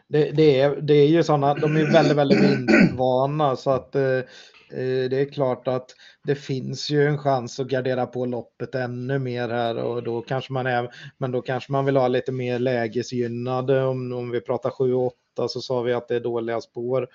det, 0.09 0.31
det, 0.31 0.61
är, 0.61 0.77
det 0.77 0.95
är 0.95 1.07
ju 1.07 1.23
sådana, 1.23 1.55
de 1.55 1.77
är 1.77 1.93
väldigt, 1.93 2.17
väldigt 2.17 2.41
vindvana 2.41 3.57
så 3.57 3.71
att 3.71 3.95
eh, 3.95 4.03
eh, 4.03 5.09
det 5.11 5.21
är 5.21 5.33
klart 5.33 5.69
att 5.69 5.95
det 6.25 6.35
finns 6.35 6.91
ju 6.91 7.07
en 7.07 7.19
chans 7.19 7.61
att 7.61 7.67
gardera 7.67 8.07
på 8.07 8.27
loppet 8.27 8.75
ännu 8.75 9.19
mer 9.19 9.49
här 9.49 9.77
och 9.77 10.03
då 10.03 10.21
kanske 10.21 10.53
man 10.53 10.67
är, 10.67 10.91
men 11.19 11.33
då 11.33 11.43
kanske 11.43 11.73
man 11.73 11.85
vill 11.85 11.97
ha 11.97 12.09
lite 12.09 12.33
mer 12.33 12.59
lägesgynnade 12.59 13.85
om, 13.85 14.13
om 14.13 14.31
vi 14.31 14.41
pratar 14.41 14.71
7-8 14.71 15.11
så 15.49 15.61
sa 15.61 15.83
vi 15.83 15.93
att 15.93 16.09
det 16.09 16.17
är 16.17 16.21
dåliga 16.21 16.61
spår 16.61 17.09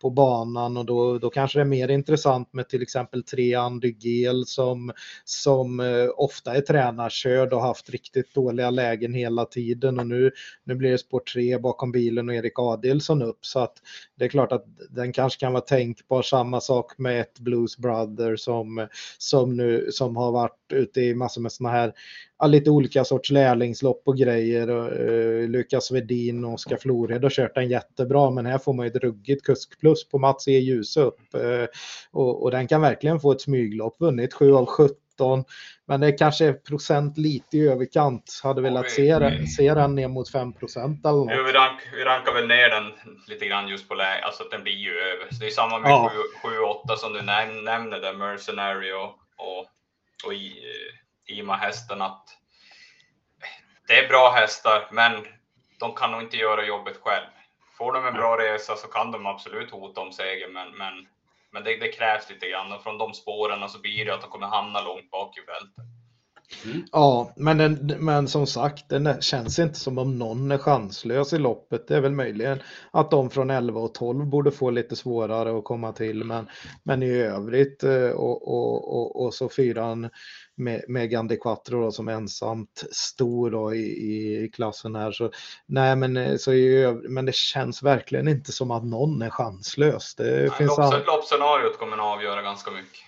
på 0.00 0.10
banan 0.10 0.76
och 0.76 0.84
då, 0.84 1.18
då 1.18 1.30
kanske 1.30 1.58
det 1.58 1.62
är 1.62 1.64
mer 1.64 1.88
intressant 1.88 2.52
med 2.52 2.68
till 2.68 2.82
exempel 2.82 3.22
tre 3.22 3.54
Andygel 3.54 4.46
som, 4.46 4.92
som 5.24 5.80
eh, 5.80 6.08
ofta 6.16 6.54
är 6.54 6.60
tränarkörd 6.60 7.52
och 7.52 7.62
haft 7.62 7.90
riktigt 7.90 8.34
dåliga 8.34 8.70
lägen 8.70 9.14
hela 9.14 9.44
tiden 9.44 9.98
och 9.98 10.06
nu, 10.06 10.30
nu 10.64 10.74
blir 10.74 10.90
det 10.90 10.98
spår 10.98 11.20
tre 11.20 11.58
bakom 11.58 11.92
bilen 11.92 12.28
och 12.28 12.34
Erik 12.34 12.58
Adilsson 12.58 13.22
upp 13.22 13.46
så 13.46 13.58
att 13.58 13.74
det 14.16 14.24
är 14.24 14.28
klart 14.28 14.52
att 14.52 14.64
den 14.90 15.12
kanske 15.12 15.40
kan 15.40 15.52
vara 15.52 15.64
tänkbar. 15.64 16.22
Samma 16.22 16.60
sak 16.60 16.98
med 16.98 17.20
ett 17.20 17.38
Blues 17.38 17.78
Brother 17.78 18.36
som, 18.36 18.88
som, 19.18 19.56
nu, 19.56 19.88
som 19.90 20.16
har 20.16 20.32
varit 20.32 20.72
ute 20.72 21.00
i 21.00 21.14
massor 21.14 21.40
med 21.40 21.52
sådana 21.52 21.76
här 21.76 21.92
lite 22.46 22.70
olika 22.70 23.04
sorts 23.04 23.30
lärlingslopp 23.30 24.02
och 24.04 24.16
grejer. 24.16 24.70
Uh, 24.70 25.48
Lukas 25.48 25.90
Vedin 25.90 26.44
och 26.44 26.52
Oskar 26.52 26.76
Florhed 26.76 27.22
har 27.22 27.30
kört 27.30 27.54
den 27.54 27.68
jättebra 27.68 28.30
men 28.30 28.46
här 28.46 28.58
får 28.58 28.72
man 28.72 28.86
ju 28.86 28.90
ett 28.90 28.96
ruggigt 28.96 29.42
kuskplus 29.88 30.08
på 30.08 30.18
Mats 30.18 30.48
E. 30.48 30.58
Ljusup. 30.58 31.14
Uh, 31.34 31.66
och, 32.12 32.42
och 32.42 32.50
den 32.50 32.68
kan 32.68 32.80
verkligen 32.80 33.20
få 33.20 33.32
ett 33.32 33.40
smyglopp, 33.40 33.96
vunnit 34.00 34.34
7 34.34 34.52
av 34.52 34.66
17 34.66 35.44
men 35.86 36.00
det 36.00 36.12
kanske 36.12 36.44
är 36.44 36.52
procent 36.52 37.18
lite 37.18 37.56
i 37.56 37.68
överkant. 37.68 38.40
Hade 38.42 38.62
velat 38.62 38.84
vi, 38.84 38.90
se, 38.90 39.18
den, 39.18 39.46
se 39.46 39.74
den 39.74 39.94
ner 39.94 40.08
mot 40.08 40.32
5 40.32 40.52
procent 40.52 41.06
eller 41.06 41.16
något. 41.16 41.32
Jo, 41.36 41.42
vi, 41.42 41.52
rank, 41.52 41.80
vi 41.92 42.04
rankar 42.04 42.34
väl 42.34 42.46
ner 42.46 42.70
den 42.70 42.92
lite 43.26 43.46
grann 43.46 43.68
just 43.68 43.88
på 43.88 43.94
läge, 43.94 44.24
alltså 44.24 44.42
att 44.42 44.50
den 44.50 44.62
blir 44.62 44.72
ju 44.72 44.98
över. 44.98 45.26
Så 45.30 45.40
det 45.40 45.46
är 45.46 45.50
samma 45.50 45.78
med 45.78 45.90
ja. 45.90 46.12
7-8 46.86 46.96
som 46.96 47.12
du 47.12 47.22
näm 47.22 47.64
nämnde 47.64 48.00
där, 48.00 48.14
Mercenary 48.14 48.92
och, 48.92 49.10
och, 49.36 49.66
och 50.26 50.34
i, 50.34 50.46
eh, 51.28 51.38
Ima-hästen 51.38 52.02
att 52.02 52.24
det 53.88 53.98
är 53.98 54.08
bra 54.08 54.32
hästar, 54.36 54.88
men 54.92 55.12
de 55.80 55.94
kan 55.94 56.10
nog 56.10 56.22
inte 56.22 56.36
göra 56.36 56.66
jobbet 56.66 56.96
själv. 57.02 57.26
Får 57.78 57.92
de 57.92 58.06
en 58.06 58.14
bra 58.14 58.36
resa 58.38 58.76
så 58.76 58.88
kan 58.88 59.10
de 59.10 59.26
absolut 59.26 59.70
hota 59.70 60.00
om 60.00 60.12
seger, 60.12 60.48
men, 60.48 60.70
men, 60.78 60.94
men 61.50 61.64
det, 61.64 61.76
det, 61.76 61.88
krävs 61.88 62.30
lite 62.30 62.48
grann 62.48 62.72
och 62.72 62.82
från 62.82 62.98
de 62.98 63.14
spåren 63.14 63.68
så 63.68 63.80
blir 63.80 64.04
det 64.04 64.14
att 64.14 64.20
de 64.20 64.30
kommer 64.30 64.46
hamna 64.46 64.80
långt 64.80 65.10
bak 65.10 65.38
i 65.38 65.40
fältet. 65.40 65.84
Mm. 66.64 66.86
Ja, 66.92 67.32
men, 67.36 67.58
den, 67.58 67.94
men 67.98 68.28
som 68.28 68.46
sagt, 68.46 68.88
det 68.88 69.22
känns 69.24 69.58
inte 69.58 69.78
som 69.78 69.98
om 69.98 70.18
någon 70.18 70.50
är 70.50 70.58
chanslös 70.58 71.32
i 71.32 71.38
loppet. 71.38 71.88
Det 71.88 71.96
är 71.96 72.00
väl 72.00 72.12
möjligen 72.12 72.62
att 72.90 73.10
de 73.10 73.30
från 73.30 73.50
11 73.50 73.80
och 73.80 73.94
12 73.94 74.26
borde 74.26 74.50
få 74.50 74.70
lite 74.70 74.96
svårare 74.96 75.58
att 75.58 75.64
komma 75.64 75.92
till, 75.92 76.24
men, 76.24 76.48
men 76.82 77.02
i 77.02 77.10
övrigt 77.10 77.84
eh, 77.84 78.10
och, 78.10 78.48
och, 78.48 78.96
och, 78.96 79.24
och 79.24 79.34
så 79.34 79.48
fyran 79.48 80.10
med, 80.58 80.84
med 80.88 81.10
Gandhi 81.10 81.36
Quattro 81.36 81.80
då, 81.80 81.90
som 81.90 82.08
ensamt 82.08 82.84
stor 82.90 83.50
då 83.50 83.74
i, 83.74 84.44
i 84.44 84.50
klassen 84.54 84.94
här. 84.94 85.12
Så, 85.12 85.30
nej, 85.66 85.96
men, 85.96 86.16
eh, 86.16 86.36
så 86.36 86.50
men 87.08 87.24
det 87.24 87.34
känns 87.34 87.82
verkligen 87.82 88.28
inte 88.28 88.52
som 88.52 88.70
att 88.70 88.84
någon 88.84 89.22
är 89.22 89.30
chanslös. 89.30 90.14
Det 90.14 90.24
nej, 90.24 90.50
finns 90.50 90.68
lopp, 90.68 90.78
all... 90.78 91.04
Loppscenariot 91.06 91.78
kommer 91.78 91.96
att 91.96 92.16
avgöra 92.16 92.42
ganska 92.42 92.70
mycket. 92.70 93.00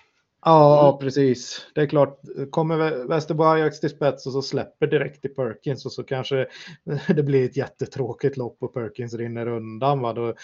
Ja, 0.45 0.89
mm. 0.89 0.99
precis. 0.99 1.67
Det 1.75 1.81
är 1.81 1.87
klart, 1.87 2.21
kommer 2.51 3.07
Västerbo 3.09 3.45
Ajax 3.45 3.81
till 3.81 3.91
spets 3.91 4.27
och 4.27 4.33
så 4.33 4.43
släpper 4.43 4.87
direkt 4.87 5.23
till 5.23 5.35
Perkins 5.35 5.87
och 5.87 5.93
så 5.93 6.03
kanske 6.03 6.47
det 7.09 7.23
blir 7.23 7.45
ett 7.45 7.57
jättetråkigt 7.57 8.37
lopp 8.37 8.57
och 8.61 8.75
Perkins 8.75 9.15
rinner 9.15 9.49
undan. 9.49 10.01
Va? 10.01 10.13
Då, 10.13 10.35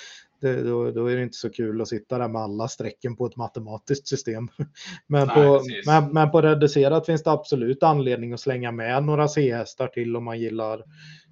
det, 0.40 0.62
då, 0.62 0.90
då, 0.90 1.06
är 1.06 1.16
det 1.16 1.22
inte 1.22 1.36
så 1.36 1.50
kul 1.50 1.80
att 1.80 1.88
sitta 1.88 2.18
där 2.18 2.28
med 2.28 2.42
alla 2.42 2.68
strecken 2.68 3.16
på 3.16 3.26
ett 3.26 3.36
matematiskt 3.36 4.08
system. 4.08 4.48
Men, 5.06 5.26
Nej, 5.26 5.36
på, 5.36 5.62
men, 5.86 6.12
men, 6.12 6.30
på 6.30 6.42
reducerat 6.42 7.06
finns 7.06 7.22
det 7.22 7.30
absolut 7.30 7.82
anledning 7.82 8.32
att 8.32 8.40
slänga 8.40 8.72
med 8.72 9.04
några 9.04 9.28
C-hästar 9.28 9.88
till 9.88 10.16
om 10.16 10.24
man 10.24 10.40
gillar, 10.40 10.82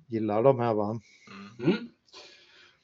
gillar 0.09 0.43
de 0.43 0.61
här. 0.61 0.75
Va? 0.75 1.01
Mm. 1.61 1.73
mm. 1.73 1.89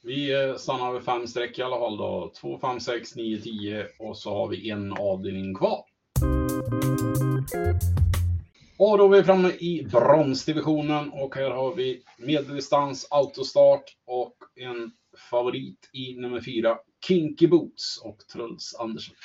Vi 0.03 0.43
eh, 0.43 0.55
stannar 0.55 0.93
vid 0.93 1.03
fem 1.03 1.27
streck 1.27 1.59
i 1.59 1.61
alla 1.61 1.79
fall 1.79 1.97
då. 1.97 2.31
2, 2.41 2.59
5, 2.59 2.79
6, 2.79 3.15
9, 3.15 3.41
10 3.41 3.87
och 3.99 4.17
så 4.17 4.35
har 4.35 4.47
vi 4.47 4.69
en 4.69 4.93
avdelning 4.93 5.55
kvar. 5.55 5.83
Och 8.83 8.97
då 8.97 9.05
är 9.05 9.17
vi 9.17 9.23
framme 9.23 9.49
i 9.49 9.87
bronsdivisionen 9.91 11.09
och 11.09 11.35
här 11.35 11.49
har 11.51 11.75
vi 11.75 12.03
medeldistans, 12.17 13.07
autostart 13.11 13.83
och 14.05 14.35
en 14.55 14.91
favorit 15.29 15.89
i 15.93 16.15
nummer 16.15 16.41
fyra, 16.41 16.77
Kinky 17.07 17.47
Boots 17.47 18.01
och 18.03 18.17
Truls 18.33 18.75
Andersson. 18.79 19.15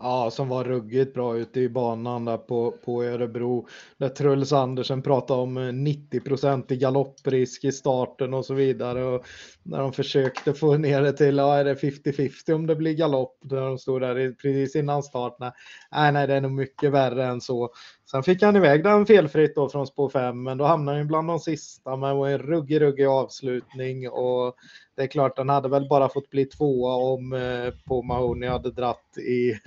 Ja, 0.00 0.30
som 0.30 0.48
var 0.48 0.64
ruggigt 0.64 1.14
bra 1.14 1.36
ute 1.36 1.60
i 1.60 1.68
banan 1.68 2.24
där 2.24 2.36
på, 2.36 2.70
på 2.84 3.04
Örebro. 3.04 3.68
Där 3.98 4.08
Truls 4.08 4.52
Andersen 4.52 5.02
pratade 5.02 5.40
om 5.40 5.56
eh, 5.56 5.72
90 5.72 6.72
i 6.72 6.76
galopprisk 6.76 7.64
i 7.64 7.72
starten 7.72 8.34
och 8.34 8.46
så 8.46 8.54
vidare. 8.54 9.04
Och 9.04 9.26
när 9.62 9.78
de 9.78 9.92
försökte 9.92 10.54
få 10.54 10.76
ner 10.76 11.02
det 11.02 11.12
till, 11.12 11.36
ja, 11.36 11.54
är 11.54 11.64
det 11.64 11.74
50-50 11.74 12.52
om 12.52 12.66
det 12.66 12.76
blir 12.76 12.94
galopp? 12.94 13.38
När 13.44 13.60
de 13.60 13.78
stod 13.78 14.00
där 14.00 14.32
precis 14.42 14.76
innan 14.76 15.02
start. 15.02 15.36
Nej, 15.38 16.12
nej, 16.12 16.26
det 16.26 16.34
är 16.34 16.40
nog 16.40 16.52
mycket 16.52 16.92
värre 16.92 17.24
än 17.24 17.40
så. 17.40 17.70
Sen 18.10 18.22
fick 18.22 18.42
han 18.42 18.56
iväg 18.56 18.84
den 18.84 19.06
felfritt 19.06 19.54
då 19.54 19.68
från 19.68 19.86
spår 19.86 20.08
5, 20.08 20.42
men 20.42 20.58
då 20.58 20.64
hamnade 20.64 20.98
han 20.98 21.06
bland 21.06 21.28
de 21.28 21.38
sista 21.38 21.96
med 21.96 22.10
en 22.10 22.38
ruggig, 22.38 22.80
ruggig 22.80 23.06
avslutning 23.06 24.10
och 24.10 24.56
det 24.96 25.02
är 25.02 25.06
klart, 25.06 25.36
den 25.36 25.48
hade 25.48 25.68
väl 25.68 25.88
bara 25.88 26.08
fått 26.08 26.30
bli 26.30 26.44
tvåa 26.44 26.94
om 26.94 27.32
eh, 27.32 27.74
på 27.84 28.02
Mahoney 28.02 28.48
hade 28.48 28.70
dratt 28.70 29.18
i, 29.18 29.58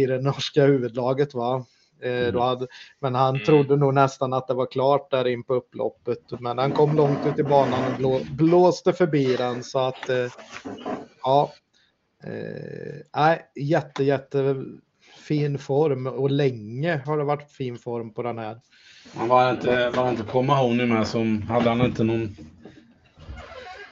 i 0.00 0.06
det 0.06 0.20
norska 0.20 0.64
huvudlaget. 0.64 1.34
Va? 1.34 1.64
Eh, 2.02 2.28
mm. 2.28 2.40
hade, 2.40 2.66
men 2.98 3.14
han 3.14 3.34
mm. 3.34 3.44
trodde 3.46 3.76
nog 3.76 3.94
nästan 3.94 4.32
att 4.32 4.48
det 4.48 4.54
var 4.54 4.66
klart 4.66 5.10
där 5.10 5.26
in 5.26 5.44
på 5.44 5.54
upploppet. 5.54 6.40
Men 6.40 6.58
han 6.58 6.72
kom 6.72 6.96
långt 6.96 7.26
ut 7.26 7.38
i 7.38 7.42
banan 7.42 7.84
och 7.84 7.98
blå, 7.98 8.20
blåste 8.30 8.92
förbi 8.92 9.36
den. 9.36 9.62
Så 9.62 9.78
att, 9.78 10.08
eh, 10.08 10.32
ja. 11.22 11.52
Eh, 12.24 13.38
jätte, 13.54 14.04
jätte 14.04 14.64
fin 15.24 15.58
form 15.58 16.06
och 16.06 16.30
länge 16.30 17.02
har 17.06 17.18
det 17.18 17.24
varit 17.24 17.50
fin 17.50 17.78
form 17.78 18.14
på 18.14 18.22
den 18.22 18.38
här. 18.38 18.60
Han 19.14 19.28
var 19.28 19.50
inte, 19.50 19.90
var 19.90 20.10
inte 20.10 20.24
på 20.24 20.42
Mahoney 20.42 20.86
med 20.86 21.08
som, 21.08 21.42
hade 21.42 21.68
han 21.68 21.80
inte 21.80 22.04
någon 22.04 22.36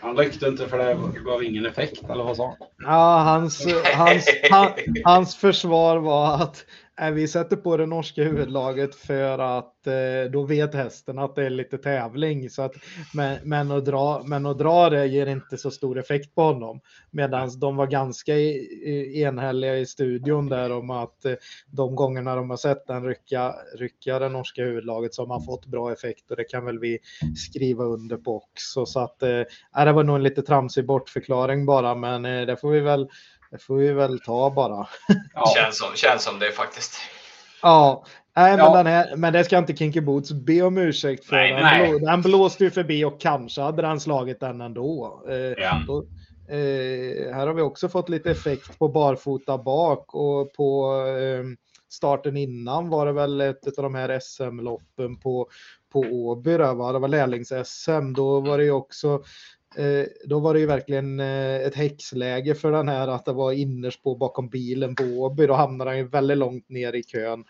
han 0.03 0.17
ryckte 0.17 0.49
inte 0.49 0.69
för 0.69 0.79
det 0.79 1.21
gav 1.25 1.45
ingen 1.45 1.67
effekt, 1.67 2.03
eller 2.11 2.25
vad 2.25 2.37
sa 2.37 2.47
han? 2.47 2.57
Ja, 2.79 3.19
hans, 3.19 3.67
hans, 3.95 4.25
hans, 4.51 4.75
hans 5.05 5.37
försvar 5.37 5.97
var 5.97 6.35
att 6.35 6.65
vi 7.13 7.29
sätter 7.29 7.57
på 7.57 7.77
det 7.77 7.87
norska 7.87 8.25
huvudlaget 8.25 8.95
för 8.95 9.39
att 9.39 9.87
eh, 9.87 10.31
då 10.33 10.43
vet 10.43 10.75
hästen 10.75 11.19
att 11.19 11.35
det 11.35 11.47
är 11.47 11.51
lite 11.51 11.79
tävling. 11.79 12.51
Så 12.51 12.63
att, 12.63 12.73
men, 13.15 13.39
men, 13.43 13.71
att 13.71 13.85
dra, 13.85 14.23
men 14.25 14.47
att 14.47 14.59
dra 14.59 14.91
det 14.91 15.07
ger 15.07 15.27
inte 15.27 15.57
så 15.57 15.71
stor 15.71 15.99
effekt 15.99 16.35
på 16.35 16.43
honom. 16.43 16.81
Medan 17.11 17.59
de 17.59 17.77
var 17.77 17.87
ganska 17.87 18.39
enhälliga 19.15 19.79
i 19.79 19.87
studion 19.87 20.49
där 20.49 20.73
om 20.73 20.91
att 20.91 21.25
eh, 21.25 21.35
de 21.67 21.95
gångerna 21.95 22.37
de 22.37 22.51
har 22.51 22.57
sett 22.57 22.87
den 22.87 23.05
rycka, 23.05 23.55
rycka 23.79 24.19
det 24.19 24.29
norska 24.29 24.63
huvudlaget 24.63 25.15
så 25.15 25.23
har 25.23 25.27
man 25.27 25.45
fått 25.45 25.67
bra 25.67 25.93
effekt 25.93 26.31
och 26.31 26.37
det 26.37 26.45
kan 26.45 26.65
väl 26.65 26.79
vi 26.79 26.99
skriva 27.37 27.85
under 27.85 28.17
på 28.17 28.37
också. 28.37 28.87
Så 28.87 29.01
att 29.01 29.23
äh, 29.23 29.85
det 29.85 29.93
var 29.93 30.05
nog 30.05 30.17
en 30.17 30.23
lite 30.23 30.43
tramsig 30.43 30.87
bortförklaring 30.87 31.67
bara, 31.67 31.95
men 31.95 32.25
eh, 32.25 32.47
det 32.47 32.57
får 32.57 32.71
vi 32.71 32.81
väl 32.81 33.09
det 33.53 33.59
får 33.59 33.77
vi 33.77 33.93
väl 33.93 34.21
ta 34.21 34.51
bara. 34.51 34.87
Ja. 35.35 35.53
Känns, 35.57 35.79
som, 35.79 35.89
känns 35.95 36.25
som 36.25 36.39
det 36.39 36.53
faktiskt. 36.53 36.95
Ja, 37.63 38.05
nej, 38.37 38.57
men, 38.57 38.73
den 38.73 38.87
här, 38.87 39.17
men 39.17 39.33
det 39.33 39.45
ska 39.45 39.59
inte 39.59 39.77
Kinky 39.77 40.01
Boots 40.01 40.33
be 40.33 40.63
om 40.63 40.79
ursäkt 40.79 41.25
för. 41.25 41.37
Nej, 41.37 41.53
den, 41.53 41.63
nej. 41.63 41.91
Blå, 41.91 41.99
den 41.99 42.23
blåste 42.23 42.65
ju 42.65 42.71
förbi 42.71 43.05
och 43.05 43.21
kanske 43.21 43.61
hade 43.61 43.83
den 43.83 44.01
slagit 44.01 44.41
den 44.41 44.61
ändå. 44.61 45.23
Eh, 45.29 45.37
ja. 45.37 45.83
Då, 45.87 45.99
eh, 46.49 47.35
här 47.35 47.47
har 47.47 47.55
vi 47.55 47.63
också 47.63 47.89
fått 47.89 48.09
lite 48.09 48.31
effekt 48.31 48.79
på 48.79 48.89
barfota 48.89 49.59
bak 49.59 50.15
och 50.15 50.53
på 50.53 50.97
eh, 51.07 51.45
starten 51.93 52.37
innan 52.37 52.89
var 52.89 53.07
det 53.07 53.13
väl 53.13 53.41
ett 53.41 53.79
av 53.79 53.85
de 53.85 53.95
här 53.95 54.21
SM-loppen 54.21 55.21
på, 55.21 55.49
på 55.93 56.01
Åby. 56.01 56.57
Där, 56.57 56.75
va? 56.75 56.93
Det 56.93 56.99
var 56.99 57.09
lärlings-SM. 57.09 58.15
Då 58.15 58.41
var 58.41 58.59
det 58.59 58.65
ju 58.65 58.73
också 58.73 59.23
då 60.25 60.39
var 60.39 60.55
det 60.55 60.61
ju 60.61 60.67
verkligen 60.67 61.21
eh, 61.21 61.57
ett 61.57 61.75
häxläge 61.75 62.55
för 62.55 62.73
den 62.73 62.89
här 62.89 63.09
att 63.09 63.25
det 63.25 63.33
var 63.33 63.53
innerspår 63.53 64.19
bakom 64.19 64.49
bilen 64.49 64.95
på 64.95 65.05
Åby. 65.05 65.47
Då 65.47 65.55
hamnade 65.55 65.91
han 65.91 65.99
ju 65.99 66.09
väldigt 66.09 66.39
långt 66.39 66.69
ner 66.69 66.93
i 66.93 67.03
kön 67.03 67.45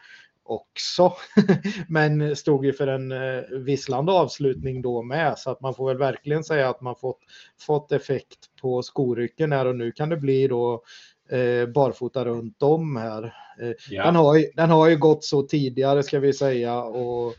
också. 0.44 1.12
Men 1.88 2.36
stod 2.36 2.64
ju 2.66 2.72
för 2.72 2.86
en 2.86 3.12
eh, 3.12 3.42
visslande 3.50 4.12
avslutning 4.12 4.82
då 4.82 5.02
med 5.02 5.38
så 5.38 5.50
att 5.50 5.60
man 5.60 5.74
får 5.74 5.88
väl 5.88 5.98
verkligen 5.98 6.44
säga 6.44 6.68
att 6.68 6.80
man 6.80 6.96
fått, 6.96 7.20
fått 7.60 7.92
effekt 7.92 8.38
på 8.60 8.82
skorycken 8.82 9.52
här 9.52 9.66
och 9.66 9.76
nu 9.76 9.92
kan 9.92 10.08
det 10.08 10.16
bli 10.16 10.48
då 10.48 10.82
eh, 11.30 11.66
barfota 11.66 12.24
runt 12.24 12.62
om 12.62 12.96
här. 12.96 13.24
Eh, 13.60 13.72
ja. 13.90 14.04
den, 14.04 14.14
har 14.14 14.36
ju, 14.36 14.50
den 14.56 14.70
har 14.70 14.88
ju 14.88 14.96
gått 14.96 15.24
så 15.24 15.42
tidigare 15.42 16.02
ska 16.02 16.18
vi 16.18 16.32
säga 16.32 16.82
och 16.82 17.34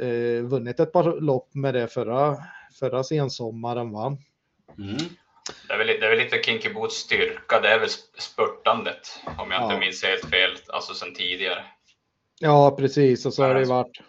eh, 0.00 0.42
vunnit 0.42 0.80
ett 0.80 0.92
par 0.92 1.20
lopp 1.20 1.54
med 1.54 1.74
det 1.74 1.88
förra 1.88 2.36
förra 2.72 3.04
sensommaren 3.04 3.92
va? 3.92 4.16
Mm. 4.78 4.96
Det, 5.68 5.74
är 5.74 5.78
väl, 5.78 5.86
det 5.86 6.06
är 6.06 6.10
väl 6.10 6.18
lite 6.18 6.42
Kinky 6.42 6.72
Boots 6.72 6.96
styrka, 6.96 7.60
det 7.60 7.68
är 7.68 7.78
väl 7.78 7.88
spurtandet 8.18 9.20
om 9.38 9.50
jag 9.50 9.62
inte 9.62 9.78
minns 9.80 10.04
helt 10.04 10.30
fel, 10.30 10.50
alltså 10.68 10.94
sen 10.94 11.14
tidigare. 11.14 11.64
Ja, 12.40 12.76
precis 12.78 13.26
och 13.26 13.34
så 13.34 13.44
har 13.44 13.54
det 13.54 13.64
varit 13.64 14.00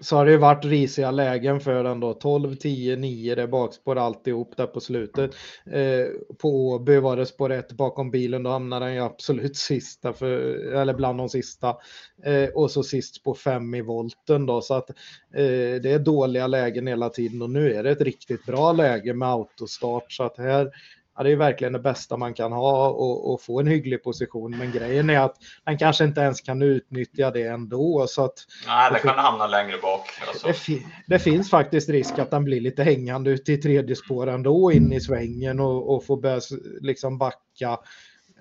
så 0.00 0.16
har 0.16 0.24
det 0.24 0.30
ju 0.30 0.38
varit 0.38 0.64
risiga 0.64 1.10
lägen 1.10 1.60
för 1.60 1.84
den 1.84 2.00
då. 2.00 2.14
12, 2.14 2.54
10, 2.54 2.96
9 2.96 3.34
det 3.34 3.42
är 3.42 3.46
bakspår 3.46 3.96
alltihop 3.96 4.56
där 4.56 4.66
på 4.66 4.80
slutet. 4.80 5.30
Eh, 5.70 6.06
på 6.38 6.68
Åby 6.68 6.98
var 6.98 7.16
det 7.16 7.26
spår 7.26 7.52
1 7.52 7.72
bakom 7.72 8.10
bilen, 8.10 8.42
då 8.42 8.50
hamnade 8.50 8.86
den 8.86 8.94
ju 8.94 9.00
absolut 9.00 9.56
sista, 9.66 10.12
för, 10.12 10.28
eller 10.74 10.94
bland 10.94 11.18
de 11.18 11.28
sista. 11.28 11.76
Eh, 12.24 12.48
och 12.54 12.70
så 12.70 12.82
sist 12.82 13.24
på 13.24 13.34
5 13.34 13.74
i 13.74 13.82
volten 13.82 14.46
då, 14.46 14.60
så 14.60 14.74
att 14.74 14.90
eh, 14.90 15.80
det 15.82 15.90
är 15.90 15.98
dåliga 15.98 16.46
lägen 16.46 16.86
hela 16.86 17.08
tiden 17.08 17.42
och 17.42 17.50
nu 17.50 17.74
är 17.74 17.82
det 17.82 17.90
ett 17.90 18.00
riktigt 18.00 18.46
bra 18.46 18.72
läge 18.72 19.14
med 19.14 19.28
autostart 19.28 20.12
så 20.12 20.22
att 20.22 20.38
här 20.38 20.70
ja, 21.16 21.22
det 21.22 21.32
är 21.32 21.36
verkligen 21.36 21.72
det 21.72 21.78
bästa 21.78 22.16
man 22.16 22.34
kan 22.34 22.52
ha 22.52 22.88
och, 22.88 23.32
och, 23.32 23.42
få 23.42 23.60
en 23.60 23.66
hygglig 23.66 24.02
position. 24.02 24.58
Men 24.58 24.72
grejen 24.72 25.10
är 25.10 25.20
att 25.20 25.36
han 25.64 25.78
kanske 25.78 26.04
inte 26.04 26.20
ens 26.20 26.40
kan 26.40 26.62
utnyttja 26.62 27.30
det 27.30 27.42
ändå. 27.42 28.06
Så 28.08 28.24
att, 28.24 28.34
Nej, 28.66 28.90
det 28.92 28.98
kan 28.98 29.18
hamna 29.18 29.46
längre 29.46 29.78
bak. 29.82 30.08
Alltså. 30.28 30.72
Det, 30.72 30.82
det, 31.06 31.18
finns 31.18 31.50
faktiskt 31.50 31.88
risk 31.88 32.18
att 32.18 32.32
han 32.32 32.44
blir 32.44 32.60
lite 32.60 32.82
hängande 32.82 33.30
ute 33.30 33.52
i 33.52 33.56
tredje 33.56 33.96
spår 33.96 34.26
ändå 34.26 34.72
in 34.72 34.92
i 34.92 35.00
svängen 35.00 35.60
och, 35.60 35.94
och 35.94 36.04
får 36.04 36.16
börja 36.16 36.40
liksom 36.80 37.18
backa. 37.18 37.78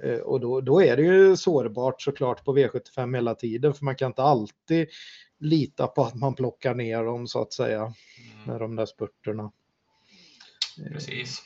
Eh, 0.03 0.17
och 0.17 0.39
då, 0.39 0.61
då 0.61 0.81
är 0.81 0.97
det 0.97 1.03
ju 1.03 1.37
sårbart 1.37 2.01
såklart 2.01 2.45
på 2.45 2.57
V75 2.57 3.15
hela 3.15 3.35
tiden 3.35 3.73
för 3.73 3.85
man 3.85 3.95
kan 3.95 4.07
inte 4.07 4.23
alltid 4.23 4.87
lita 5.39 5.87
på 5.87 6.03
att 6.03 6.15
man 6.15 6.35
plockar 6.35 6.75
ner 6.75 7.03
dem 7.03 7.27
så 7.27 7.41
att 7.41 7.53
säga 7.53 7.79
mm. 7.79 7.93
med 8.45 8.59
de 8.59 8.75
där 8.75 8.85
spurterna. 8.85 9.51
Precis. 10.91 11.41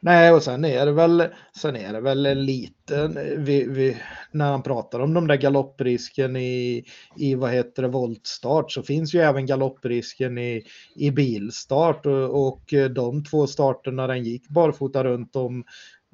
Nej, 0.00 0.32
och 0.32 0.42
sen 0.42 0.64
är 0.64 0.86
det 0.86 0.92
väl, 0.92 1.24
sen 1.56 1.76
är 1.76 1.92
det 1.92 2.00
väl 2.00 2.38
lite, 2.38 3.08
vi, 3.36 3.64
vi, 3.68 3.96
när 4.30 4.50
han 4.50 4.62
pratar 4.62 5.00
om 5.00 5.14
de 5.14 5.26
där 5.26 5.36
galopprisken 5.36 6.36
i, 6.36 6.84
i 7.16 7.34
vad 7.34 7.50
heter 7.50 7.82
det, 7.82 7.88
voltstart 7.88 8.72
så 8.72 8.82
finns 8.82 9.14
ju 9.14 9.20
även 9.20 9.46
galopprisken 9.46 10.38
i, 10.38 10.62
i 10.96 11.10
bilstart 11.10 12.06
och, 12.06 12.46
och 12.46 12.74
de 12.94 13.24
två 13.24 13.46
starterna 13.46 14.06
den 14.06 14.24
gick 14.24 14.48
barfota 14.48 15.04
runt 15.04 15.36
om 15.36 15.64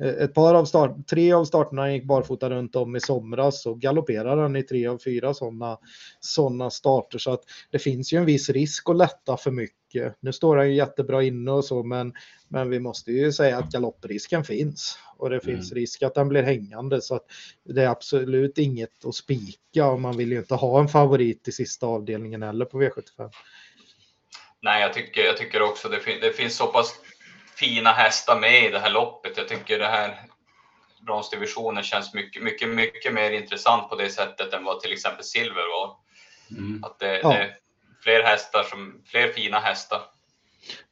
ett 0.01 0.35
par 0.35 0.55
av 0.55 0.65
start, 0.65 1.07
tre 1.07 1.33
av 1.33 1.45
starterna 1.45 1.93
gick 1.93 2.05
barfota 2.05 2.51
runt 2.51 2.77
om 2.77 2.97
i 2.97 3.01
somras 3.01 3.67
och 3.67 3.81
galopperade 3.81 4.43
han 4.43 4.57
i 4.57 4.63
tre 4.63 4.87
av 4.87 4.99
fyra 4.99 5.35
sådana 5.35 5.79
såna 6.21 6.71
starter. 6.71 7.19
Så 7.19 7.31
att 7.31 7.43
det 7.71 7.79
finns 7.79 8.13
ju 8.13 8.19
en 8.19 8.25
viss 8.25 8.51
risk 8.51 8.91
att 8.91 8.97
lätta 8.97 9.37
för 9.37 9.51
mycket. 9.51 10.17
Nu 10.21 10.33
står 10.33 10.57
han 10.57 10.69
ju 10.69 10.75
jättebra 10.75 11.23
inne 11.23 11.51
och 11.51 11.65
så, 11.65 11.83
men, 11.83 12.13
men 12.49 12.71
vi 12.71 12.81
måste 12.81 13.13
ju 13.13 13.33
säga 13.33 13.59
att 13.59 13.71
galopprisken 13.71 14.45
finns. 14.45 14.99
Och 15.17 15.31
det 15.31 15.41
finns 15.41 15.73
mm. 15.73 15.81
risk 15.81 16.03
att 16.03 16.17
han 16.17 16.29
blir 16.29 16.43
hängande 16.43 17.01
så 17.01 17.15
att 17.15 17.27
det 17.65 17.83
är 17.83 17.89
absolut 17.89 18.59
inget 18.59 19.05
att 19.05 19.15
spika 19.15 19.87
och 19.87 20.01
man 20.01 20.17
vill 20.17 20.33
ju 20.33 20.39
inte 20.39 20.55
ha 20.55 20.81
en 20.81 20.89
favorit 20.89 21.49
i 21.49 21.53
sista 21.53 21.87
avdelningen 21.87 22.43
heller 22.43 22.65
på 22.65 22.83
V75. 22.83 23.31
Nej, 24.63 24.83
jag 24.83 24.93
tycker, 24.93 25.21
jag 25.21 25.37
tycker 25.37 25.63
också 25.63 25.89
det, 25.89 26.01
fin 26.01 26.19
det 26.21 26.33
finns 26.33 26.57
så 26.57 26.67
pass 26.67 26.95
fina 27.57 27.93
hästar 27.93 28.41
med 28.41 28.65
i 28.65 28.71
det 28.71 28.79
här 28.79 28.91
loppet. 28.91 29.37
Jag 29.37 29.49
tycker 29.49 29.79
det 29.79 29.87
här 29.87 30.21
bronsdivisionen 31.01 31.83
känns 31.83 32.15
mycket, 32.15 32.43
mycket, 32.43 32.69
mycket 32.69 33.13
mer 33.13 33.31
intressant 33.31 33.89
på 33.89 33.97
det 33.97 34.11
sättet 34.11 34.53
än 34.53 34.65
vad 34.65 34.81
till 34.81 34.93
exempel 34.93 35.25
silver 35.25 35.63
var. 35.81 35.97
Mm. 36.51 36.85
Att 36.85 36.99
det, 36.99 37.21
ja. 37.21 37.29
det, 37.29 37.37
är 37.37 37.57
fler 38.03 38.23
hästar 38.23 38.63
som, 38.63 39.03
fler 39.07 39.33
fina 39.33 39.59
hästar. 39.59 40.03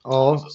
Ja. 0.05 0.39
Så 0.39 0.51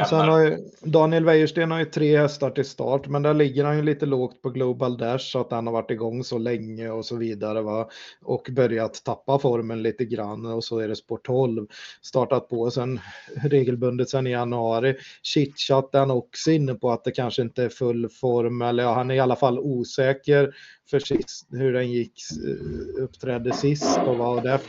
och 0.00 0.08
sen 0.08 0.28
har 0.28 0.40
ju, 0.40 0.58
Daniel 0.82 1.24
Wäjersten 1.24 1.70
har 1.70 1.78
ju 1.78 1.84
tre 1.84 2.18
hästar 2.18 2.50
till 2.50 2.64
start, 2.64 3.06
men 3.06 3.22
där 3.22 3.34
ligger 3.34 3.64
han 3.64 3.76
ju 3.76 3.82
lite 3.82 4.06
lågt 4.06 4.42
på 4.42 4.50
Global 4.50 4.98
Dash 4.98 5.18
så 5.18 5.40
att 5.40 5.50
han 5.50 5.66
har 5.66 5.72
varit 5.72 5.90
igång 5.90 6.24
så 6.24 6.38
länge 6.38 6.90
och 6.90 7.04
så 7.04 7.16
vidare 7.16 7.62
va? 7.62 7.88
och 8.24 8.48
börjat 8.52 9.04
tappa 9.04 9.38
formen 9.38 9.82
lite 9.82 10.04
grann 10.04 10.46
och 10.46 10.64
så 10.64 10.78
är 10.78 10.88
det 10.88 10.96
Sport 10.96 11.26
12 11.26 11.66
startat 12.02 12.48
på 12.48 12.70
sen 12.70 13.00
regelbundet 13.42 14.10
sen 14.10 14.26
i 14.26 14.30
januari. 14.30 14.96
Chitchat 15.22 15.94
är 15.94 15.98
han 15.98 16.10
också 16.10 16.50
inne 16.50 16.74
på 16.74 16.90
att 16.90 17.04
det 17.04 17.10
kanske 17.10 17.42
inte 17.42 17.64
är 17.64 17.68
full 17.68 18.08
form 18.08 18.62
eller 18.62 18.82
ja, 18.82 18.94
han 18.94 19.10
är 19.10 19.14
i 19.14 19.20
alla 19.20 19.36
fall 19.36 19.58
osäker 19.58 20.54
för 20.90 20.98
sist, 20.98 21.46
hur 21.50 21.72
den 21.72 21.90
gick, 21.90 22.12
uppträdde 22.98 23.52
sist 23.52 23.98
och 24.06 24.16
vad 24.16 24.42
det, 24.42 24.60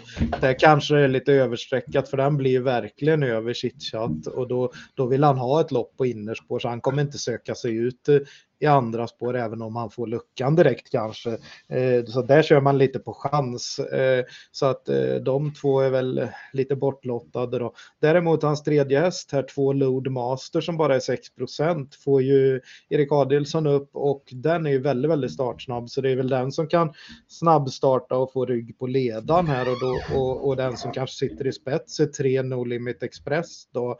det 0.41 0.53
kanske 0.53 0.97
är 0.97 1.07
lite 1.07 1.33
överstreckat 1.33 2.09
för 2.09 2.17
den 2.17 2.37
blir 2.37 2.59
verkligen 2.59 3.23
över 3.23 3.53
chitchat 3.53 4.27
och 4.27 4.47
då, 4.47 4.71
då 4.93 5.05
vill 5.05 5.23
han 5.23 5.37
ha 5.37 5.61
ett 5.61 5.71
lopp 5.71 5.97
på 5.97 6.05
innerspår 6.05 6.59
så 6.59 6.67
han 6.67 6.81
kommer 6.81 7.01
inte 7.01 7.17
söka 7.17 7.55
sig 7.55 7.75
ut 7.75 8.09
eh, 8.09 8.17
i 8.59 8.65
andra 8.65 9.07
spår 9.07 9.35
även 9.37 9.61
om 9.61 9.75
han 9.75 9.89
får 9.89 10.07
luckan 10.07 10.55
direkt 10.55 10.91
kanske. 10.91 11.29
Eh, 11.67 12.05
så 12.05 12.21
där 12.21 12.41
kör 12.41 12.61
man 12.61 12.77
lite 12.77 12.99
på 12.99 13.13
chans. 13.13 13.79
Eh, 13.79 14.25
så 14.51 14.65
att 14.65 14.89
eh, 14.89 15.15
de 15.15 15.53
två 15.53 15.79
är 15.79 15.89
väl 15.89 16.27
lite 16.53 16.75
bortlottade 16.75 17.59
då. 17.59 17.73
Däremot 18.01 18.43
hans 18.43 18.63
tredje 18.63 18.99
häst 18.99 19.31
här, 19.31 19.43
två 19.43 19.73
Load 19.73 20.11
Master 20.11 20.61
som 20.61 20.77
bara 20.77 20.95
är 20.95 20.99
6% 20.99 22.03
får 22.03 22.21
ju 22.21 22.61
Erik 22.89 23.11
Adelsson 23.11 23.67
upp 23.67 23.89
och 23.93 24.23
den 24.31 24.65
är 24.65 24.69
ju 24.69 24.79
väldigt, 24.79 25.11
väldigt 25.11 25.33
startsnabb 25.33 25.89
så 25.89 26.01
det 26.01 26.09
är 26.09 26.15
väl 26.15 26.29
den 26.29 26.51
som 26.51 26.67
kan 26.67 26.93
snabbstarta 27.27 28.15
och 28.15 28.33
få 28.33 28.45
rygg 28.45 28.77
på 28.79 28.87
ledan 28.87 29.47
här 29.47 29.67
och, 29.71 29.79
då, 29.79 30.19
och, 30.19 30.47
och 30.47 30.55
den 30.55 30.77
som 30.77 30.91
kanske 30.91 31.15
sitter 31.15 31.47
i 31.47 31.51
spets 31.51 31.99
är 31.99 32.05
tre 32.05 32.41
No 32.41 32.63
Limit 32.63 33.03
Express 33.03 33.67
då 33.71 33.91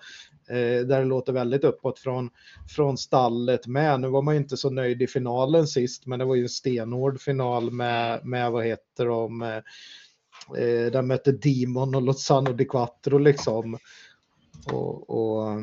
eh, 0.50 0.86
där 0.86 1.00
det 1.00 1.06
låter 1.06 1.34
väldigt 1.34 1.64
uppåt 1.64 2.00
från, 2.00 2.30
från 2.76 2.98
stallet 2.98 3.68
med. 3.68 4.00
Nu 4.00 4.08
var 4.08 4.22
man 4.22 4.34
ju 4.34 4.42
inte 4.42 4.49
så 4.58 4.70
nöjd 4.70 5.02
i 5.02 5.08
finalen 5.08 5.68
sist, 5.68 6.06
men 6.06 6.20
det 6.20 6.26
var 6.26 6.36
ju 6.36 6.44
en 6.44 6.50
stenhård 6.50 7.22
final 7.22 7.72
med, 7.72 8.26
med 8.26 8.52
vad 8.52 8.66
heter 8.66 9.06
de, 9.06 9.42
eh, 9.42 10.92
där 10.92 11.02
mötte 11.02 11.32
Demon 11.32 11.96
och 11.96 12.02
Lozano 12.02 12.54
di 12.54 12.66
Quattro 12.66 13.18
liksom. 13.18 13.78
Och, 14.72 15.10
och, 15.10 15.60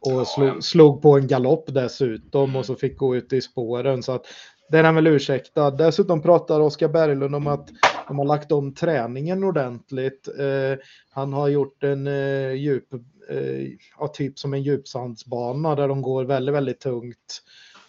och 0.00 0.26
slog, 0.26 0.64
slog, 0.64 1.02
på 1.02 1.18
en 1.18 1.26
galopp 1.26 1.64
dessutom 1.74 2.56
och 2.56 2.66
så 2.66 2.74
fick 2.74 2.98
gå 2.98 3.16
ut 3.16 3.32
i 3.32 3.40
spåren. 3.40 4.02
Så 4.02 4.12
att 4.12 4.26
den 4.72 4.84
är 4.84 4.92
väl 4.92 5.06
ursäktad. 5.06 5.70
Dessutom 5.70 6.22
pratar 6.22 6.60
Oskar 6.60 6.88
Berglund 6.88 7.34
om 7.34 7.46
att 7.46 7.68
de 8.08 8.18
har 8.18 8.26
lagt 8.26 8.52
om 8.52 8.74
träningen 8.74 9.44
ordentligt. 9.44 10.28
Eh, 10.38 10.84
han 11.10 11.32
har 11.32 11.48
gjort 11.48 11.82
en 11.82 12.06
eh, 12.06 12.52
djup, 12.52 12.92
eh, 13.28 13.68
ja, 13.98 14.08
typ 14.08 14.38
som 14.38 14.54
en 14.54 14.62
djupsandsbana 14.62 15.74
där 15.74 15.88
de 15.88 16.02
går 16.02 16.24
väldigt, 16.24 16.54
väldigt 16.54 16.80
tungt. 16.80 17.42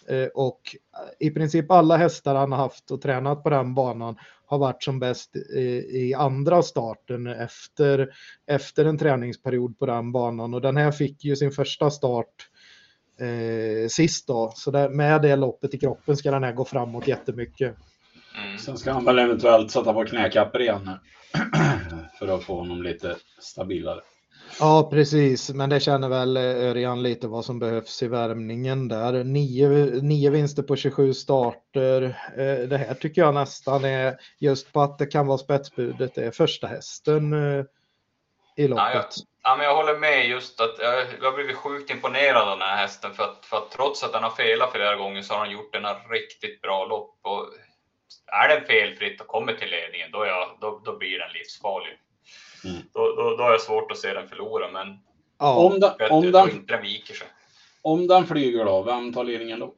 Eh, 0.08 0.26
och 0.34 0.60
i 1.18 1.30
princip 1.30 1.70
alla 1.70 1.96
hästar 1.96 2.34
han 2.34 2.52
har 2.52 2.58
haft 2.58 2.90
och 2.90 3.02
tränat 3.02 3.42
på 3.42 3.50
den 3.50 3.74
banan 3.74 4.16
har 4.46 4.58
varit 4.58 4.82
som 4.82 4.98
bäst 4.98 5.36
i 5.90 6.14
andra 6.14 6.62
starten 6.62 7.26
efter, 7.26 8.14
efter 8.46 8.84
en 8.84 8.98
träningsperiod 8.98 9.78
på 9.78 9.86
den 9.86 10.12
banan. 10.12 10.54
Och 10.54 10.60
den 10.60 10.76
här 10.76 10.92
fick 10.92 11.24
ju 11.24 11.36
sin 11.36 11.50
första 11.50 11.90
start 11.90 12.48
eh, 13.20 13.88
sist 13.88 14.26
då. 14.26 14.52
Så 14.56 14.70
där, 14.70 14.88
med 14.88 15.22
det 15.22 15.36
loppet 15.36 15.74
i 15.74 15.78
kroppen 15.78 16.16
ska 16.16 16.30
den 16.30 16.44
här 16.44 16.52
gå 16.52 16.64
framåt 16.64 17.08
jättemycket. 17.08 17.76
Mm. 18.44 18.58
Sen 18.58 18.78
ska 18.78 18.92
han 18.92 19.04
väl 19.04 19.18
eventuellt 19.18 19.70
sätta 19.70 19.92
på 19.92 20.04
knäkapper 20.04 20.60
igen 20.60 20.90
för 22.18 22.28
att 22.28 22.44
få 22.44 22.54
honom 22.54 22.82
lite 22.82 23.16
stabilare. 23.40 24.00
Ja, 24.60 24.88
precis, 24.90 25.50
men 25.50 25.70
det 25.70 25.80
känner 25.80 26.08
väl 26.08 26.36
Örjan 26.36 27.02
lite 27.02 27.28
vad 27.28 27.44
som 27.44 27.58
behövs 27.58 28.02
i 28.02 28.08
värmningen 28.08 28.88
där. 28.88 29.24
Nio, 29.24 29.68
nio 30.02 30.30
vinster 30.30 30.62
på 30.62 30.76
27 30.76 31.14
starter. 31.14 32.02
Eh, 32.38 32.68
det 32.68 32.76
här 32.76 32.94
tycker 32.94 33.22
jag 33.22 33.34
nästan 33.34 33.84
är 33.84 34.16
just 34.38 34.72
på 34.72 34.80
att 34.80 34.98
det 34.98 35.06
kan 35.06 35.26
vara 35.26 35.38
spetsbudet. 35.38 36.14
Det 36.14 36.24
är 36.24 36.30
första 36.30 36.66
hästen 36.66 37.32
eh, 37.32 37.64
i 38.56 38.68
loppet. 38.68 38.84
Ja, 38.84 38.94
jag, 38.94 39.04
ja, 39.42 39.56
men 39.56 39.66
jag 39.66 39.76
håller 39.76 39.98
med 39.98 40.28
just 40.28 40.60
att 40.60 40.78
jag, 40.78 41.06
jag 41.20 41.30
har 41.30 41.36
blivit 41.36 41.56
sjukt 41.56 41.90
imponerad 41.90 42.48
av 42.48 42.58
den 42.58 42.68
här 42.68 42.76
hästen 42.76 43.14
för 43.14 43.22
att, 43.24 43.46
för 43.46 43.56
att 43.56 43.70
trots 43.70 44.04
att 44.04 44.12
den 44.12 44.22
har 44.22 44.30
felat 44.30 44.72
flera 44.72 44.96
gånger 44.96 45.22
så 45.22 45.34
har 45.34 45.40
han 45.40 45.52
gjort 45.52 45.74
en 45.74 46.10
riktigt 46.10 46.60
bra 46.60 46.84
lopp. 46.84 47.18
Och 47.22 47.46
är 48.26 48.48
den 48.48 48.66
felfritt 48.66 49.20
och 49.20 49.26
kommer 49.26 49.52
till 49.52 49.70
ledningen, 49.70 50.10
då, 50.12 50.26
jag, 50.26 50.58
då, 50.60 50.82
då 50.84 50.98
blir 50.98 51.18
den 51.18 51.32
livsfarlig. 51.32 51.98
Mm. 52.64 52.76
Då, 52.92 53.00
då, 53.00 53.36
då 53.36 53.42
har 53.42 53.50
jag 53.50 53.60
svårt 53.60 53.90
att 53.90 53.98
se 53.98 54.12
den 54.14 54.28
förlora, 54.28 54.70
men 54.70 54.98
ja. 55.38 55.56
om, 55.56 55.80
den, 55.80 55.92
om, 56.10 56.32
den, 56.32 56.50
inte 56.50 56.76
viker 56.76 57.14
sig. 57.14 57.26
Om 57.82 58.06
den 58.06 58.26
flyger 58.26 58.64
då, 58.64 58.82
vem 58.82 59.12
tar 59.12 59.24
ledningen 59.24 59.60
då? 59.60 59.74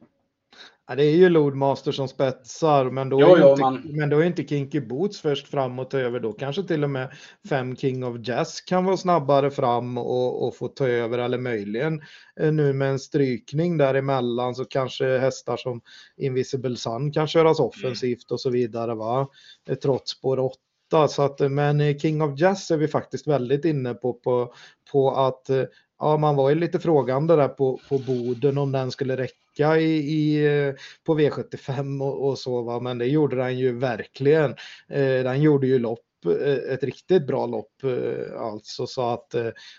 Ja, 0.89 0.95
det 0.95 1.03
är 1.03 1.15
ju 1.15 1.29
Loadmaster 1.29 1.91
som 1.91 2.07
spetsar, 2.07 2.85
men 2.85 3.09
då, 3.09 3.21
jo, 3.21 3.35
är, 3.35 3.41
jo, 3.41 3.49
inte, 3.49 3.61
man... 3.61 3.81
men 3.85 4.09
då 4.09 4.19
är 4.19 4.23
inte 4.23 4.47
Kinky 4.47 4.81
Boots 4.81 5.21
först 5.21 5.47
fram 5.47 5.79
och 5.79 5.89
ta 5.89 5.99
över. 5.99 6.19
Då 6.19 6.33
kanske 6.33 6.63
till 6.63 6.83
och 6.83 6.89
med 6.89 7.11
fem 7.49 7.75
King 7.75 8.05
of 8.05 8.27
Jazz 8.27 8.61
kan 8.61 8.85
vara 8.85 8.97
snabbare 8.97 9.51
fram 9.51 9.97
och, 9.97 10.47
och 10.47 10.55
få 10.55 10.67
ta 10.67 10.87
över, 10.87 11.17
eller 11.17 11.37
möjligen 11.37 12.01
eh, 12.39 12.51
nu 12.51 12.73
med 12.73 12.89
en 12.89 12.99
strykning 12.99 13.77
däremellan 13.77 14.55
så 14.55 14.65
kanske 14.65 15.17
hästar 15.17 15.57
som 15.57 15.81
Invisible 16.17 16.75
Sun 16.75 17.11
kan 17.11 17.27
köras 17.27 17.59
mm. 17.59 17.69
offensivt 17.69 18.29
mm. 18.29 18.33
och 18.33 18.41
så 18.41 18.49
vidare, 18.49 18.95
va? 18.95 19.27
Trots 19.81 20.11
spår 20.11 20.39
8 20.39 20.55
så 21.09 21.21
att, 21.21 21.41
eh, 21.41 21.49
men 21.49 21.81
eh, 21.81 21.97
King 21.97 22.21
of 22.21 22.39
Jazz 22.39 22.71
är 22.71 22.77
vi 22.77 22.87
faktiskt 22.87 23.27
väldigt 23.27 23.65
inne 23.65 23.93
på, 23.93 24.13
på, 24.13 24.53
på 24.91 25.11
att 25.11 25.49
eh, 25.49 25.63
ja, 25.99 26.17
man 26.17 26.35
var 26.35 26.49
ju 26.49 26.55
lite 26.55 26.79
frågande 26.79 27.35
där 27.35 27.47
på, 27.47 27.79
på 27.89 27.97
Boden 27.97 28.57
om 28.57 28.71
den 28.71 28.91
skulle 28.91 29.17
räcka 29.17 29.77
i, 29.77 29.95
i 29.95 30.73
på 31.05 31.19
V75 31.19 32.03
och, 32.03 32.29
och, 32.29 32.39
så, 32.39 32.61
va? 32.61 32.79
men 32.79 32.97
det 32.97 33.05
gjorde 33.05 33.35
den 33.35 33.57
ju 33.57 33.79
verkligen. 33.79 34.51
Eh, 34.89 35.23
den 35.23 35.41
gjorde 35.41 35.67
ju 35.67 35.79
lopp 35.79 36.06
ett 36.69 36.83
riktigt 36.83 37.27
bra 37.27 37.45
lopp 37.45 37.83
eh, 37.83 38.41
alltså. 38.41 38.87
Så 38.87 39.01
att 39.01 39.35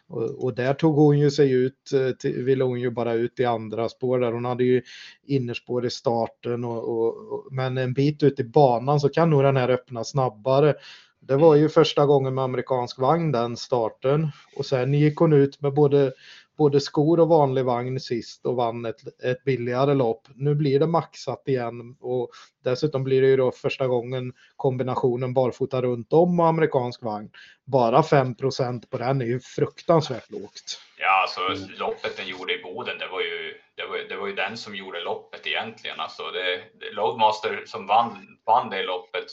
och, 0.08 0.44
och 0.44 0.54
där 0.54 0.74
tog 0.74 0.94
hon 0.94 1.18
ju 1.18 1.30
sig 1.30 1.52
ut, 1.52 1.92
ville 2.22 2.64
hon 2.64 2.80
ju 2.80 2.90
bara 2.90 3.12
ut 3.12 3.40
i 3.40 3.44
andra 3.44 3.88
spår 3.88 4.18
där. 4.18 4.32
Hon 4.32 4.44
hade 4.44 4.64
ju 4.64 4.82
innerspår 5.26 5.86
i 5.86 5.90
starten 5.90 6.64
och, 6.64 6.88
och, 6.88 7.48
men 7.50 7.78
en 7.78 7.92
bit 7.92 8.22
ut 8.22 8.40
i 8.40 8.44
banan 8.44 9.00
så 9.00 9.08
kan 9.08 9.30
nog 9.30 9.42
den 9.42 9.56
här 9.56 9.68
öppna 9.68 10.04
snabbare. 10.04 10.74
Det 11.20 11.36
var 11.36 11.54
ju 11.54 11.68
första 11.68 12.06
gången 12.06 12.34
med 12.34 12.44
amerikansk 12.44 12.98
vagn 12.98 13.32
den 13.32 13.56
starten. 13.56 14.28
Och 14.56 14.66
sen 14.66 14.94
gick 14.94 15.16
hon 15.16 15.32
ut 15.32 15.60
med 15.60 15.74
både, 15.74 16.12
både 16.58 16.80
skor 16.80 17.20
och 17.20 17.28
vanlig 17.28 17.64
vagn 17.64 18.00
sist 18.00 18.46
och 18.46 18.56
vann 18.56 18.84
ett, 18.84 19.22
ett 19.22 19.44
billigare 19.44 19.94
lopp. 19.94 20.28
Nu 20.34 20.54
blir 20.54 20.80
det 20.80 20.86
maxat 20.86 21.42
igen 21.48 21.96
och 22.00 22.30
dessutom 22.64 23.04
blir 23.04 23.22
det 23.22 23.28
ju 23.28 23.36
då 23.36 23.52
första 23.52 23.86
gången 23.86 24.32
kombinationen 24.56 25.34
barfota 25.34 25.82
runt 25.82 26.12
om 26.12 26.40
och 26.40 26.46
amerikansk 26.46 27.02
vagn. 27.02 27.30
Bara 27.64 28.00
5% 28.02 28.90
på 28.90 28.98
den 28.98 29.22
är 29.22 29.26
ju 29.26 29.40
fruktansvärt 29.40 30.30
lågt. 30.30 30.80
Ja, 30.98 31.22
alltså 31.22 31.40
loppet 31.78 32.16
den 32.16 32.26
gjorde 32.26 32.54
i 32.54 32.62
Boden, 32.62 32.98
det 32.98 33.08
var 33.08 33.20
ju, 33.20 33.54
det 33.74 33.86
var, 33.86 34.08
det 34.08 34.16
var 34.16 34.26
ju 34.26 34.34
den 34.34 34.56
som 34.56 34.76
gjorde 34.76 35.04
loppet 35.04 35.46
egentligen. 35.46 36.00
Alltså 36.00 36.22
det, 36.22 36.60
det 36.80 36.92
Loadmaster 36.92 37.62
som 37.66 37.86
vann, 37.86 38.38
vann 38.46 38.70
det 38.70 38.82
loppet 38.82 39.26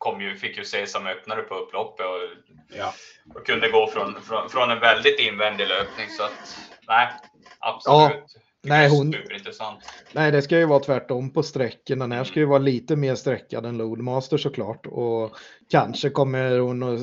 kom 0.00 0.20
ju, 0.20 0.36
fick 0.36 0.58
ju 0.58 0.64
se 0.64 0.86
som 0.86 1.06
öppnare 1.06 1.42
på 1.42 1.54
upploppet 1.54 2.06
och, 2.06 2.20
ja. 2.78 2.94
och 3.34 3.46
kunde 3.46 3.68
gå 3.68 3.86
från, 3.86 4.22
från, 4.22 4.48
från, 4.50 4.70
en 4.70 4.80
väldigt 4.80 5.20
invändig 5.20 5.68
löpning. 5.68 6.08
Så 6.08 6.22
att 6.22 6.58
nej, 6.88 7.08
absolut. 7.58 8.24
Ja. 8.34 8.40
Nej, 8.62 8.88
hon... 8.88 9.14
Nej, 10.12 10.32
det 10.32 10.42
ska 10.42 10.58
ju 10.58 10.66
vara 10.66 10.80
tvärtom 10.80 11.32
på 11.32 11.42
sträcken. 11.42 11.98
Den 11.98 12.12
här 12.12 12.24
ska 12.24 12.40
ju 12.40 12.46
vara 12.46 12.58
lite 12.58 12.96
mer 12.96 13.14
sträckad 13.14 13.66
än 13.66 13.78
Loadmaster 13.78 14.36
såklart. 14.36 14.86
Och 14.86 15.36
kanske 15.70 16.10
kommer 16.10 16.58
hon 16.58 16.82
och, 16.82 16.98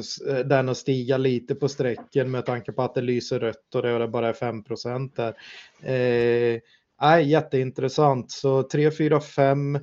den 0.45 0.69
att 0.69 0.77
stiga 0.77 1.17
lite 1.17 1.55
på 1.55 1.69
sträcken 1.69 2.31
med 2.31 2.45
tanke 2.45 2.71
på 2.71 2.81
att 2.81 2.95
det 2.95 3.01
lyser 3.01 3.39
rött 3.39 3.75
och 3.75 3.81
det 3.81 4.07
bara 4.07 4.29
är 4.29 4.33
5 4.33 4.63
där. 5.15 5.33
Eh, 5.83 6.59
nej, 7.01 7.29
jätteintressant. 7.29 8.31
Så 8.31 8.63
3, 8.63 8.91
4, 8.91 9.21
5 9.21 9.79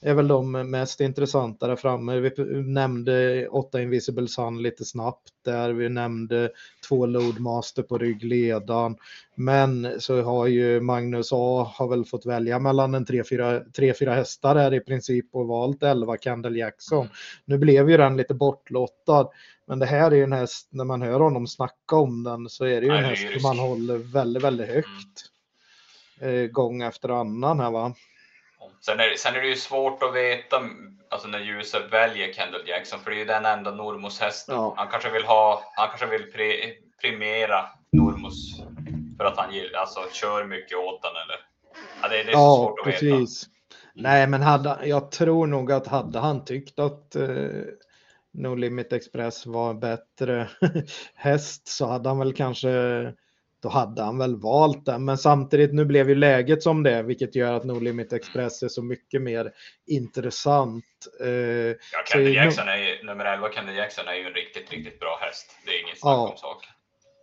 är 0.00 0.14
väl 0.14 0.28
de 0.28 0.52
mest 0.52 1.00
intressanta 1.00 1.66
där 1.66 1.76
framme. 1.76 2.20
Vi 2.20 2.32
nämnde 2.62 3.48
8 3.48 3.80
Invisible 3.80 4.28
Sun 4.28 4.62
lite 4.62 4.84
snabbt 4.84 5.30
där. 5.44 5.72
Vi 5.72 5.88
nämnde 5.88 6.50
två 6.88 7.06
Loadmaster 7.06 7.82
på 7.82 7.98
ryggledan. 7.98 8.96
Men 9.34 10.00
så 10.00 10.22
har 10.22 10.46
ju 10.46 10.80
Magnus 10.80 11.32
A 11.32 11.72
har 11.74 11.88
väl 11.88 12.04
fått 12.04 12.26
välja 12.26 12.58
mellan 12.58 12.94
en 12.94 13.06
3-4 13.06 14.14
hästar 14.14 14.56
här 14.56 14.74
i 14.74 14.80
princip 14.80 15.26
och 15.32 15.46
valt 15.46 15.82
11 15.82 16.16
Candle 16.16 16.58
Jackson. 16.58 17.08
Nu 17.44 17.58
blev 17.58 17.90
ju 17.90 17.96
den 17.96 18.16
lite 18.16 18.34
bortlottad. 18.34 19.28
Men 19.66 19.78
det 19.78 19.86
här 19.86 20.10
är 20.10 20.16
ju 20.16 20.22
en 20.22 20.32
häst, 20.32 20.68
när 20.70 20.84
man 20.84 21.02
hör 21.02 21.20
honom 21.20 21.46
snacka 21.46 21.96
om 21.96 22.24
den 22.24 22.48
så 22.48 22.64
är 22.64 22.80
det 22.80 22.86
ju 22.86 22.92
en 22.92 23.04
häst 23.04 23.32
som 23.32 23.42
man 23.42 23.58
håller 23.58 23.98
väldigt, 23.98 24.44
väldigt 24.44 24.68
högt. 24.68 25.30
Mm. 26.20 26.44
Eh, 26.44 26.50
gång 26.50 26.82
efter 26.82 27.08
annan 27.08 27.60
här 27.60 27.70
va. 27.70 27.94
Sen 28.80 29.00
är, 29.00 29.14
sen 29.16 29.34
är 29.34 29.40
det 29.40 29.48
ju 29.48 29.56
svårt 29.56 30.02
att 30.02 30.14
veta 30.14 30.62
alltså 31.10 31.28
när 31.28 31.38
Ljuset 31.38 31.92
väljer 31.92 32.32
Kendall 32.32 32.68
Jackson, 32.68 33.00
för 33.00 33.10
det 33.10 33.16
är 33.16 33.18
ju 33.18 33.24
den 33.24 33.44
enda 33.44 33.70
Normos 33.70 34.20
hästen. 34.20 34.54
Ja. 34.54 34.74
Han 34.76 34.88
kanske 34.88 35.10
vill 35.10 35.24
ha, 35.24 35.62
han 35.76 35.88
kanske 35.88 36.06
vill 36.06 36.32
pre, 36.32 36.52
premiera 37.00 37.66
Normos 37.92 38.60
för 39.16 39.24
att 39.24 39.36
han 39.36 39.54
gillar, 39.54 39.80
alltså, 39.80 40.00
kör 40.12 40.44
mycket 40.44 40.78
åt 40.78 41.02
den 41.02 41.10
eller? 41.10 41.36
Ja, 42.02 42.08
det, 42.08 42.24
det 42.24 42.30
är 42.30 42.32
ja, 42.32 42.56
svårt 42.56 42.78
att 42.78 42.84
precis. 42.84 43.42
veta. 43.42 43.54
Nej, 43.94 44.26
men 44.26 44.42
hade, 44.42 44.78
jag 44.82 45.10
tror 45.10 45.46
nog 45.46 45.72
att 45.72 45.86
hade 45.86 46.18
han 46.18 46.44
tyckt 46.44 46.78
att 46.78 47.16
eh, 47.16 47.26
No 48.32 48.54
Limit 48.54 48.92
Express 48.92 49.46
var 49.46 49.74
bättre 49.74 50.48
häst 51.14 51.68
så 51.68 51.86
hade 51.86 52.08
han 52.08 52.18
väl 52.18 52.32
kanske 52.32 52.68
då 53.62 53.68
hade 53.68 54.02
han 54.02 54.18
väl 54.18 54.36
valt 54.36 54.86
den. 54.86 55.04
Men 55.04 55.18
samtidigt, 55.18 55.74
nu 55.74 55.84
blev 55.84 56.08
ju 56.08 56.14
läget 56.14 56.62
som 56.62 56.82
det 56.82 57.02
vilket 57.02 57.34
gör 57.34 57.52
att 57.52 57.64
No 57.64 57.80
Limit 57.80 58.12
Express 58.12 58.62
är 58.62 58.68
så 58.68 58.82
mycket 58.82 59.22
mer 59.22 59.52
intressant. 59.86 60.84
Eh, 61.20 61.28
ja, 61.28 61.76
Kendall 62.12 62.34
Jackson 62.34 62.68
är 62.68 62.76
ju, 62.76 63.02
nummer 63.02 63.24
11, 63.24 63.52
Kendall 63.52 63.76
Jackson 63.76 64.08
är 64.08 64.14
ju 64.14 64.26
en 64.26 64.34
riktigt, 64.34 64.72
riktigt 64.72 65.00
bra 65.00 65.18
häst. 65.20 65.56
Det 65.66 65.70
är 65.70 65.82
inget 65.82 66.00
snack 66.00 66.12
ja. 66.12 66.28
om 66.28 66.36
saken. 66.36 66.70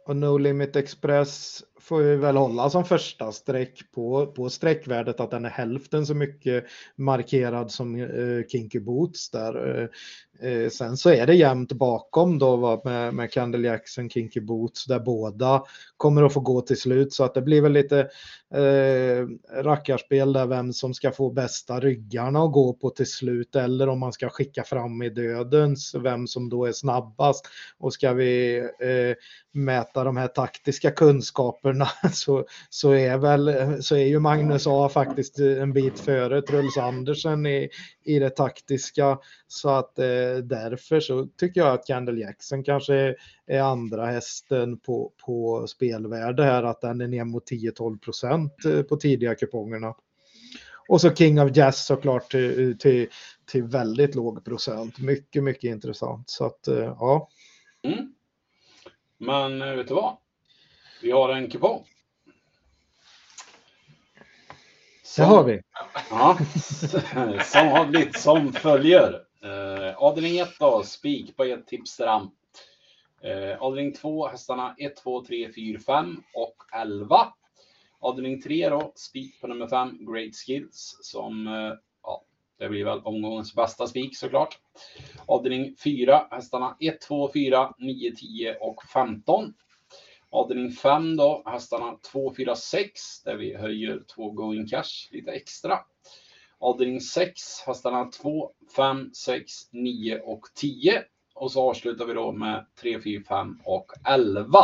Och 0.07 0.15
No 0.15 0.37
Limit 0.37 0.75
Express 0.75 1.63
får 1.85 1.99
vi 1.99 2.15
väl 2.15 2.37
hålla 2.37 2.69
som 2.69 2.85
första 2.85 3.31
streck 3.31 3.91
på, 3.95 4.25
på 4.25 4.49
streckvärdet 4.49 5.19
att 5.19 5.31
den 5.31 5.45
är 5.45 5.49
hälften 5.49 6.05
så 6.05 6.13
mycket 6.13 6.65
markerad 6.95 7.71
som 7.71 7.95
eh, 7.95 8.47
Kinky 8.47 8.79
Boots 8.79 9.29
där. 9.29 9.79
Eh, 9.79 10.49
eh, 10.49 10.69
sen 10.69 10.97
så 10.97 11.09
är 11.09 11.27
det 11.27 11.35
jämnt 11.35 11.73
bakom 11.73 12.39
då 12.39 12.55
va, 12.55 12.81
med, 12.83 13.13
med 13.13 13.31
Candle 13.31 13.67
Jackson, 13.67 14.09
Kinky 14.09 14.39
Boots 14.39 14.85
där 14.85 14.99
båda 14.99 15.63
kommer 15.97 16.23
att 16.23 16.33
få 16.33 16.39
gå 16.39 16.61
till 16.61 16.79
slut 16.79 17.13
så 17.13 17.23
att 17.23 17.33
det 17.33 17.41
blir 17.41 17.61
väl 17.61 17.71
lite 17.71 17.99
eh, 18.53 19.27
rackarspel 19.63 20.33
där 20.33 20.45
vem 20.45 20.73
som 20.73 20.93
ska 20.93 21.11
få 21.11 21.31
bästa 21.31 21.79
ryggarna 21.79 22.43
att 22.43 22.51
gå 22.51 22.73
på 22.73 22.89
till 22.89 23.11
slut 23.11 23.55
eller 23.55 23.89
om 23.89 23.99
man 23.99 24.13
ska 24.13 24.29
skicka 24.29 24.63
fram 24.63 25.01
i 25.01 25.09
dödens 25.09 25.95
vem 25.95 26.27
som 26.27 26.49
då 26.49 26.65
är 26.65 26.71
snabbast 26.71 27.47
och 27.77 27.93
ska 27.93 28.13
vi 28.13 28.57
eh, 28.59 29.15
mäta 29.51 30.03
de 30.03 30.17
här 30.17 30.27
taktiska 30.27 30.91
kunskaperna 30.91 31.74
så, 32.13 32.45
så 32.69 32.91
är 32.91 33.17
väl 33.17 33.83
så 33.83 33.95
är 33.95 34.05
ju 34.05 34.19
Magnus 34.19 34.67
A 34.67 34.89
faktiskt 34.89 35.39
en 35.39 35.73
bit 35.73 35.99
före 35.99 36.41
Truls 36.41 36.77
Andersen 36.77 37.45
i, 37.45 37.69
i 38.03 38.19
det 38.19 38.29
taktiska 38.29 39.19
så 39.47 39.69
att 39.69 39.99
eh, 39.99 40.37
därför 40.43 40.99
så 40.99 41.27
tycker 41.37 41.61
jag 41.61 41.73
att 41.73 41.87
Candle 41.87 42.21
Jackson 42.21 42.63
kanske 42.63 43.15
är 43.47 43.61
andra 43.61 44.05
hästen 44.05 44.79
på, 44.79 45.11
på 45.25 45.67
spelvärde 45.67 46.43
här, 46.43 46.63
att 46.63 46.81
den 46.81 47.01
är 47.01 47.07
ner 47.07 47.23
mot 47.23 47.51
10-12 47.51 47.99
procent 47.99 48.65
eh, 48.65 48.81
på 48.81 48.95
tidiga 48.95 49.35
kupongerna. 49.35 49.95
Och 50.87 51.01
så 51.01 51.15
King 51.15 51.41
of 51.41 51.57
Jazz 51.57 51.85
såklart 51.85 52.31
till, 52.31 52.77
till, 52.77 53.07
till 53.51 53.63
väldigt 53.63 54.15
låg 54.15 54.45
procent. 54.45 54.99
Mycket, 54.99 55.43
mycket 55.43 55.63
intressant. 55.63 56.29
Så 56.29 56.45
att, 56.45 56.67
eh, 56.67 56.95
ja. 56.99 57.29
Mm. 57.83 58.13
Men 59.17 59.61
eh, 59.61 59.75
vet 59.75 59.87
du 59.87 59.93
vad? 59.93 60.17
Vi 61.05 61.11
har 61.11 61.29
en 61.29 61.49
kupong. 61.49 61.83
Det 65.17 65.23
har 65.23 65.43
vi. 65.43 65.61
Ja, 66.09 66.37
som 67.43 67.67
har 67.67 67.85
blivit 67.85 68.19
som 68.19 68.53
följer. 68.53 69.13
Eh, 69.43 69.97
avdelning 69.97 70.37
1 70.37 70.49
då, 70.59 70.83
spik 70.83 71.37
på 71.37 71.43
ett 71.43 71.67
tipsram. 71.67 72.31
Eh, 73.23 73.61
avdelning 73.61 73.93
2, 73.93 74.27
hästarna 74.27 74.75
1, 74.77 74.95
2, 74.95 75.25
3, 75.25 75.53
4, 75.53 75.79
5 75.79 76.23
och 76.33 76.55
11. 76.73 77.33
Avdelning 77.99 78.41
3 78.41 78.69
då, 78.69 78.91
spik 78.95 79.41
på 79.41 79.47
nummer 79.47 79.67
5, 79.67 80.13
Great 80.13 80.35
Skills, 80.35 80.97
som 81.01 81.47
eh, 81.47 81.73
ja, 82.03 82.23
det 82.59 82.69
blir 82.69 82.85
väl 82.85 82.99
omgångens 82.99 83.55
bästa 83.55 83.87
spik 83.87 84.17
såklart. 84.17 84.59
Avdelning 85.25 85.75
4, 85.83 86.27
hästarna 86.31 86.77
1, 86.79 87.01
2, 87.01 87.31
4, 87.33 87.73
9, 87.77 88.11
10 88.15 88.55
och 88.55 88.83
15. 88.93 89.53
Avdelning 90.35 90.71
5 90.71 91.17
då, 91.17 91.43
hästarna 91.45 91.97
2, 92.11 92.33
4, 92.37 92.55
6, 92.55 93.23
där 93.23 93.35
vi 93.35 93.57
höjer 93.57 94.01
2 94.15 94.31
going 94.31 94.67
cash 94.67 95.09
lite 95.11 95.31
extra. 95.31 95.79
Avdelning 96.59 97.01
6, 97.01 97.61
hästarna 97.65 98.05
2, 98.05 98.51
5, 98.75 99.13
6, 99.13 99.53
9 99.71 100.19
och 100.19 100.41
10. 100.55 101.03
Och 101.35 101.51
så 101.51 101.69
avslutar 101.69 102.05
vi 102.05 102.13
då 102.13 102.31
med 102.31 102.65
3, 102.81 103.01
4, 103.01 103.23
5 103.27 103.59
och 103.63 103.91
11. 104.07 104.57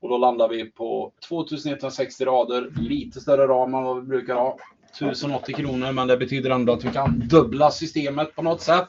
Och 0.00 0.08
då 0.08 0.18
landar 0.18 0.48
vi 0.48 0.70
på 0.70 1.12
2160 1.28 2.24
rader, 2.24 2.72
lite 2.80 3.20
större 3.20 3.46
ram 3.46 3.74
än 3.74 3.82
vad 3.82 3.96
vi 3.96 4.02
brukar 4.02 4.34
ha. 4.34 4.58
1080 4.90 5.54
kronor, 5.54 5.92
men 5.92 6.08
det 6.08 6.16
betyder 6.16 6.50
ändå 6.50 6.72
att 6.72 6.84
vi 6.84 6.90
kan 6.90 7.28
dubbla 7.28 7.70
systemet 7.70 8.34
på 8.34 8.42
något 8.42 8.60
sätt 8.60 8.88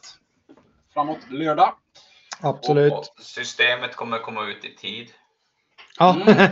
framåt 0.94 1.32
lördag. 1.32 1.74
Absolut. 2.42 2.94
Och, 2.94 3.00
och 3.00 3.06
systemet 3.20 3.96
kommer 3.96 4.20
komma 4.20 4.48
ut 4.48 4.66
i 4.66 4.76
tid. 4.76 5.12
Ja. 6.00 6.16
Mm. 6.16 6.48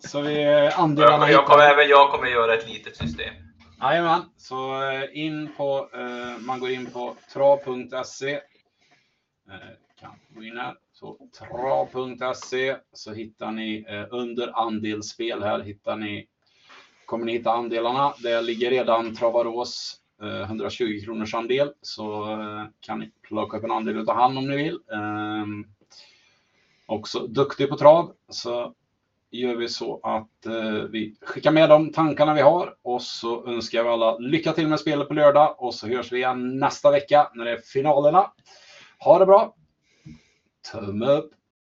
Så 0.00 0.20
vi 0.20 0.44
andelarna... 0.74 1.30
Jag, 1.30 1.32
jag 1.32 1.46
kommer, 1.46 1.64
även 1.64 1.88
jag 1.88 2.10
kommer 2.10 2.26
göra 2.26 2.54
ett 2.54 2.68
litet 2.68 2.96
system. 2.96 3.34
Jajamän, 3.82 4.22
så 4.36 4.82
eh, 4.90 5.04
in 5.12 5.48
på, 5.56 5.88
eh, 5.94 6.38
man 6.40 6.60
går 6.60 6.70
in 6.70 6.86
på 6.86 7.16
trav.se. 7.32 8.32
Eh, 8.32 8.40
kan 10.00 10.10
gå 10.28 10.42
in 10.42 10.56
här. 10.56 10.74
Så 10.92 11.16
trav.se 11.38 12.76
så 12.92 13.12
hittar 13.12 13.50
ni 13.50 13.84
under 14.10 14.66
andelsspel 14.66 15.42
här 15.42 15.60
hittar 15.60 15.96
ni 15.96 16.26
kommer 17.06 17.24
ni 17.24 17.32
hitta 17.32 17.52
andelarna. 17.52 18.14
Det 18.22 18.42
ligger 18.42 18.70
redan 18.70 19.14
Travarås 19.14 19.96
120 20.44 21.00
kronors 21.04 21.34
andel 21.34 21.72
så 21.82 22.38
kan 22.80 22.98
ni 22.98 23.10
plocka 23.22 23.56
upp 23.56 23.64
en 23.64 23.70
andel 23.70 23.96
utav 23.96 24.16
han 24.16 24.38
om 24.38 24.48
ni 24.48 24.56
vill. 24.56 24.78
Också 26.92 27.26
duktig 27.26 27.68
på 27.68 27.76
trav 27.76 28.12
så 28.28 28.74
gör 29.30 29.56
vi 29.56 29.68
så 29.68 30.00
att 30.02 30.46
eh, 30.46 30.82
vi 30.90 31.16
skickar 31.20 31.50
med 31.52 31.68
de 31.68 31.92
tankarna 31.92 32.34
vi 32.34 32.40
har 32.40 32.76
och 32.82 33.02
så 33.02 33.46
önskar 33.46 33.78
jag 33.78 33.86
alla 33.86 34.18
lycka 34.18 34.52
till 34.52 34.68
med 34.68 34.80
spelet 34.80 35.08
på 35.08 35.14
lördag 35.14 35.54
och 35.58 35.74
så 35.74 35.88
hörs 35.88 36.12
vi 36.12 36.16
igen 36.16 36.58
nästa 36.58 36.90
vecka 36.90 37.30
när 37.34 37.44
det 37.44 37.50
är 37.50 37.56
finalerna. 37.56 38.32
Ha 38.98 39.18
det 39.18 39.26
bra! 39.26 39.54
Tumme 40.72 41.06
upp! 41.06 41.30